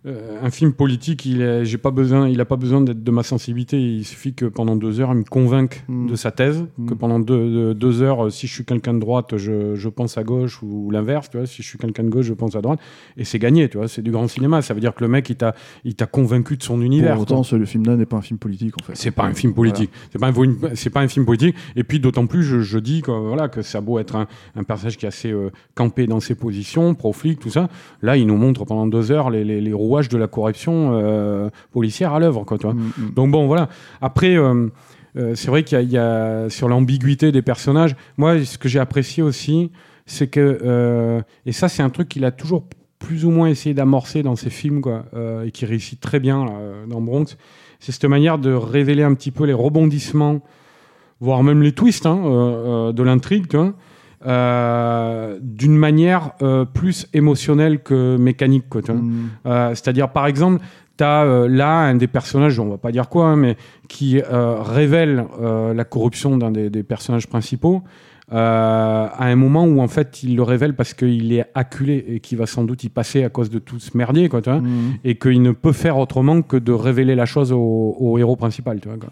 euh, 0.06 0.38
un 0.42 0.50
film 0.50 0.72
politique, 0.72 1.26
il 1.26 1.38
n'a 1.38 1.62
pas 1.82 1.90
besoin, 1.90 2.28
il 2.28 2.40
a 2.40 2.44
pas 2.44 2.56
besoin 2.56 2.80
d'être 2.80 3.02
de 3.02 3.10
ma 3.10 3.22
sensibilité. 3.22 3.80
Il 3.80 4.04
suffit 4.04 4.32
que 4.34 4.44
pendant 4.44 4.76
deux 4.76 5.00
heures, 5.00 5.10
il 5.12 5.18
me 5.18 5.24
convainque 5.24 5.84
Mm. 5.88 6.08
de 6.10 6.14
sa 6.16 6.30
thèse, 6.30 6.64
que 6.86 6.94
Mm. 6.94 6.98
pendant 6.98 7.18
deux, 7.18 8.02
heures, 8.02 8.30
si 8.30 8.46
je 8.46 8.52
suis 8.52 8.64
quelqu'un 8.64 8.94
de 8.94 9.00
droite, 9.00 9.36
je, 9.36 9.74
je 9.74 9.88
pense 9.88 10.16
à 10.18 10.22
gauche, 10.24 10.62
ou 10.62 10.90
l'inverse, 10.90 11.30
tu 11.30 11.36
vois, 11.38 11.46
si 11.46 11.62
je 11.62 11.66
suis 11.68 11.78
quelqu'un 11.78 12.04
de 12.04 12.08
gauche, 12.10 12.26
je 12.26 12.34
pense 12.34 12.54
à 12.56 12.60
droite. 12.60 12.78
Et 13.16 13.24
c'est 13.24 13.38
gagné, 13.38 13.68
tu 13.68 13.78
vois, 13.78 13.88
c'est 13.88 14.02
du 14.02 14.10
grand 14.10 14.28
cinéma. 14.28 14.62
Ça 14.62 14.74
veut 14.74 14.80
dire 14.80 14.94
que 14.94 15.02
le 15.02 15.08
mec, 15.08 15.28
il 15.30 15.36
t'a 15.36 15.54
il 15.84 15.94
t'a 15.94 16.06
convaincu 16.06 16.56
de 16.56 16.62
son 16.62 16.80
univers. 16.82 17.14
Pour 17.14 17.22
autant, 17.22 17.42
ce 17.42 17.56
le 17.56 17.64
film-là 17.66 17.96
n'est 17.96 18.06
pas 18.06 18.16
un 18.16 18.22
film 18.22 18.38
politique, 18.38 18.74
en 18.80 18.84
fait. 18.84 18.92
C'est 18.96 19.10
pas 19.10 19.24
un 19.24 19.34
film 19.34 19.54
politique. 19.54 19.90
C'est 20.12 20.18
pas 20.18 20.28
un, 20.28 20.30
vo- 20.30 20.44
c'est 20.74 20.90
pas 20.90 21.00
un 21.00 21.08
film 21.08 21.24
politique. 21.26 21.54
Et 21.76 21.84
puis 21.84 21.98
d'autant 22.00 22.26
plus, 22.26 22.42
je, 22.44 22.60
je 22.60 22.78
dis 22.78 23.02
que 23.02 23.10
voilà 23.10 23.48
que 23.48 23.62
ça 23.62 23.78
a 23.78 23.80
beau 23.80 23.98
être 23.98 24.16
un, 24.16 24.26
un 24.56 24.62
personnage 24.62 24.96
qui 24.96 25.04
est 25.06 25.08
assez 25.08 25.30
euh, 25.32 25.50
campé 25.74 26.06
dans 26.06 26.20
ses 26.20 26.34
positions, 26.34 26.94
pro-flic, 26.94 27.38
tout 27.40 27.50
ça. 27.50 27.68
Là, 28.02 28.16
il 28.16 28.26
nous 28.26 28.36
montre 28.36 28.64
pendant 28.64 28.86
deux 28.86 29.10
heures 29.12 29.30
les, 29.30 29.44
les- 29.44 29.60
les 29.60 29.72
rouages 29.88 30.08
de 30.08 30.18
la 30.18 30.26
corruption 30.28 30.90
euh, 30.92 31.50
policière 31.72 32.12
à 32.12 32.20
l'œuvre, 32.20 32.44
quoi. 32.44 32.58
Tu 32.58 32.66
vois. 32.66 32.74
Mm, 32.74 32.92
mm. 32.98 33.10
Donc 33.16 33.30
bon, 33.30 33.46
voilà. 33.46 33.68
Après. 34.00 34.36
euh, 34.36 34.68
euh, 35.16 35.34
c'est 35.34 35.48
vrai 35.48 35.64
qu'il 35.64 35.76
y 35.76 35.80
a, 35.80 35.82
il 35.82 35.90
y 35.90 35.98
a- 35.98 36.48
sur 36.50 36.68
l'ambiguïté 36.68 37.32
des 37.32 37.42
personnages. 37.42 37.96
Moi, 38.18 38.44
ce 38.44 38.58
que 38.58 38.68
j'ai 38.68 38.78
apprécié 38.78 39.22
aussi, 39.22 39.72
c'est 40.06 40.28
que 40.28 41.22
et 41.46 41.52
ça, 41.52 41.68
c'est 41.68 41.82
un 41.82 41.90
truc 41.90 42.08
qu'il 42.10 42.24
a 42.24 42.30
toujours 42.30 42.64
plus 42.98 43.24
ou 43.24 43.30
moins 43.30 43.48
essayé 43.48 43.74
d'amorcer 43.74 44.22
dans 44.22 44.36
ses 44.36 44.50
films, 44.50 44.80
quoi, 44.82 45.06
et 45.44 45.50
qui 45.50 45.64
réussit 45.66 45.98
très 45.98 46.20
bien 46.20 46.44
là, 46.44 46.52
dans 46.86 47.00
Bronx. 47.00 47.36
C'est 47.80 47.90
cette 47.92 48.04
manière 48.04 48.38
de 48.38 48.52
révéler 48.52 49.02
un 49.02 49.14
petit 49.14 49.30
peu 49.30 49.44
les 49.44 49.54
rebondissements, 49.54 50.40
voire 51.20 51.42
même 51.42 51.62
les 51.62 51.72
twists 51.72 52.06
hein, 52.06 52.92
de 52.94 53.02
l'intrigue, 53.02 53.48
tu 53.48 53.56
vois, 53.56 53.72
euh, 54.26 55.38
d'une 55.40 55.76
manière 55.76 56.32
euh, 56.42 56.64
plus 56.64 57.06
émotionnelle 57.14 57.82
que 57.82 58.16
mécanique. 58.16 58.64
Mm. 58.74 59.26
Euh, 59.46 59.70
C'est-à-dire, 59.70 60.10
par 60.10 60.26
exemple, 60.26 60.64
tu 60.96 61.04
as 61.04 61.46
là 61.48 61.78
un 61.78 61.94
des 61.94 62.08
personnages, 62.08 62.58
on 62.58 62.68
va 62.68 62.78
pas 62.78 62.90
dire 62.90 63.08
quoi, 63.08 63.26
hein, 63.26 63.36
mais 63.36 63.56
qui 63.88 64.20
révèle 64.20 65.24
la 65.74 65.84
corruption 65.84 66.36
d'un 66.36 66.50
des, 66.50 66.70
des 66.70 66.82
personnages 66.82 67.28
principaux. 67.28 67.82
à 68.30 69.24
un 69.24 69.36
moment 69.36 69.64
où 69.64 69.80
en 69.80 69.88
fait 69.88 70.22
il 70.24 70.34
le 70.36 70.42
révèle 70.42 70.74
parce 70.74 70.92
qu'il 70.94 71.32
est 71.32 71.46
acculé 71.54 72.04
et 72.08 72.20
qu'il 72.20 72.36
va 72.36 72.46
sans 72.46 72.64
doute 72.64 72.82
y 72.84 72.88
passer 72.88 73.22
à 73.24 73.28
cause 73.30 73.48
de 73.48 73.58
tout 73.60 73.78
ce 73.78 73.96
merdier 73.96 74.28
quoi, 74.28 74.42
tu 74.42 74.50
vois, 74.50 74.60
Mm. 74.60 74.94
et 75.04 75.14
qu'il 75.16 75.40
ne 75.40 75.52
peut 75.52 75.72
faire 75.72 75.96
autrement 75.98 76.42
que 76.42 76.56
de 76.56 76.72
révéler 76.72 77.14
la 77.14 77.26
chose 77.26 77.52
au, 77.52 77.96
au 77.98 78.18
héros 78.18 78.36
principal 78.36 78.80
tu 78.80 78.88
vois, 78.88 78.98
quoi. 78.98 79.10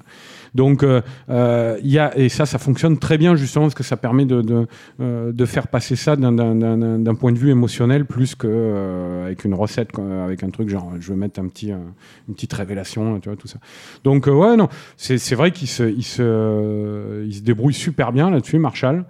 Donc 0.57 0.83
euh, 0.83 1.03
euh, 1.31 1.79
il 1.85 1.91
y 1.91 1.99
a 1.99 2.17
et 2.19 2.29
ça 2.29 2.47
ça 2.47 2.59
fonctionne 2.59 2.99
très 2.99 3.19
bien 3.19 3.37
justement 3.37 3.67
parce 3.67 3.75
que 3.75 3.85
ça 3.85 3.97
permet 3.97 4.25
de, 4.25 4.43
de, 4.43 4.67
euh, 5.01 5.47
faire 5.47 5.69
passer 5.69 5.95
ça 5.95 6.17
d'un- 6.17 7.15
point 7.15 7.33
de 7.33 7.39
vue 7.39 7.51
émotionnel 7.51 8.05
plus 8.05 8.35
que 8.35 8.49
euh, 8.51 9.27
avec 9.27 9.45
une 9.45 9.55
recette 9.55 9.91
avec 10.25 10.43
un 10.43 10.51
truc 10.51 10.69
genre 10.69 10.91
je 10.99 11.11
vais 11.13 11.17
mettre 11.19 11.39
un 11.41 11.47
petit 11.47 11.71
une 11.71 12.35
petite 12.35 12.53
révélation 12.53 13.21
tu 13.21 13.29
vois 13.29 13.37
tout 13.37 13.49
ça. 13.49 13.59
Donc 14.03 14.27
ouais 14.27 14.57
non 14.57 14.69
c'est 14.97 15.35
vrai 15.35 15.53
qu'il 15.53 15.69
se 15.69 15.85
il 15.85 16.03
se 16.03 17.25
il 17.25 17.35
se 17.35 17.43
débrouille 17.43 17.75
super 17.75 18.13
bien 18.13 18.31
là-dessus 18.31 18.59
Marshall 18.59 19.05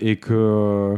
et 0.00 0.16
que 0.16 0.94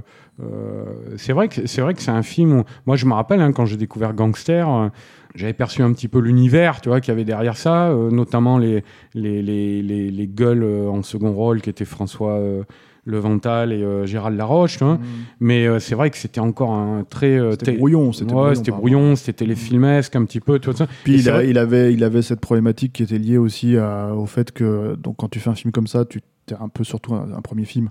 c'est 1.17 1.33
vrai 1.33 1.49
que 1.49 1.67
c'est 1.67 1.81
vrai 1.81 1.95
que 1.95 2.03
c'est 2.03 2.11
un 2.11 2.23
film 2.23 2.61
où, 2.61 2.65
moi 2.87 2.97
je 2.97 3.07
me 3.07 3.13
rappelle 3.15 3.41
hein, 3.41 3.53
quand 3.53 3.67
j'ai 3.67 3.77
découvert 3.77 4.15
Gangster 4.15 4.69
euh, 4.69 4.89
j'avais 5.35 5.53
perçu 5.53 5.83
un 5.83 5.93
petit 5.93 6.09
peu 6.09 6.19
l'univers 6.21 6.81
tu 6.81 6.89
vois 6.89 7.01
qu'il 7.01 7.13
y 7.13 7.15
avait 7.15 7.25
derrière 7.25 7.57
ça 7.57 7.89
euh, 7.91 8.11
notamment 8.11 8.59
les 8.59 8.83
les, 9.15 9.43
les, 9.43 9.83
les, 9.83 10.11
les 10.11 10.27
gueules 10.27 10.63
euh, 10.63 10.89
en 10.89 11.03
second 11.03 11.33
rôle 11.33 11.61
qui 11.61 11.71
étaient 11.71 11.85
François 11.85 12.33
euh, 12.35 12.63
Le 13.05 13.19
Vental 13.19 13.73
et 13.73 13.83
euh, 13.83 14.05
Gérald 14.07 14.37
Laroche, 14.37 14.77
tu 14.79 14.85
vois. 14.85 14.99
mais 15.41 15.67
euh, 15.67 15.79
c'est 15.79 15.95
vrai 15.95 16.11
que 16.11 16.19
c'était 16.19 16.41
encore 16.41 16.73
un 16.73 17.05
très. 17.09 17.39
euh, 17.39 17.53
C'était 17.53 17.73
brouillon, 17.73 18.13
c'était 18.13 18.35
Ouais, 18.35 18.55
brouillon 18.73 19.17
c'était 19.17 19.33
téléfilmesque 19.45 20.15
un 20.17 20.25
petit 20.27 20.39
peu, 20.41 20.59
ça. 20.77 20.87
Puis 21.05 21.15
il, 21.15 21.31
a- 21.31 21.37
avait, 21.59 21.93
il 21.95 22.05
avait 22.05 22.23
cette 22.23 22.41
problématique 22.41 22.93
qui 22.93 23.03
était 23.03 23.19
liée 23.19 23.39
aussi 23.39 23.77
à- 23.79 24.15
au 24.15 24.27
fait 24.27 24.53
que 24.53 24.97
donc 24.97 25.17
quand 25.17 25.29
tu 25.31 25.41
fais 25.41 25.49
un 25.51 25.55
film 25.55 25.73
comme 25.73 25.87
ça, 25.87 26.05
tu 26.05 26.19
es 26.51 26.55
un 26.61 26.69
peu 26.69 26.85
surtout 26.85 27.15
un, 27.15 27.27
un 27.37 27.41
premier 27.41 27.65
film. 27.65 27.89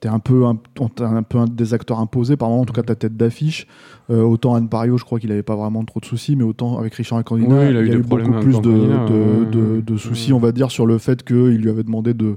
T'es 0.00 0.08
un 0.08 0.20
peu 0.20 0.46
un, 0.46 0.56
un 1.00 1.22
peu 1.24 1.38
un 1.38 1.46
des 1.46 1.74
acteurs 1.74 1.98
imposés 1.98 2.36
par 2.36 2.48
moment, 2.50 2.62
en 2.62 2.64
tout 2.64 2.72
cas 2.72 2.82
ta 2.84 2.94
tête 2.94 3.16
d'affiche. 3.16 3.66
Euh, 4.10 4.22
autant 4.22 4.54
Anne 4.54 4.68
Pario, 4.68 4.96
je 4.96 5.04
crois 5.04 5.18
qu'il 5.18 5.32
avait 5.32 5.42
pas 5.42 5.56
vraiment 5.56 5.84
trop 5.84 5.98
de 5.98 6.04
soucis, 6.04 6.36
mais 6.36 6.44
autant 6.44 6.78
avec 6.78 6.94
Richard 6.94 7.24
Candina, 7.24 7.56
Oui, 7.58 7.66
il 7.70 7.76
a 7.76 7.82
eu 7.82 7.98
beaucoup 7.98 8.30
plus 8.40 8.60
de, 8.60 8.70
de, 8.70 8.70
ouais, 8.70 8.86
de- 9.50 9.58
ouais, 9.76 9.82
de 9.82 9.92
ouais. 9.94 9.98
soucis, 9.98 10.32
on 10.32 10.38
va 10.38 10.52
dire, 10.52 10.70
sur 10.70 10.86
le 10.86 10.98
fait 10.98 11.24
qu'il 11.24 11.56
lui 11.56 11.68
avait 11.68 11.82
demandé 11.82 12.14
de, 12.14 12.36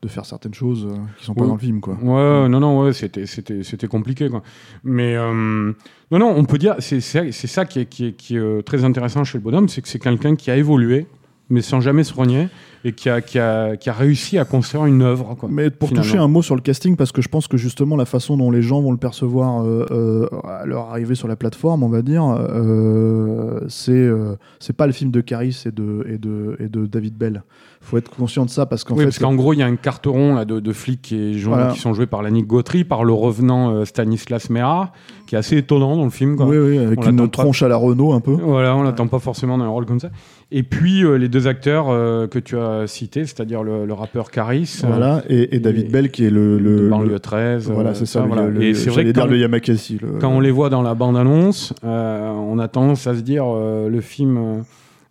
de 0.00 0.08
faire 0.08 0.24
certaines 0.24 0.54
choses 0.54 0.88
euh, 0.90 0.96
qui 1.18 1.26
sont 1.26 1.34
pas 1.34 1.42
Oui. 1.42 1.48
dans 1.48 1.54
le 1.54 1.60
film, 1.60 1.80
quoi. 1.82 1.98
Ouais, 2.02 2.48
non, 2.48 2.60
non, 2.60 2.82
ouais, 2.82 2.94
c'était, 2.94 3.26
c'était, 3.26 3.62
c'était 3.62 3.88
compliqué, 3.88 4.30
quoi. 4.30 4.42
Mais 4.82 5.16
euh, 5.16 5.72
non, 6.10 6.18
non, 6.18 6.32
on 6.34 6.44
peut 6.44 6.56
dire, 6.58 6.76
c'est, 6.78 7.00
c'est, 7.00 7.30
c'est 7.30 7.46
ça 7.46 7.66
qui 7.66 7.80
est, 7.80 7.86
qui 7.86 8.06
est, 8.06 8.12
qui 8.12 8.36
est 8.36 8.40
euh, 8.40 8.62
très 8.62 8.84
intéressant 8.84 9.22
chez 9.22 9.36
le 9.36 9.44
bonhomme, 9.44 9.68
c'est 9.68 9.82
que 9.82 9.88
c'est 9.88 9.98
quelqu'un 9.98 10.34
qui 10.34 10.50
a 10.50 10.56
évolué, 10.56 11.06
mais 11.50 11.60
sans 11.60 11.80
jamais 11.82 12.04
se 12.04 12.14
renier, 12.14 12.48
et 12.86 12.92
qui 12.92 13.10
a, 13.10 13.20
qui 13.20 13.40
a, 13.40 13.76
qui 13.76 13.90
a 13.90 13.92
réussi 13.92 14.38
à 14.38 14.44
construire 14.44 14.86
une 14.86 15.02
œuvre, 15.02 15.34
quoi. 15.34 15.48
Mais 15.50 15.70
pour 15.70 15.88
finalement. 15.88 16.04
toucher 16.06 16.18
un 16.18 16.28
mot 16.28 16.40
sur 16.40 16.54
le 16.54 16.60
casting, 16.60 16.94
parce 16.94 17.10
que 17.10 17.20
je 17.20 17.28
pense 17.28 17.48
que 17.48 17.56
justement 17.56 17.96
la 17.96 18.04
façon 18.04 18.36
dont 18.36 18.52
les 18.52 18.62
gens 18.62 18.80
vont 18.80 18.92
le 18.92 18.96
percevoir 18.96 19.64
euh, 19.64 19.84
euh, 19.90 20.28
à 20.44 20.64
leur 20.66 20.90
arrivée 20.90 21.16
sur 21.16 21.26
la 21.26 21.34
plateforme, 21.34 21.82
on 21.82 21.88
va 21.88 22.02
dire, 22.02 22.24
euh, 22.24 23.58
c'est 23.68 23.90
euh, 23.90 24.36
c'est 24.60 24.76
pas 24.76 24.86
le 24.86 24.92
film 24.92 25.10
de 25.10 25.20
Caris 25.20 25.64
et 25.66 25.72
de, 25.72 26.06
et 26.08 26.16
de, 26.18 26.56
et 26.60 26.68
de 26.68 26.86
David 26.86 27.16
Bell. 27.16 27.42
Faut 27.86 27.98
être 27.98 28.10
conscient 28.10 28.44
de 28.44 28.50
ça 28.50 28.66
parce 28.66 28.82
qu'en 28.84 28.94
oui, 28.94 29.00
fait. 29.00 29.04
parce 29.06 29.18
qu'en 29.20 29.34
gros, 29.34 29.52
il 29.52 29.58
y 29.60 29.62
a 29.62 29.66
un 29.66 29.76
carteron 29.76 30.34
là, 30.34 30.44
de, 30.44 30.58
de 30.60 30.72
flics 30.72 31.02
qui, 31.02 31.14
est 31.14 31.32
joué- 31.34 31.54
Voilà. 31.54 31.68
qui 31.72 31.78
sont 31.78 31.94
joués 31.94 32.06
par 32.06 32.22
Lannick 32.22 32.46
Gautry, 32.46 32.82
par 32.84 33.04
le 33.04 33.12
revenant 33.12 33.70
euh, 33.70 33.84
Stanislas 33.84 34.50
Mera, 34.50 34.92
qui 35.26 35.34
est 35.36 35.38
assez 35.38 35.56
étonnant 35.58 35.96
dans 35.96 36.04
le 36.04 36.10
film. 36.10 36.36
Quoi. 36.36 36.46
Oui, 36.46 36.56
oui, 36.58 36.78
avec 36.78 36.98
On 37.00 37.10
une 37.10 37.16
pas. 37.18 37.28
tronche 37.28 37.62
à 37.62 37.68
la 37.68 37.76
Renault 37.76 38.12
un 38.12 38.20
peu. 38.20 38.32
Voilà, 38.32 38.74
on 38.76 38.82
l'attend 38.82 39.06
pas 39.06 39.18
forcément 39.20 39.56
dans 39.56 39.64
un 39.64 39.68
rôle 39.68 39.86
comme 39.86 40.00
ça. 40.00 40.10
Et 40.52 40.62
puis 40.62 41.04
euh, 41.04 41.16
les 41.16 41.28
deux 41.28 41.46
acteurs 41.46 41.86
euh, 41.90 42.26
que 42.26 42.38
tu 42.38 42.56
as 42.58 42.86
cités, 42.86 43.24
c'est-à-dire 43.24 43.62
le, 43.62 43.86
le 43.86 43.92
rappeur 43.92 44.30
Caris, 44.30 44.80
euh, 44.82 44.86
Voilà, 44.88 45.22
et, 45.28 45.54
et 45.56 45.58
David 45.60 45.86
et- 45.86 45.90
Bell 45.90 46.10
qui 46.10 46.24
est 46.26 46.30
le. 46.30 46.58
le, 46.58 46.88
banlieue 46.88 47.08
le- 47.10 47.20
13. 47.20 47.70
voilà, 47.70 47.94
c'est 47.94 48.06
ça. 48.06 48.22
le- 48.22 48.26
voilà. 48.28 48.46
le- 48.46 48.62
Et 48.62 48.74
c'est 48.74 48.90
vrai 48.90 49.04
que 49.04 49.10
dire 49.10 49.22
quand, 49.24 49.28
le 49.30 49.38
Yamakasi. 49.38 49.98
le- 50.02 50.18
quand 50.20 50.28
on 50.30 50.40
les 50.40 50.50
voit 50.50 50.70
dans 50.70 50.82
la 50.82 50.94
bande-annonce, 50.94 51.72
euh, 51.84 52.30
on 52.32 52.58
a 52.58 52.68
tendance 52.68 53.06
à 53.06 53.14
se 53.14 53.20
dire 53.20 53.44
euh, 53.46 53.88
le 53.88 54.00
film. 54.00 54.64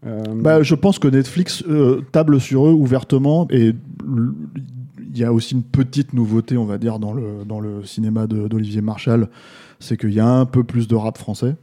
Euh, 0.05 0.23
Bah, 0.35 0.63
je 0.63 0.75
pense 0.75 0.99
que 0.99 1.07
Netflix 1.07 1.63
euh, 1.67 2.01
table 2.11 2.39
sur 2.39 2.67
eux 2.67 2.71
ouvertement 2.73 3.47
et 3.49 3.73
il 5.13 5.17
y 5.17 5.23
a 5.23 5.31
aussi 5.31 5.53
une 5.55 5.63
petite 5.63 6.13
nouveauté, 6.13 6.57
on 6.57 6.65
va 6.65 6.77
dire, 6.77 6.99
dans 6.99 7.13
le, 7.13 7.45
dans 7.47 7.59
le 7.59 7.83
cinéma 7.85 8.27
d'Olivier 8.27 8.81
Marshall, 8.81 9.29
c'est 9.79 9.97
qu'il 9.97 10.13
y 10.13 10.19
a 10.19 10.27
un 10.27 10.45
peu 10.45 10.63
plus 10.63 10.87
de 10.87 10.95
rap 10.95 11.17
français. 11.17 11.55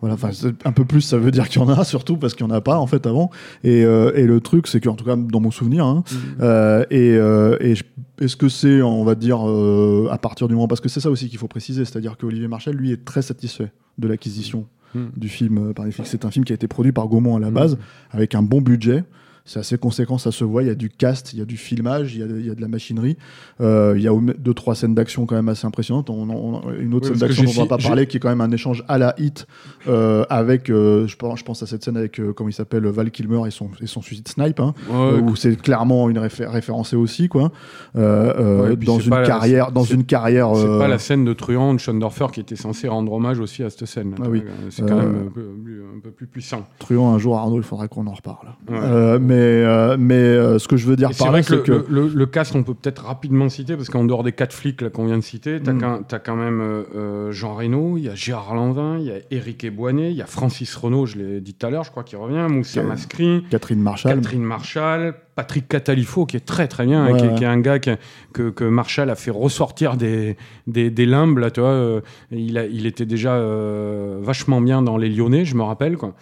Voilà, 0.00 0.14
enfin, 0.16 0.30
c'est- 0.32 0.66
un 0.66 0.72
peu 0.72 0.84
plus, 0.84 1.02
ça 1.02 1.16
veut 1.18 1.30
dire 1.30 1.48
qu'il 1.48 1.62
y 1.62 1.64
en 1.64 1.68
a, 1.68 1.84
surtout 1.84 2.16
parce 2.16 2.34
qu'il 2.34 2.44
n'y 2.44 2.52
en 2.52 2.54
a 2.54 2.60
pas 2.60 2.78
en 2.78 2.86
fait 2.88 3.06
avant. 3.06 3.30
Et, 3.62 3.84
euh, 3.84 4.10
et 4.16 4.26
le 4.26 4.40
truc, 4.40 4.66
c'est 4.66 4.80
qu'en 4.80 4.94
tout 4.94 5.04
cas, 5.04 5.14
dans 5.16 5.38
mon 5.40 5.52
souvenir, 5.52 5.86
hein, 5.86 6.02
euh, 6.40 6.84
et, 6.90 7.12
euh, 7.14 7.56
est-ce 8.20 8.36
que 8.36 8.48
c'est, 8.48 8.82
on 8.82 9.04
va 9.04 9.14
dire, 9.14 9.38
à 10.10 10.18
partir 10.18 10.48
du 10.48 10.54
moment, 10.54 10.66
parce 10.68 10.80
que 10.80 10.88
c'est 10.88 11.00
ça 11.00 11.10
aussi 11.10 11.28
qu'il 11.28 11.38
faut 11.38 11.48
préciser, 11.48 11.84
c'est-à-dire 11.84 12.16
que 12.16 12.26
Olivier 12.26 12.48
Marshall, 12.48 12.74
lui, 12.74 12.90
est 12.92 13.04
très 13.04 13.22
satisfait 13.22 13.70
de 13.98 14.08
l'acquisition 14.08 14.66
Mm. 14.94 15.00
du 15.16 15.28
film 15.28 15.58
euh, 15.58 15.72
par 15.72 15.84
Netflix. 15.86 16.10
C'est 16.10 16.24
un 16.24 16.30
film 16.30 16.44
qui 16.44 16.52
a 16.52 16.54
été 16.54 16.68
produit 16.68 16.92
par 16.92 17.08
Gaumont 17.08 17.36
à 17.36 17.40
la 17.40 17.50
Mm. 17.50 17.54
base, 17.54 17.78
avec 18.10 18.34
un 18.34 18.42
bon 18.42 18.60
budget. 18.60 19.04
C'est 19.44 19.58
assez 19.58 19.76
conséquent, 19.76 20.18
ça 20.18 20.30
se 20.30 20.44
voit. 20.44 20.62
Il 20.62 20.68
y 20.68 20.70
a 20.70 20.74
du 20.76 20.88
cast, 20.88 21.32
il 21.32 21.38
y 21.40 21.42
a 21.42 21.44
du 21.44 21.56
filmage, 21.56 22.14
il 22.14 22.20
y 22.20 22.22
a, 22.22 22.26
il 22.26 22.46
y 22.46 22.50
a 22.50 22.54
de 22.54 22.60
la 22.60 22.68
machinerie. 22.68 23.16
Euh, 23.60 23.94
il 23.96 24.02
y 24.02 24.08
a 24.08 24.12
deux, 24.38 24.54
trois 24.54 24.74
scènes 24.76 24.94
d'action 24.94 25.26
quand 25.26 25.34
même 25.34 25.48
assez 25.48 25.66
impressionnantes. 25.66 26.10
On, 26.10 26.28
on- 26.30 26.72
une 26.78 26.94
autre 26.94 27.10
Oui, 27.10 27.18
scène 27.18 27.26
d'action 27.26 27.42
dont 27.44 27.50
on 27.50 27.54
va 27.54 27.62
fi- 27.62 27.68
pas 27.68 27.78
parler, 27.78 28.06
qui 28.06 28.18
est 28.18 28.20
quand 28.20 28.28
même 28.28 28.40
un 28.40 28.52
échange 28.52 28.84
à 28.88 28.98
la 28.98 29.14
hit 29.18 29.46
euh, 29.88 30.24
avec, 30.30 30.70
euh, 30.70 31.06
je, 31.08 31.16
pense, 31.16 31.40
je 31.40 31.44
pense 31.44 31.62
à 31.62 31.66
cette 31.66 31.82
scène 31.84 31.96
avec, 31.96 32.20
comment 32.36 32.48
il 32.48 32.52
s'appelle, 32.52 32.86
Val 32.86 33.10
Kilmer 33.10 33.42
et 33.46 33.50
son, 33.50 33.68
et 33.80 33.86
son 33.86 34.00
suicide 34.00 34.28
snipe, 34.28 34.60
hein, 34.60 34.74
ouais, 34.90 35.20
où 35.20 35.34
c'est 35.34 35.60
clairement 35.60 36.08
une 36.08 36.18
réfé- 36.18 36.46
référencé 36.46 36.94
aussi, 36.94 37.28
quoi. 37.28 37.50
Ouais, 37.96 38.76
dans 38.76 38.98
une 39.00 39.10
pas 39.10 39.20
la- 39.22 39.26
carrière, 39.26 39.72
dans 39.72 39.84
une 39.84 40.04
carrière. 40.04 40.50
C'est 40.54 40.66
pas 40.66 40.88
la 40.88 40.98
scène 40.98 41.24
de 41.24 41.32
Truand 41.32 41.74
de 41.74 41.78
Schoendorfer 41.80 42.26
qui 42.32 42.40
était 42.40 42.56
censée 42.56 42.86
rendre 42.88 43.12
hommage 43.12 43.40
aussi 43.40 43.62
à 43.62 43.70
cette 43.70 43.86
scène. 43.86 44.14
Ah 44.22 44.28
oui. 44.28 44.42
C'est 44.70 44.86
quand 44.88 44.96
même 44.96 45.26
un 45.26 45.30
peu, 45.30 45.42
plus- 45.62 45.82
un 45.96 46.00
peu 46.00 46.10
plus 46.10 46.26
puissant. 46.26 46.66
Truand 46.78 47.12
un 47.14 47.18
jour, 47.18 47.36
Arnaud, 47.38 47.56
il 47.58 47.62
faudrait 47.62 47.88
qu'on 47.88 48.06
en 48.06 48.12
reparle. 48.14 48.48
Ouais. 48.70 49.18
Mais 49.32 49.64
euh, 49.64 49.96
mais 49.98 50.14
euh, 50.14 50.58
ce 50.58 50.68
que 50.68 50.76
je 50.76 50.86
veux 50.86 50.96
dire 50.96 51.10
Et 51.10 51.12
C'est 51.12 51.18
par 51.24 51.28
là, 51.32 51.40
vrai 51.40 51.42
que, 51.42 51.62
c'est 51.64 51.68
le, 51.70 51.84
le- 51.88 52.08
le 52.14 52.26
cast, 52.26 52.54
on 52.54 52.62
peut 52.62 52.74
peut-être 52.74 53.04
rapidement 53.04 53.48
citer, 53.48 53.76
parce 53.76 53.88
qu'en 53.88 54.04
dehors 54.04 54.22
des 54.22 54.32
quatre 54.32 54.52
flics 54.52 54.88
qu'on 54.90 55.06
vient 55.06 55.16
de 55.18 55.22
citer, 55.22 55.60
t'as 55.62 55.72
Mm. 55.72 56.04
quand, 56.24 56.36
même 56.36 56.60
euh, 56.60 57.32
Jean 57.32 57.54
Reno, 57.54 57.96
il 57.96 58.04
y 58.04 58.08
a 58.08 58.14
Gérard 58.14 58.54
Lanvin, 58.54 58.98
il 58.98 59.06
y 59.06 59.10
a 59.10 59.16
Éric 59.30 59.64
Eboinet, 59.64 60.10
il 60.10 60.16
y 60.16 60.22
a 60.22 60.26
Francis 60.26 60.74
Renaud, 60.76 61.06
je 61.06 61.16
l'ai 61.16 61.40
dit 61.40 61.54
tout 61.54 61.66
à 61.66 61.70
l'heure, 61.70 61.84
je 61.84 61.90
crois 61.90 62.02
qu'il 62.04 62.18
revient, 62.18 62.46
Moussa 62.50 62.80
Ok. 62.82 62.86
Mascri, 62.88 63.44
Catherine 63.50 63.80
Marshall. 63.80 64.14
Catherine 64.14 64.42
Marshall, 64.44 65.14
Patrick 65.34 65.66
Catalifo, 65.68 66.26
qui 66.26 66.36
est 66.36 66.40
très 66.46 66.68
très 66.68 66.84
bien, 66.84 67.04
hein, 67.04 67.16
qui, 67.16 67.24
est- 67.24 67.28
ouais. 67.28 67.34
qui 67.36 67.44
est 67.44 67.46
un 67.46 67.60
gars 67.60 67.78
que, 67.78 67.96
que, 68.32 68.50
que 68.50 68.64
Marshall 68.64 69.08
a 69.10 69.14
fait 69.14 69.30
ressortir 69.30 69.96
des, 69.96 70.36
des, 70.66 70.90
des 70.90 71.06
limbes, 71.06 71.38
là, 71.38 71.50
tu 71.50 71.60
vois. 71.60 72.00
il, 72.30 72.58
a, 72.58 72.66
il 72.66 72.86
était 72.86 73.06
déjà 73.06 73.40
vachement 74.20 74.60
bien 74.60 74.82
dans 74.82 74.96
Les 74.96 75.08
Lyonnais, 75.08 75.44
je 75.44 75.54
me 75.56 75.62
rappelle, 75.62 75.96
quoi. 75.96 76.14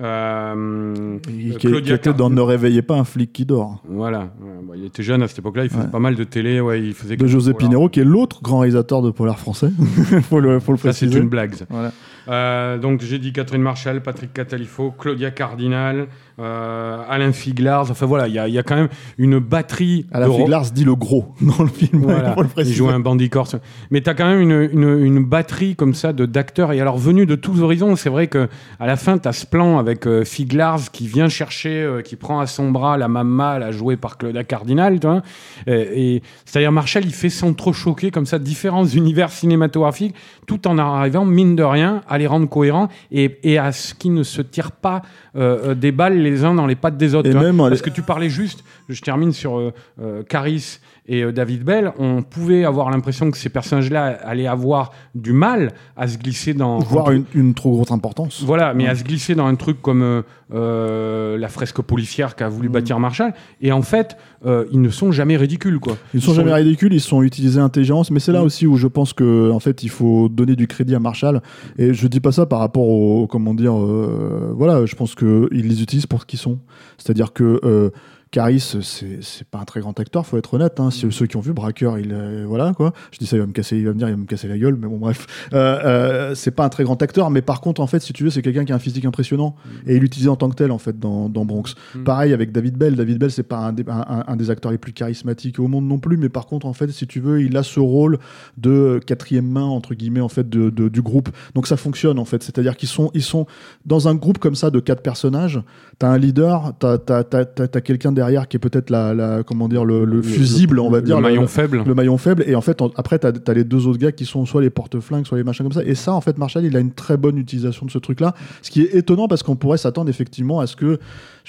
Euh, 0.00 1.18
qui, 1.20 1.50
qui 1.56 1.66
Claudia 1.66 1.96
était 1.96 2.12
dans 2.12 2.30
Ne 2.30 2.40
réveillez 2.40 2.82
pas 2.82 2.94
un 2.96 3.04
flic 3.04 3.32
qui 3.32 3.44
dort. 3.44 3.82
Voilà, 3.88 4.30
bon, 4.40 4.74
il 4.74 4.84
était 4.84 5.02
jeune 5.02 5.22
à 5.22 5.28
cette 5.28 5.40
époque-là, 5.40 5.64
il 5.64 5.70
faisait 5.70 5.82
Ouais. 5.82 5.88
pas 5.90 5.98
mal 5.98 6.14
de 6.14 6.24
télé, 6.24 6.60
ouais, 6.60 6.80
il 6.82 6.94
faisait 6.94 7.16
De 7.16 7.26
José 7.26 7.52
Pinero, 7.54 7.88
qui 7.88 8.00
est 8.00 8.04
l'autre 8.04 8.40
grand 8.42 8.60
réalisateur 8.60 9.02
de 9.02 9.10
polar 9.10 9.38
français. 9.38 9.70
faut, 10.28 10.40
le, 10.40 10.60
faut 10.60 10.72
le 10.72 10.78
Ça, 10.78 10.92
c'est 10.92 11.06
une 11.06 11.28
blague. 11.28 11.54
Voilà. 11.68 11.92
Euh, 12.28 12.78
donc, 12.78 13.00
j'ai 13.02 13.18
dit 13.18 13.32
Catherine 13.32 13.62
Marshall, 13.62 14.02
Patrick 14.02 14.32
Catalifo, 14.32 14.92
Claudia 14.92 15.30
Cardinal, 15.30 16.06
euh, 16.40 17.02
Alain 17.08 17.32
Figlars. 17.32 17.90
Enfin, 17.90 18.06
voilà, 18.06 18.28
il 18.28 18.34
y, 18.34 18.38
a- 18.38 18.48
il 18.48 18.54
y 18.54 18.58
a 18.58 18.62
quand 18.62 18.76
même 18.76 18.88
une 19.18 19.38
batterie. 19.38 20.06
Alain 20.12 20.26
Figlars 20.36 20.70
dit 20.70 20.84
le 20.84 20.94
gros 20.94 21.26
dans 21.40 21.62
le 21.62 21.68
film. 21.68 22.02
Voilà, 22.02 22.34
le 22.56 22.62
il 22.64 22.72
joue 22.72 22.88
un 22.88 23.00
bandit 23.00 23.28
corse. 23.30 23.56
Mais 23.90 24.00
tu 24.00 24.10
as 24.10 24.14
quand 24.14 24.26
même 24.28 24.40
une, 24.40 24.68
une, 24.72 25.04
une 25.04 25.24
batterie 25.24 25.74
comme 25.76 25.94
ça 25.94 26.12
de 26.12 26.26
d'acteurs. 26.26 26.72
Et 26.72 26.80
alors, 26.80 26.98
venus 26.98 27.26
de 27.26 27.34
tous 27.34 27.60
horizons, 27.60 27.96
c'est 27.96 28.10
vrai 28.10 28.26
que 28.28 28.48
à 28.80 28.86
la 28.86 28.96
fin, 28.96 29.18
tu 29.18 29.28
as 29.28 29.32
ce 29.32 29.46
plan 29.46 29.78
avec 29.78 30.06
euh, 30.06 30.24
Figlars 30.24 30.90
qui 30.92 31.06
vient 31.08 31.28
chercher, 31.28 31.82
euh, 31.82 32.02
qui 32.02 32.16
prend 32.16 32.40
à 32.40 32.46
son 32.46 32.70
bras 32.70 32.96
la 32.96 33.08
mamma, 33.08 33.58
là, 33.58 33.70
jouée 33.70 33.96
par 33.96 34.18
Claudia 34.18 34.44
Cardinal. 34.44 35.00
Tu 35.00 35.06
vois 35.06 35.22
et, 35.66 36.14
et- 36.16 36.22
C'est-à-dire, 36.44 36.72
Marshall, 36.72 37.04
il 37.04 37.12
fait 37.14 37.30
sans 37.30 37.52
trop 37.54 37.72
choquer 37.72 38.10
comme 38.10 38.26
ça 38.26 38.38
différents 38.38 38.86
univers 38.86 39.30
cinématographiques, 39.30 40.14
tout 40.46 40.66
en 40.68 40.78
arrivant, 40.78 41.24
mine 41.24 41.56
de 41.56 41.62
rien, 41.62 42.02
à 42.08 42.18
les 42.18 42.26
rendre 42.26 42.48
cohérents 42.48 42.88
et, 43.10 43.38
et 43.42 43.58
à 43.58 43.72
ce 43.72 43.94
qu'ils 43.94 44.14
ne 44.14 44.22
se 44.22 44.42
tirent 44.42 44.72
pas 44.72 45.02
des 45.34 45.92
balles 45.92 46.18
les 46.30 46.44
uns 46.44 46.54
dans 46.54 46.66
les 46.66 46.76
pattes 46.76 46.96
des 46.96 47.14
autres. 47.14 47.28
Et 47.30 47.34
même, 47.34 47.56
Parce 47.58 47.72
allez- 47.72 47.80
que 47.80 47.90
tu 47.90 48.02
parlais 48.02 48.28
juste, 48.30 48.64
je 48.88 49.00
termine 49.00 49.32
sur 49.32 49.58
euh, 49.58 49.72
euh, 50.00 50.22
Caris 50.22 50.78
et 51.08 51.22
euh, 51.24 51.32
David 51.32 51.64
Bell, 51.64 51.92
on 51.98 52.22
pouvait 52.22 52.64
avoir 52.64 52.90
l'impression 52.90 53.30
que 53.30 53.38
ces 53.38 53.48
personnages-là 53.48 54.18
allaient 54.22 54.46
avoir 54.46 54.92
du 55.14 55.32
mal 55.32 55.72
à 55.96 56.06
se 56.06 56.18
glisser 56.18 56.52
dans... 56.54 56.78
Voire 56.80 57.10
une, 57.10 57.24
une 57.34 57.54
trop 57.54 57.72
grosse 57.72 57.90
importance. 57.90 58.42
Voilà, 58.44 58.74
mais 58.74 58.86
à 58.86 58.94
se 58.94 59.04
glisser 59.04 59.34
dans 59.34 59.46
un 59.46 59.54
truc 59.54 59.80
comme 59.80 60.02
euh, 60.02 60.22
euh, 60.54 61.38
la 61.38 61.48
fresque 61.48 61.80
policière 61.82 62.36
qu'a 62.36 62.48
Mm. 62.48 62.52
voulu 62.52 62.68
bâtir 62.68 62.98
Marshall. 63.00 63.32
Et 63.60 63.72
en 63.72 63.82
fait, 63.82 64.16
euh, 64.46 64.64
ils 64.72 64.80
ne 64.80 64.90
sont 64.90 65.12
jamais 65.12 65.36
ridicules, 65.36 65.78
quoi. 65.80 65.96
Ils 66.14 66.22
sont 66.22 66.34
jamais 66.34 66.52
ridicules, 66.52 66.92
ils 66.92 67.00
sont 67.00 67.22
utilisés 67.22 67.60
intelligence, 67.60 68.10
mais 68.10 68.20
c'est 68.20 68.32
là 68.32 68.40
Mm. 68.42 68.46
aussi 68.46 68.66
où 68.66 68.76
je 68.76 68.86
pense 68.86 69.12
que 69.12 69.50
en 69.50 69.60
fait 69.60 69.82
il 69.82 69.90
faut 69.90 70.28
donner 70.28 70.56
du 70.56 70.66
crédit 70.66 70.94
à 70.94 70.98
Marshall. 71.00 71.40
Et 71.78 71.94
je 71.94 72.06
dis 72.06 72.20
pas 72.20 72.32
ça 72.32 72.46
par 72.46 72.58
rapport 72.60 72.88
au 72.88 73.26
comment 73.26 73.54
dire, 73.54 73.74
euh, 73.76 74.52
voilà, 74.54 74.84
je 74.86 74.94
pense 74.94 75.14
que 75.14 75.48
ils 75.52 75.68
les 75.68 75.82
utilisent 75.82 76.06
pour 76.06 76.20
ce 76.22 76.26
qu'ils 76.26 76.38
sont. 76.38 76.58
C'est-à-dire 76.96 77.32
que 77.32 77.92
Caris, 78.30 78.60
c'est 78.60 79.48
pas 79.48 79.58
un 79.58 79.64
très 79.64 79.80
grand 79.80 79.98
acteur, 79.98 80.26
faut 80.26 80.36
être 80.36 80.54
honnête. 80.54 80.80
Hein. 80.80 80.90
Si- 80.90 81.10
Ceux 81.10 81.26
qui 81.26 81.36
ont 81.36 81.40
vu 81.40 81.52
Braqueur, 81.52 81.98
il 81.98 82.12
euh, 82.12 82.44
voilà 82.46 82.72
quoi. 82.74 82.92
Je 83.10 83.18
dis 83.18 83.26
ça, 83.26 83.36
il 83.36 83.40
va 83.40 83.46
me 83.46 83.52
casser, 83.52 83.76
il 83.78 83.86
va 83.86 83.92
me 83.92 83.98
dire, 83.98 84.08
il 84.08 84.12
va 84.12 84.16
me 84.18 84.26
casser 84.26 84.48
la 84.48 84.58
gueule, 84.58 84.76
mais 84.80 84.86
bon 84.86 84.98
bref, 84.98 85.26
euh, 85.52 85.78
euh, 85.84 86.34
c'est 86.34 86.50
pas 86.50 86.64
un 86.64 86.68
très 86.68 86.84
grand 86.84 87.00
acteur, 87.02 87.30
mais 87.30 87.40
par 87.42 87.60
contre 87.60 87.80
en 87.80 87.86
fait, 87.86 88.00
si 88.00 88.12
tu 88.12 88.24
veux, 88.24 88.30
c'est 88.30 88.42
quelqu'un 88.42 88.64
qui 88.64 88.72
a 88.72 88.76
un 88.76 88.78
physique 88.80 89.04
impressionnant 89.04 89.54
et 89.86 89.96
il 89.96 90.00
l'utilisait 90.00 90.28
en 90.30 90.36
tant 90.36 90.48
que 90.50 90.56
tel 90.56 90.70
en 90.72 90.78
fait 90.78 90.98
dans, 90.98 91.28
dans 91.28 91.44
Bronx. 91.44 91.74
Mm. 91.94 92.04
Pareil 92.04 92.32
avec 92.32 92.52
David 92.52 92.76
Bell. 92.76 92.96
David 92.96 93.18
Bell, 93.18 93.30
c'est 93.30 93.42
pas 93.42 93.58
un 93.58 93.72
des, 93.72 93.84
un- 93.88 94.04
un- 94.08 94.24
un 94.26 94.36
des 94.36 94.50
acteurs 94.50 94.72
les 94.72 94.78
plus 94.78 94.92
charismatiques 94.92 95.58
au 95.58 95.68
monde 95.68 95.86
non 95.86 95.98
plus, 95.98 96.16
mais 96.16 96.28
par 96.28 96.46
contre 96.46 96.66
en 96.66 96.72
fait, 96.74 96.90
si 96.90 97.06
tu 97.06 97.20
veux, 97.20 97.40
il 97.42 97.56
a 97.56 97.62
ce 97.62 97.80
rôle 97.80 98.18
de 98.56 99.00
quatrième 99.06 99.46
main 99.48 99.64
entre 99.64 99.94
guillemets 99.94 100.20
en 100.20 100.28
fait 100.28 100.48
de, 100.48 100.70
de- 100.70 100.88
du 100.88 101.02
groupe. 101.02 101.30
Donc 101.54 101.66
ça 101.66 101.76
fonctionne 101.76 102.18
en 102.18 102.24
fait, 102.24 102.42
c'est-à-dire 102.42 102.76
qu'ils 102.76 102.88
sont 102.88 103.10
ils 103.14 103.22
sont 103.22 103.46
dans 103.86 104.08
un 104.08 104.14
groupe 104.14 104.38
comme 104.38 104.54
ça 104.54 104.70
de 104.70 104.80
quatre 104.80 105.02
personnages. 105.02 105.60
T'as 105.98 106.08
un 106.10 106.18
leader, 106.18 106.74
t'as 106.78 106.98
t'as- 106.98 107.24
t'as 107.24 107.80
quelqu'un 107.80 108.12
derrière 108.18 108.48
qui 108.48 108.56
est 108.56 108.64
peut-être 108.68 108.90
la, 108.90 109.14
la 109.14 109.42
comment 109.42 109.68
dire 109.68 109.84
le, 109.84 110.04
le 110.04 110.20
fusible, 110.22 110.78
on 110.80 110.90
va 110.90 110.98
le 110.98 111.04
dire 111.04 111.20
maillon 111.20 111.42
le- 111.42 111.46
faible. 111.46 111.82
le 111.86 111.94
maillon 111.94 112.18
faible. 112.18 112.42
Et 112.46 112.54
en 112.54 112.60
fait 112.60 112.78
après 112.96 113.18
t'as 113.18 113.32
as 113.46 113.54
les 113.54 113.64
deux 113.64 113.86
autres 113.86 113.98
gars 113.98 114.12
qui 114.12 114.24
sont 114.26 114.44
soit 114.46 114.60
les 114.62 114.70
porte-flingues 114.70 115.26
soit 115.26 115.38
les 115.38 115.44
machins 115.44 115.64
comme 115.64 115.72
ça. 115.80 115.84
Et 115.84 115.94
ça 115.94 116.12
en 116.12 116.20
fait 116.20 116.36
Marshall 116.38 116.64
il 116.64 116.76
a 116.76 116.80
une 116.80 116.92
très 116.92 117.16
bonne 117.16 117.38
utilisation 117.38 117.86
de 117.86 117.90
ce 117.90 117.98
truc 117.98 118.20
là 118.20 118.34
ce 118.62 118.70
qui 118.70 118.82
est 118.82 118.94
étonnant 118.94 119.28
parce 119.28 119.42
qu'on 119.42 119.56
pourrait 119.56 119.78
s'attendre 119.78 120.10
effectivement 120.10 120.60
à 120.60 120.66
ce 120.66 120.76
que 120.76 120.98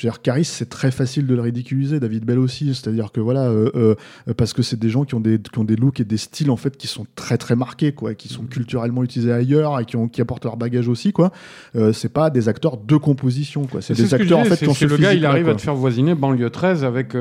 dire, 0.01 0.21
Caris, 0.21 0.45
c'est 0.45 0.69
très 0.69 0.91
facile 0.91 1.27
de 1.27 1.35
le 1.35 1.41
ridiculiser, 1.41 1.99
David 1.99 2.25
Bell 2.25 2.39
aussi, 2.39 2.73
c'est-à-dire 2.73 3.11
que 3.11 3.19
voilà, 3.19 3.45
euh, 3.45 3.71
euh, 3.75 4.33
parce 4.35 4.53
que 4.53 4.61
c'est 4.61 4.79
des 4.79 4.89
gens 4.89 5.03
qui 5.03 5.15
ont 5.15 5.19
des, 5.19 5.39
qui 5.39 5.59
ont 5.59 5.63
des 5.63 5.75
looks 5.75 5.99
et 5.99 6.03
des 6.03 6.17
styles 6.17 6.51
en 6.51 6.57
fait 6.57 6.77
qui 6.77 6.87
sont 6.87 7.05
très 7.15 7.37
très 7.37 7.55
marqués, 7.55 7.91
quoi, 7.91 8.13
qui 8.13 8.27
sont 8.27 8.43
culturellement 8.43 9.03
utilisés 9.03 9.31
ailleurs 9.31 9.79
et 9.79 9.85
qui, 9.85 9.95
ont, 9.95 10.07
qui 10.07 10.21
apportent 10.21 10.45
leur 10.45 10.57
bagage 10.57 10.87
aussi, 10.87 11.11
quoi. 11.11 11.31
Euh, 11.75 11.93
c'est 11.93 12.13
pas 12.13 12.29
des 12.29 12.49
acteurs 12.49 12.77
de 12.77 12.97
composition, 12.97 13.65
quoi. 13.65 13.81
C'est 13.81 13.95
des 13.95 14.07
ce 14.07 14.15
acteurs 14.15 14.39
en 14.39 14.45
fait 14.45 14.57
qui 14.57 14.67
ont 14.67 14.87
le 14.87 14.97
gars, 14.97 15.13
il 15.13 15.25
arrive 15.25 15.43
quoi. 15.43 15.53
à 15.53 15.55
te 15.55 15.61
faire 15.61 15.75
voisiner 15.75 16.15
banlieue 16.15 16.49
13 16.49 16.83
avec. 16.83 17.15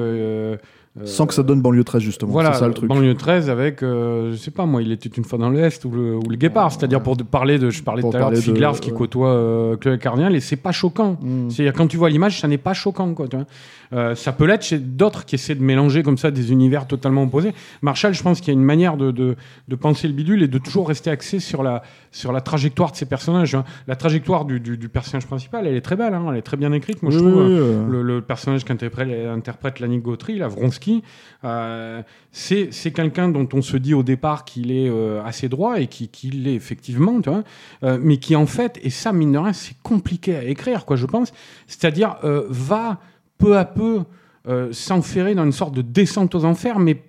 Euh, 1.00 1.06
sans 1.06 1.26
que 1.26 1.34
ça 1.34 1.42
donne 1.42 1.60
banlieue 1.62 1.84
13 1.84 2.02
justement. 2.02 2.32
Voilà, 2.32 2.52
c'est 2.54 2.60
ça 2.60 2.68
le 2.68 2.74
truc. 2.74 2.88
banlieue 2.88 3.14
13 3.14 3.50
avec, 3.50 3.82
euh, 3.82 4.32
je 4.32 4.36
sais 4.36 4.50
pas 4.50 4.66
moi, 4.66 4.82
il 4.82 4.90
était 4.92 5.08
une 5.08 5.24
fois 5.24 5.38
dans 5.38 5.50
l'Est 5.50 5.84
ou 5.84 5.90
le, 5.90 6.16
ou 6.16 6.22
le 6.28 6.36
Guépard, 6.36 6.72
c'est-à-dire 6.72 7.02
pour 7.02 7.16
de- 7.16 7.22
parler 7.22 7.58
de, 7.58 7.70
je 7.70 7.82
parlais 7.82 8.02
tout 8.02 8.10
à 8.14 8.18
l'heure 8.18 8.30
de 8.30 8.36
Figlars 8.36 8.80
qui 8.80 8.90
ouais. 8.90 8.96
côtoie 8.96 9.30
euh, 9.30 9.76
Chloé 9.76 9.98
Cardinal 9.98 10.34
et 10.36 10.40
c'est 10.40 10.56
pas 10.56 10.72
choquant. 10.72 11.16
Mm. 11.20 11.50
C'est-à-dire 11.50 11.72
quand 11.74 11.86
tu 11.86 11.96
vois 11.96 12.10
l'image, 12.10 12.40
ça 12.40 12.48
n'est 12.48 12.58
pas 12.58 12.74
choquant 12.74 13.14
quoi. 13.14 13.28
Tu 13.28 13.36
vois. 13.36 13.46
Euh, 13.94 14.14
ça 14.14 14.32
peut 14.32 14.44
l'être 14.44 14.64
chez 14.64 14.78
d'autres 14.78 15.24
qui 15.24 15.34
essaient 15.36 15.54
de 15.54 15.62
mélanger 15.62 16.02
comme 16.02 16.18
ça 16.18 16.30
des 16.30 16.52
univers 16.52 16.86
totalement 16.86 17.22
opposés. 17.22 17.52
Marshall, 17.80 18.12
je 18.12 18.22
pense 18.22 18.40
qu'il 18.40 18.48
y 18.52 18.56
a 18.56 18.58
une 18.60 18.64
manière 18.66 18.96
de, 18.98 19.10
de, 19.12 19.34
de 19.68 19.76
penser 19.76 20.08
le 20.08 20.12
bidule 20.14 20.42
et 20.42 20.48
de 20.48 20.58
toujours 20.58 20.88
rester 20.88 21.08
axé 21.10 21.40
sur 21.40 21.62
la, 21.62 21.82
sur 22.12 22.32
la 22.32 22.42
trajectoire 22.42 22.90
de 22.92 22.96
ces 22.96 23.06
personnages. 23.06 23.54
hein. 23.54 23.64
La 23.86 23.96
trajectoire 23.96 24.44
du, 24.44 24.60
du, 24.60 24.76
du 24.76 24.88
personnage 24.90 25.26
principal, 25.26 25.66
elle 25.66 25.74
est 25.74 25.80
très 25.80 25.96
belle, 25.96 26.12
hein, 26.12 26.26
elle 26.30 26.36
est 26.36 26.42
très 26.42 26.58
bien 26.58 26.72
écrite. 26.72 27.02
Moi, 27.02 27.10
je 27.12 27.18
trouve. 27.18 27.32
oui, 27.34 27.42
euh, 27.58 28.02
le 28.02 28.20
personnage 28.20 28.64
qu'interprète 28.64 29.08
interprète 29.26 29.80
Lanny 29.80 29.98
Gautry, 29.98 30.36
la 30.38 30.48
Vronsky, 30.48 30.87
euh, 31.44 32.02
c'est 32.32 32.92
quelqu'un 32.92 33.28
dont 33.28 33.48
on 33.52 33.62
se 33.62 33.76
dit 33.76 33.94
au 33.94 34.02
départ 34.02 34.44
qu'il 34.44 34.70
est 34.70 34.88
euh, 34.88 35.22
assez 35.24 35.48
droit 35.48 35.80
et 35.80 35.86
qui, 35.86 36.08
qui 36.08 36.30
l'est 36.30 36.54
effectivement, 36.54 37.20
euh, 37.82 37.98
mais 38.00 38.18
qui 38.18 38.36
en 38.36 38.46
fait, 38.46 38.78
et 38.82 38.90
ça 38.90 39.12
mine 39.12 39.32
de 39.32 39.38
rien, 39.38 39.52
c'est 39.52 39.76
compliqué 39.82 40.36
à 40.36 40.44
écrire, 40.44 40.84
quoi, 40.84 40.96
je 40.96 41.06
pense, 41.06 41.32
c'est-à-dire 41.66 42.16
va 42.22 42.98
peu 43.38 43.56
à 43.56 43.64
peu 43.64 44.02
s'enferrer 44.72 45.34
dans 45.34 45.44
une 45.44 45.52
sorte 45.52 45.74
de 45.74 45.82
descente 45.82 46.34
aux 46.34 46.44
enfers, 46.44 46.78
mais 46.78 47.02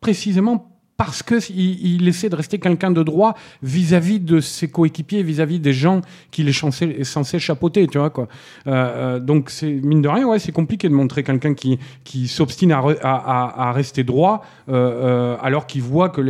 précisément 0.00 0.69
parce 1.00 1.22
que 1.22 1.36
il, 1.50 2.06
essaie 2.08 2.28
de 2.28 2.36
rester 2.36 2.58
quelqu'un 2.58 2.90
de 2.90 3.02
droit 3.02 3.34
vis-à-vis 3.62 4.20
de 4.20 4.38
ses 4.40 4.68
coéquipiers, 4.68 5.22
vis-à-vis 5.22 5.58
des 5.58 5.72
gens 5.72 6.02
qu'il 6.30 6.46
est 6.46 7.04
censé, 7.04 7.38
chapeauter, 7.38 7.86
tu 7.86 7.96
vois 7.96 8.10
quoi. 8.10 8.28
Euh, 8.66 8.72
euh, 9.16 9.18
donc 9.18 9.50
mine 9.62 10.02
de 10.02 10.08
rien, 10.08 10.26
ouais, 10.28 10.38
c'est 10.38 10.52
compliqué 10.52 10.90
de 10.90 10.94
montrer 10.94 11.22
quelqu'un 11.22 11.54
qui, 11.54 11.78
qui 12.04 12.28
s'obstine 12.28 12.70
à, 12.70 12.82
re- 12.82 12.98
à, 13.02 13.14
à- 13.14 13.68
à 13.68 13.72
rester 13.72 14.04
droit, 14.04 14.44
euh, 14.68 15.38
alors 15.40 15.66
qu'il 15.66 15.80
voit 15.80 16.10
que 16.10 16.20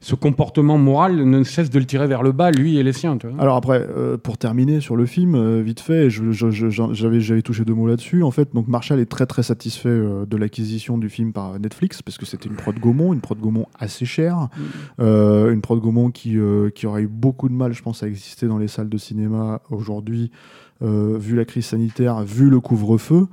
ce 0.00 0.14
comportement 0.14 0.78
moral 0.78 1.16
ne 1.16 1.42
cesse 1.42 1.68
de 1.70 1.80
le 1.80 1.84
tirer 1.84 2.06
vers 2.06 2.22
le 2.22 2.30
bas, 2.30 2.52
lui 2.52 2.78
et 2.78 2.84
les 2.84 2.92
siens. 2.92 3.18
Alors 3.40 3.56
après, 3.56 3.84
pour 4.22 4.38
terminer 4.38 4.80
sur 4.80 4.94
le 4.94 5.06
film, 5.06 5.60
vite 5.60 5.80
fait, 5.80 6.08
j'avais 6.08 7.42
touché 7.42 7.64
deux 7.64 7.74
mots 7.74 7.88
là-dessus. 7.88 8.22
En 8.22 8.30
fait, 8.30 8.54
donc 8.54 8.68
Marshall 8.68 9.00
est 9.00 9.10
très 9.10 9.26
très 9.26 9.42
satisfait 9.42 9.88
de 9.90 10.36
l'acquisition 10.36 10.98
du 10.98 11.08
film 11.08 11.32
par 11.32 11.58
Netflix 11.58 12.00
parce 12.00 12.16
que 12.16 12.26
c'était 12.26 12.48
une 12.48 12.54
prod 12.54 12.78
Gaumont, 12.78 13.12
une 13.12 13.20
prod 13.20 13.40
Gaumont 13.40 13.66
assez 13.76 14.03
chère, 14.04 14.48
Euh, 15.00 15.52
une 15.52 15.60
prod 15.60 15.80
Gaumont 15.80 16.10
qui 16.10 16.38
euh, 16.38 16.70
qui 16.70 16.86
aurait 16.86 17.02
eu 17.02 17.08
beaucoup 17.08 17.48
de 17.48 17.54
mal, 17.54 17.72
je 17.72 17.82
pense, 17.82 18.02
à 18.02 18.06
exister 18.08 18.46
dans 18.46 18.58
les 18.58 18.68
salles 18.68 18.88
de 18.88 18.98
cinéma 18.98 19.60
aujourd'hui, 19.70 20.30
euh, 20.82 21.16
vu 21.18 21.36
la 21.36 21.44
crise 21.44 21.66
sanitaire, 21.66 22.22
vu 22.22 22.50
le 22.50 22.60
couvre-feu. 22.60 23.26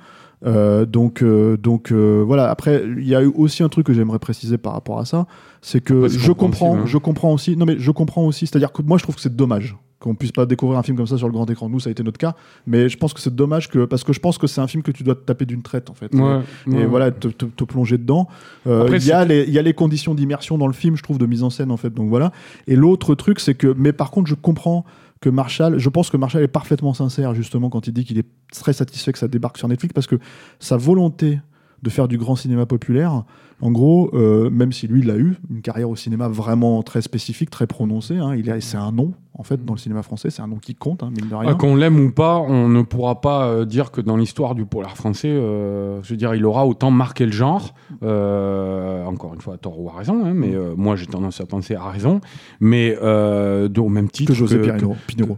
Donc, 0.44 1.24
donc 1.62 1.92
voilà. 1.92 2.50
Après, 2.50 2.84
il 2.98 3.08
y 3.08 3.16
a 3.16 3.22
eu 3.22 3.32
aussi 3.36 3.62
un 3.64 3.70
truc 3.70 3.86
que 3.86 3.94
j'aimerais 3.94 4.20
préciser 4.20 4.58
par 4.58 4.74
rapport 4.74 5.00
à 5.00 5.06
ça, 5.06 5.28
c'est 5.62 5.82
que 5.82 5.94
Ouais, 5.94 6.10
je 6.10 6.32
comprends, 6.32 6.78
hein. 6.78 6.86
je 6.86 6.98
comprends 6.98 7.32
aussi. 7.34 7.56
Non, 7.56 7.66
mais 7.66 7.78
je 7.78 7.92
comprends 7.92 8.26
aussi. 8.26 8.48
C'est-à-dire 8.48 8.72
que 8.72 8.82
moi, 8.82 8.98
je 8.98 9.04
trouve 9.04 9.16
que 9.16 9.22
c'est 9.22 9.36
dommage 9.36 9.76
qu'on 10.02 10.16
puisse 10.16 10.32
pas 10.34 10.45
découvrir 10.45 10.78
un 10.80 10.84
film 10.84 10.97
comme 10.97 11.08
ça 11.08 11.18
sur 11.18 11.28
le 11.28 11.32
grand 11.34 11.49
écran. 11.49 11.70
Nous, 11.70 11.80
ça 11.80 11.89
a 11.89 11.91
été 11.91 12.04
notre 12.04 12.18
cas, 12.18 12.36
mais 12.68 12.89
je 12.89 12.97
pense 12.97 13.14
que 13.14 13.22
c'est 13.22 13.34
dommage 13.34 13.70
que 13.70 13.86
parce 13.86 14.04
que 14.04 14.12
je 14.12 14.20
pense 14.20 14.38
que 14.38 14.47
c'est 14.47 14.60
un 14.60 14.68
film 14.68 14.84
que 14.84 14.91
tu 14.91 15.04
dois 15.04 15.16
te 15.16 15.22
taper 15.22 15.45
d'une 15.45 15.62
traite 15.62 15.89
en 15.89 15.93
fait. 15.93 16.14
Ouais, 16.16 16.39
Et 16.68 16.72
ouais. 16.72 16.86
voilà, 16.86 17.12
te, 17.12 17.28
te- 17.30 17.45
te 17.45 17.64
plonger 17.64 17.97
dedans. 17.97 18.28
Euh, 18.68 18.89
Il 18.91 19.06
y, 19.06 19.12
a 19.12 19.24
les- 19.24 19.43
il 19.47 19.54
y 19.54 19.60
a 19.60 19.62
les 19.62 19.74
conditions 19.74 20.14
d'immersion 20.16 20.58
dans 20.58 20.68
le 20.68 20.74
film, 20.74 20.97
je 20.97 21.04
trouve, 21.04 21.18
de 21.20 21.26
mise 21.26 21.43
en 21.43 21.49
scène 21.52 21.72
en 21.72 21.78
fait. 21.78 21.93
Donc 21.93 22.10
voilà. 22.10 22.32
Et 22.68 22.76
l'autre 22.76 23.16
truc, 23.16 23.39
c'est 23.39 23.54
que, 23.56 23.74
mais 23.78 23.93
par 23.93 24.12
contre, 24.12 24.28
je 24.30 24.36
comprends 24.36 24.84
que 25.22 25.30
Marshall, 25.30 25.78
je 25.78 25.89
pense 25.89 26.10
que 26.10 26.18
Marshall 26.18 26.41
est 26.41 26.47
parfaitement 26.47 26.95
sincère 26.95 27.36
justement 27.36 27.70
quand 27.70 27.86
il 27.86 27.93
dit 27.93 28.04
qu'il 28.04 28.18
est 28.18 28.26
très 28.52 28.74
satisfait 28.74 29.12
que 29.14 29.20
ça 29.20 29.28
débarque 29.28 29.60
sur 29.60 29.68
Netflix 29.68 29.93
parce 29.93 30.08
que 30.08 30.16
sa 30.60 30.78
volonté 30.78 31.39
de 31.84 31.89
faire 31.91 32.08
du 32.08 32.18
grand 32.18 32.36
cinéma 32.36 32.66
populaire, 32.66 33.24
en 33.62 33.72
gros, 33.72 34.09
euh, 34.14 34.49
même 34.49 34.72
si 34.72 34.88
lui, 34.88 35.01
il 35.01 35.09
a 35.12 35.18
eu 35.18 35.36
une 35.49 35.62
carrière 35.62 35.89
au 35.89 35.95
cinéma 35.95 36.28
vraiment 36.28 36.82
très 36.84 37.01
spécifique, 37.01 37.49
très 37.49 37.68
prononcée, 37.68 38.18
hein, 38.18 38.36
il 38.36 38.51
c'est 38.62 38.78
un 38.78 38.91
nom 38.91 39.14
en 39.34 39.43
fait 39.43 39.64
dans 39.64 39.74
le 39.74 39.80
cinéma 39.80 40.03
français, 40.03 40.30
c'est 40.30 40.41
un 40.41 40.47
nom 40.47 40.57
qui 40.57 40.76
compte, 40.76 41.03
hein, 41.03 41.09
mine 41.16 41.30
de 41.30 41.34
rien. 41.34 41.51
Ah, 41.51 41.55
qu'on 41.55 41.76
l'aime 41.76 41.97
ou 41.99 42.12
pas, 42.12 42.38
on 42.38 42.68
ne 42.68 42.82
pourra 42.82 43.22
pas 43.22 43.45
euh, 43.45 43.66
dire 43.66 43.89
que 43.91 44.01
dans 44.01 44.18
l'histoire 44.18 44.55
du 44.55 44.66
polar 44.66 44.95
français, 44.97 45.30
euh, 45.30 45.99
je 46.03 46.09
veux 46.09 46.18
dire, 46.18 46.36
il 46.36 46.45
aura 46.45 46.68
autant 46.68 46.91
marqué 46.91 47.26
le 47.26 47.32
genre. 47.32 47.74
euh, 48.03 49.05
encore 49.05 49.34
une 49.34 49.41
fois, 49.41 49.55
à 49.55 49.57
tort 49.57 49.80
ou 49.80 49.89
à 49.89 49.93
raison, 49.97 50.22
hein, 50.26 50.34
mais 50.36 50.53
moi 50.76 50.95
j'ai 50.95 51.05
tendance 51.05 51.39
à 51.41 51.45
penser 51.45 51.76
à 51.76 51.89
raison. 51.89 52.20
Mais 52.59 52.97
au 52.99 53.89
même 53.89 54.09
titre 54.09 54.32
que 54.34 54.38
José 54.38 54.57
que- 54.57 54.64
Pirino, 54.64 54.95
Pinero. 55.07 55.38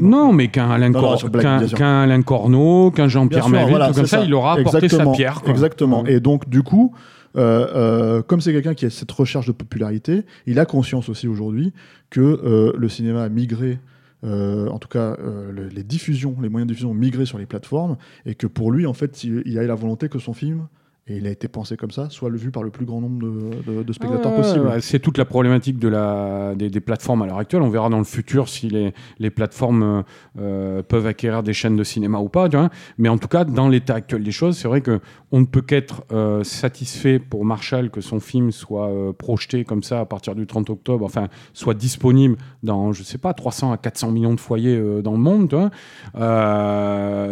Non, 0.00 0.32
mais 0.32 0.48
qu'un 0.48 0.70
Alain, 0.70 0.90
Non, 0.90 1.00
Cor- 1.00 1.30
Black, 1.30 2.24
Corneau, 2.24 2.90
qu'un 2.90 3.08
Jean-Pierre 3.08 3.48
Merville, 3.48 3.70
voilà, 3.70 3.88
tout 3.88 3.94
comme 3.94 4.06
ça, 4.06 4.24
il 4.24 4.34
aura 4.34 4.54
apporté 4.54 4.88
sa 4.88 5.06
pierre. 5.06 5.40
quoi. 5.42 5.50
Exactement. 5.50 6.04
Et 6.06 6.20
donc, 6.20 6.48
du 6.48 6.62
coup, 6.62 6.92
comme 7.34 8.40
c'est 8.40 8.52
quelqu'un 8.52 8.74
qui 8.74 8.86
a 8.86 8.90
cette 8.90 9.10
recherche 9.12 9.46
de 9.46 9.52
popularité, 9.52 10.22
il 10.46 10.58
a 10.58 10.66
conscience 10.66 11.08
aussi 11.08 11.28
aujourd'hui 11.28 11.72
que 12.10 12.20
euh, 12.20 12.72
le 12.76 12.88
cinéma 12.88 13.22
a 13.22 13.28
migré. 13.28 13.78
euh, 14.22 14.68
en 14.68 14.78
tout 14.78 14.88
cas, 14.88 15.16
euh, 15.18 15.50
le- 15.50 15.68
les 15.68 15.82
diffusions, 15.82 16.36
les 16.42 16.50
moyens 16.50 16.66
de 16.68 16.74
diffusion 16.74 16.90
ont 16.90 16.94
migré 16.94 17.24
sur 17.24 17.38
les 17.38 17.46
plateformes, 17.46 17.96
et 18.26 18.34
que 18.34 18.46
pour 18.46 18.70
lui, 18.70 18.84
en 18.86 18.92
fait, 18.92 19.24
il, 19.24 19.58
a 19.58 19.62
la 19.62 19.74
volonté 19.74 20.10
que 20.10 20.18
son 20.18 20.34
film, 20.34 20.66
et 21.10 21.16
il 21.16 21.26
a 21.26 21.30
été 21.30 21.48
pensé 21.48 21.76
comme 21.76 21.90
ça, 21.90 22.08
soit 22.08 22.30
le 22.30 22.36
vu 22.38 22.50
par 22.52 22.62
le 22.62 22.70
plus 22.70 22.84
grand 22.86 23.00
nombre 23.00 23.20
de, 23.26 23.72
de- 23.78 23.82
de 23.82 23.92
spectateurs 23.92 24.34
possible. 24.36 24.70
C'est 24.80 25.00
toute 25.00 25.18
la 25.18 25.24
problématique 25.24 25.78
de 25.78 25.88
la, 25.88 26.54
des, 26.54 26.70
des 26.70 26.80
plateformes 26.80 27.22
à 27.22 27.26
l'heure 27.26 27.38
actuelle. 27.38 27.62
On 27.62 27.68
verra 27.68 27.88
dans 27.88 27.98
le 27.98 28.04
futur 28.04 28.48
si 28.48 28.68
les, 28.68 28.94
les 29.18 29.30
plateformes 29.30 30.04
euh, 30.38 30.82
peuvent 30.82 31.06
acquérir 31.06 31.42
des 31.42 31.52
chaînes 31.52 31.76
de 31.76 31.82
cinéma 31.84 32.18
ou 32.20 32.28
pas. 32.28 32.48
tu 32.48 32.56
vois. 32.56 32.70
Mais 32.96 33.08
en 33.08 33.18
tout 33.18 33.26
cas, 33.28 33.44
dans 33.44 33.68
l'état 33.68 33.94
actuel 33.96 34.22
des 34.22 34.30
choses, 34.30 34.56
c'est 34.56 34.68
vrai 34.68 34.80
que 34.82 35.00
on 35.32 35.40
ne 35.40 35.46
peut 35.46 35.62
qu'être 35.62 36.04
euh, 36.12 36.44
satisfait 36.44 37.18
pour 37.18 37.44
Marshall 37.44 37.90
que 37.90 38.00
son 38.00 38.20
film 38.20 38.52
soit 38.52 38.88
euh, 38.88 39.12
projeté 39.12 39.64
comme 39.64 39.82
ça 39.82 40.00
à 40.00 40.04
partir 40.06 40.34
du 40.36 40.46
30 40.46 40.70
octobre, 40.70 41.04
enfin, 41.04 41.26
soit 41.54 41.74
disponible 41.74 42.36
dans, 42.62 42.92
je 42.92 43.02
sais 43.02 43.18
pas, 43.18 43.34
300 43.34 43.72
à 43.72 43.76
400 43.78 44.12
millions 44.12 44.34
de 44.34 44.40
foyers 44.40 44.80
dans 45.02 45.12
le 45.12 45.18
monde. 45.18 45.48
tu 45.48 45.56
vois. 45.56 45.70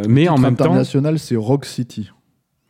Mais 0.08 0.28
en 0.28 0.38
même 0.38 0.56
temps, 0.56 0.64
international, 0.64 1.18
c'est 1.18 1.36
Rock 1.36 1.64
City. 1.64 2.10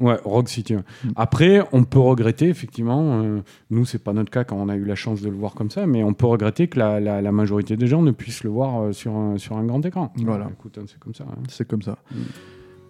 Ouais, 0.01 0.17
Rock 0.25 0.49
City. 0.49 0.77
ouais. 0.77 0.83
Mm. 1.05 1.09
Après, 1.17 1.61
on 1.73 1.83
peut 1.85 1.99
regretter, 1.99 2.49
effectivement, 2.49 3.21
euh, 3.21 3.41
nous, 3.71 3.85
c'est 3.85 3.99
pas 3.99 4.13
notre 4.13 4.31
cas 4.31 4.45
quand 4.45 4.57
on 4.57 4.69
a 4.69 4.77
eu 4.77 4.85
la 4.85 4.95
chance 4.95 5.21
de 5.21 5.29
le 5.29 5.35
voir 5.37 5.55
comme 5.55 5.71
ça, 5.71 5.87
mais 5.87 6.05
on 6.05 6.15
peut 6.15 6.27
regretter 6.27 6.69
que 6.69 6.79
la, 6.79 7.01
la- 7.01 7.21
la 7.21 7.33
majorité 7.33 7.77
des 7.77 7.87
gens 7.89 8.03
ne 8.03 8.13
puissent 8.13 8.45
le 8.45 8.51
voir 8.51 8.81
euh, 8.83 8.93
sur, 8.93 9.15
un, 9.17 9.39
sur 9.39 9.57
un 9.57 9.65
grand 9.65 9.85
écran. 9.85 10.13
Voilà. 10.25 10.49
Écoute, 10.53 10.79
hein, 10.81 10.85
c'est 10.87 10.99
comme 11.01 11.15
ça. 11.15 11.25
hein. 11.29 11.39
C'est 11.49 11.67
comme 11.67 11.83
ça. 11.83 11.99
Mm. 12.13 12.17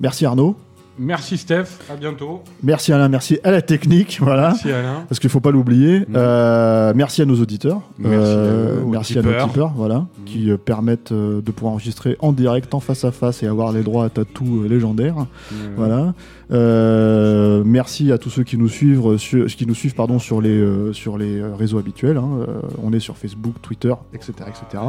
Merci 0.01 0.27
Arnaud. 0.27 0.55
Merci 0.99 1.39
Steph, 1.39 1.67
à 1.91 1.97
bientôt. 1.97 2.43
Merci 2.63 2.93
Alain. 2.93 3.09
Merci 3.09 3.39
à 3.45 3.51
la 3.51 3.63
technique. 3.63 4.19
Voilà. 4.21 4.49
Merci 4.49 4.73
Alain. 4.73 5.05
Parce 5.09 5.21
qu'il 5.21 5.31
faut 5.31 5.41
pas 5.41 5.51
l'oublier. 5.53 6.05
Euh, 6.15 6.93
merci 6.97 7.23
à 7.23 7.25
nos 7.25 7.41
auditeurs. 7.41 7.81
Merci 7.99 8.17
à 8.17 8.19
Euh, 8.21 8.83
merci 8.87 9.13
à 9.19 9.23
nos 9.23 9.29
tipeurs. 9.31 9.47
tipeurs, 9.49 9.73
voilà, 9.77 9.97
Mhm. 9.99 10.25
qui 10.27 10.51
euh, 10.51 10.57
permettent 10.57 11.13
euh, 11.13 11.41
de 11.41 11.51
pouvoir 11.53 11.75
enregistrer 11.75 12.17
en 12.21 12.33
direct, 12.33 12.75
en 12.75 12.81
face 12.81 13.05
à 13.05 13.13
face 13.13 13.43
et 13.43 13.47
avoir 13.47 13.73
les 13.73 13.83
droits 13.83 14.07
à 14.07 14.09
tatou 14.11 14.63
euh, 14.65 14.69
légendaires. 14.69 15.17
Euh, 15.53 15.55
Voilà. 15.77 16.15
Euh, 16.51 17.63
merci 17.65 18.11
à 18.11 18.19
tous 18.19 18.31
ceux 18.31 18.43
qui 18.43 18.57
nous 18.57 18.69
suivent, 18.69 19.07
euh, 19.07 19.19
sur, 19.19 19.47
qui 19.47 19.67
nous 19.67 19.75
suivent 19.75 19.95
pardon, 19.95 20.19
sur 20.19 20.41
les, 20.41 20.51
euh, 20.51 20.93
sur 20.93 21.19
les 21.19 21.39
euh, 21.41 21.55
réseaux 21.55 21.79
habituels. 21.79 22.17
hein. 22.17 22.29
Euh, 22.41 22.47
on 22.83 22.93
est 22.93 23.01
sur 23.01 23.17
Facebook, 23.17 23.55
Twitter, 23.63 23.93
etc., 24.15 24.33
etc. 24.49 24.83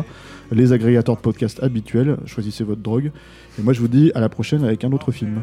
Les 0.51 0.71
agrégateurs 0.73 1.15
de 1.17 1.21
podcasts 1.21 1.61
habituels. 1.61 2.17
Choisissez 2.25 2.63
votre 2.63 2.81
drogue. 2.81 3.11
Et 3.59 3.61
moi, 3.61 3.73
je 3.73 3.81
vous 3.81 3.87
dis 3.87 4.11
à 4.15 4.19
la 4.21 4.29
prochaine 4.29 4.63
avec 4.63 4.83
un 4.83 4.91
autre 4.91 5.11
film. 5.11 5.41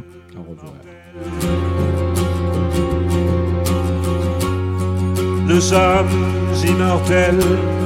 Nous 5.46 5.60
sommes 5.60 6.08
immortels. 6.66 7.85